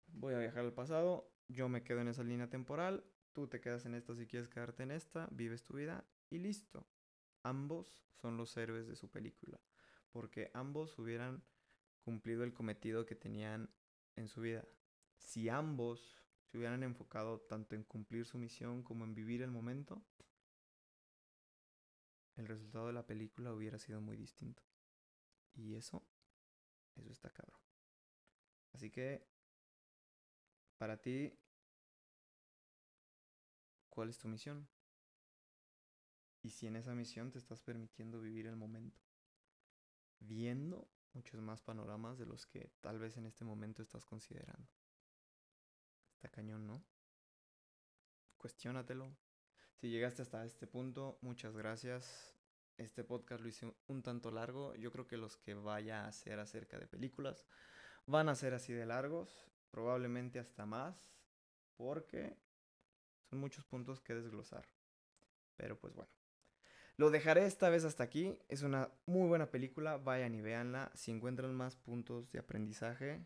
Voy 0.07 0.33
a 0.33 0.39
viajar 0.39 0.65
al 0.65 0.73
pasado, 0.73 1.30
yo 1.51 1.69
me 1.69 1.83
quedo 1.83 2.01
en 2.01 2.07
esa 2.07 2.23
línea 2.23 2.49
temporal, 2.49 3.03
tú 3.33 3.47
te 3.47 3.61
quedas 3.61 3.85
en 3.85 3.95
esta 3.95 4.15
si 4.15 4.27
quieres 4.27 4.49
quedarte 4.49 4.83
en 4.83 4.91
esta, 4.91 5.27
vives 5.31 5.63
tu 5.63 5.75
vida 5.75 6.05
y 6.29 6.37
listo. 6.37 6.87
Ambos 7.43 8.03
son 8.13 8.37
los 8.37 8.55
héroes 8.57 8.87
de 8.87 8.95
su 8.95 9.09
película, 9.09 9.59
porque 10.11 10.51
ambos 10.53 10.97
hubieran 10.99 11.43
cumplido 12.01 12.43
el 12.43 12.53
cometido 12.53 13.05
que 13.05 13.15
tenían 13.15 13.69
en 14.15 14.27
su 14.27 14.41
vida. 14.41 14.67
Si 15.17 15.49
ambos 15.49 16.17
se 16.45 16.57
hubieran 16.57 16.83
enfocado 16.83 17.39
tanto 17.41 17.75
en 17.75 17.83
cumplir 17.83 18.25
su 18.25 18.37
misión 18.37 18.83
como 18.83 19.05
en 19.05 19.13
vivir 19.13 19.41
el 19.41 19.51
momento, 19.51 20.03
el 22.35 22.47
resultado 22.47 22.87
de 22.87 22.93
la 22.93 23.05
película 23.05 23.53
hubiera 23.53 23.77
sido 23.77 24.01
muy 24.01 24.17
distinto. 24.17 24.63
Y 25.53 25.75
eso, 25.75 26.03
eso 26.95 27.11
está 27.11 27.29
cabrón. 27.29 27.59
Así 28.73 28.89
que, 28.89 29.30
para 30.81 30.97
ti, 30.97 31.31
¿cuál 33.87 34.09
es 34.09 34.17
tu 34.17 34.27
misión? 34.27 34.67
Y 36.41 36.49
si 36.49 36.65
en 36.65 36.75
esa 36.75 36.95
misión 36.95 37.29
te 37.29 37.37
estás 37.37 37.61
permitiendo 37.61 38.19
vivir 38.19 38.47
el 38.47 38.55
momento, 38.55 38.99
viendo 40.17 40.89
muchos 41.13 41.39
más 41.39 41.61
panoramas 41.61 42.17
de 42.17 42.25
los 42.25 42.47
que 42.47 42.71
tal 42.81 42.97
vez 42.97 43.15
en 43.17 43.27
este 43.27 43.45
momento 43.45 43.83
estás 43.83 44.05
considerando. 44.07 44.67
Está 46.15 46.29
cañón, 46.29 46.65
¿no? 46.65 46.83
Cuestiónatelo. 48.37 49.15
Si 49.75 49.91
llegaste 49.91 50.23
hasta 50.23 50.43
este 50.45 50.65
punto, 50.65 51.19
muchas 51.21 51.55
gracias. 51.55 52.35
Este 52.77 53.03
podcast 53.03 53.43
lo 53.43 53.49
hice 53.49 53.71
un 53.85 54.01
tanto 54.01 54.31
largo. 54.31 54.73
Yo 54.73 54.91
creo 54.91 55.05
que 55.05 55.17
los 55.17 55.37
que 55.37 55.53
vaya 55.53 56.05
a 56.05 56.07
hacer 56.07 56.39
acerca 56.39 56.79
de 56.79 56.87
películas 56.87 57.45
van 58.07 58.29
a 58.29 58.35
ser 58.35 58.55
así 58.55 58.73
de 58.73 58.87
largos, 58.87 59.50
probablemente 59.71 60.39
hasta 60.39 60.65
más, 60.65 61.15
porque 61.75 62.37
son 63.29 63.39
muchos 63.39 63.65
puntos 63.65 64.01
que 64.01 64.13
desglosar. 64.13 64.67
Pero 65.55 65.79
pues 65.79 65.93
bueno. 65.93 66.11
Lo 66.97 67.09
dejaré 67.09 67.45
esta 67.45 67.69
vez 67.69 67.83
hasta 67.83 68.03
aquí. 68.03 68.37
Es 68.49 68.61
una 68.61 68.91
muy 69.05 69.27
buena 69.27 69.49
película. 69.49 69.97
Vayan 69.97 70.35
y 70.35 70.41
véanla. 70.41 70.91
Si 70.93 71.09
encuentran 71.09 71.55
más 71.55 71.75
puntos 71.75 72.31
de 72.31 72.39
aprendizaje, 72.39 73.25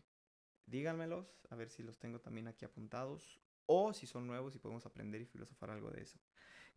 díganmelos. 0.66 1.46
A 1.50 1.56
ver 1.56 1.68
si 1.68 1.82
los 1.82 1.98
tengo 1.98 2.20
también 2.20 2.48
aquí 2.48 2.64
apuntados. 2.64 3.40
O 3.66 3.92
si 3.92 4.06
son 4.06 4.26
nuevos 4.26 4.54
y 4.54 4.58
podemos 4.58 4.86
aprender 4.86 5.20
y 5.20 5.26
filosofar 5.26 5.70
algo 5.70 5.90
de 5.90 6.02
eso. 6.02 6.18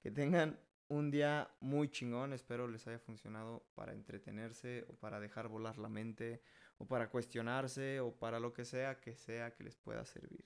Que 0.02 0.12
tengan 0.12 0.60
un 0.88 1.12
día 1.12 1.50
muy 1.62 1.90
chingón. 1.90 2.34
Espero 2.34 2.68
les 2.68 2.88
haya 2.88 3.00
funcionado 3.00 3.64
para 3.76 3.94
entretenerse 3.94 4.86
o 4.90 4.96
para 4.96 5.20
dejar 5.20 5.48
volar 5.48 5.78
la 5.78 5.90
mente 5.90 6.42
o 6.80 6.88
para 6.88 7.10
cuestionarse 7.10 8.00
o 8.00 8.12
para 8.18 8.40
lo 8.40 8.52
que 8.52 8.66
sea 8.66 9.00
que 9.00 9.16
sea 9.16 9.54
que 9.54 9.64
les 9.64 9.76
pueda 9.78 10.06
servir. 10.06 10.46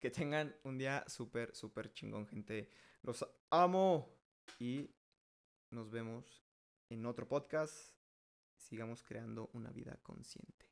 Que 0.00 0.10
tengan 0.10 0.54
un 0.64 0.78
día 0.78 1.04
súper, 1.06 1.54
súper 1.54 1.92
chingón, 1.92 2.26
gente. 2.26 2.68
Los 3.02 3.26
amo 3.50 4.14
y 4.58 4.90
nos 5.70 5.90
vemos 5.90 6.44
en 6.88 7.06
otro 7.06 7.26
podcast. 7.26 7.94
Sigamos 8.56 9.02
creando 9.02 9.50
una 9.52 9.70
vida 9.70 9.98
consciente. 10.02 10.69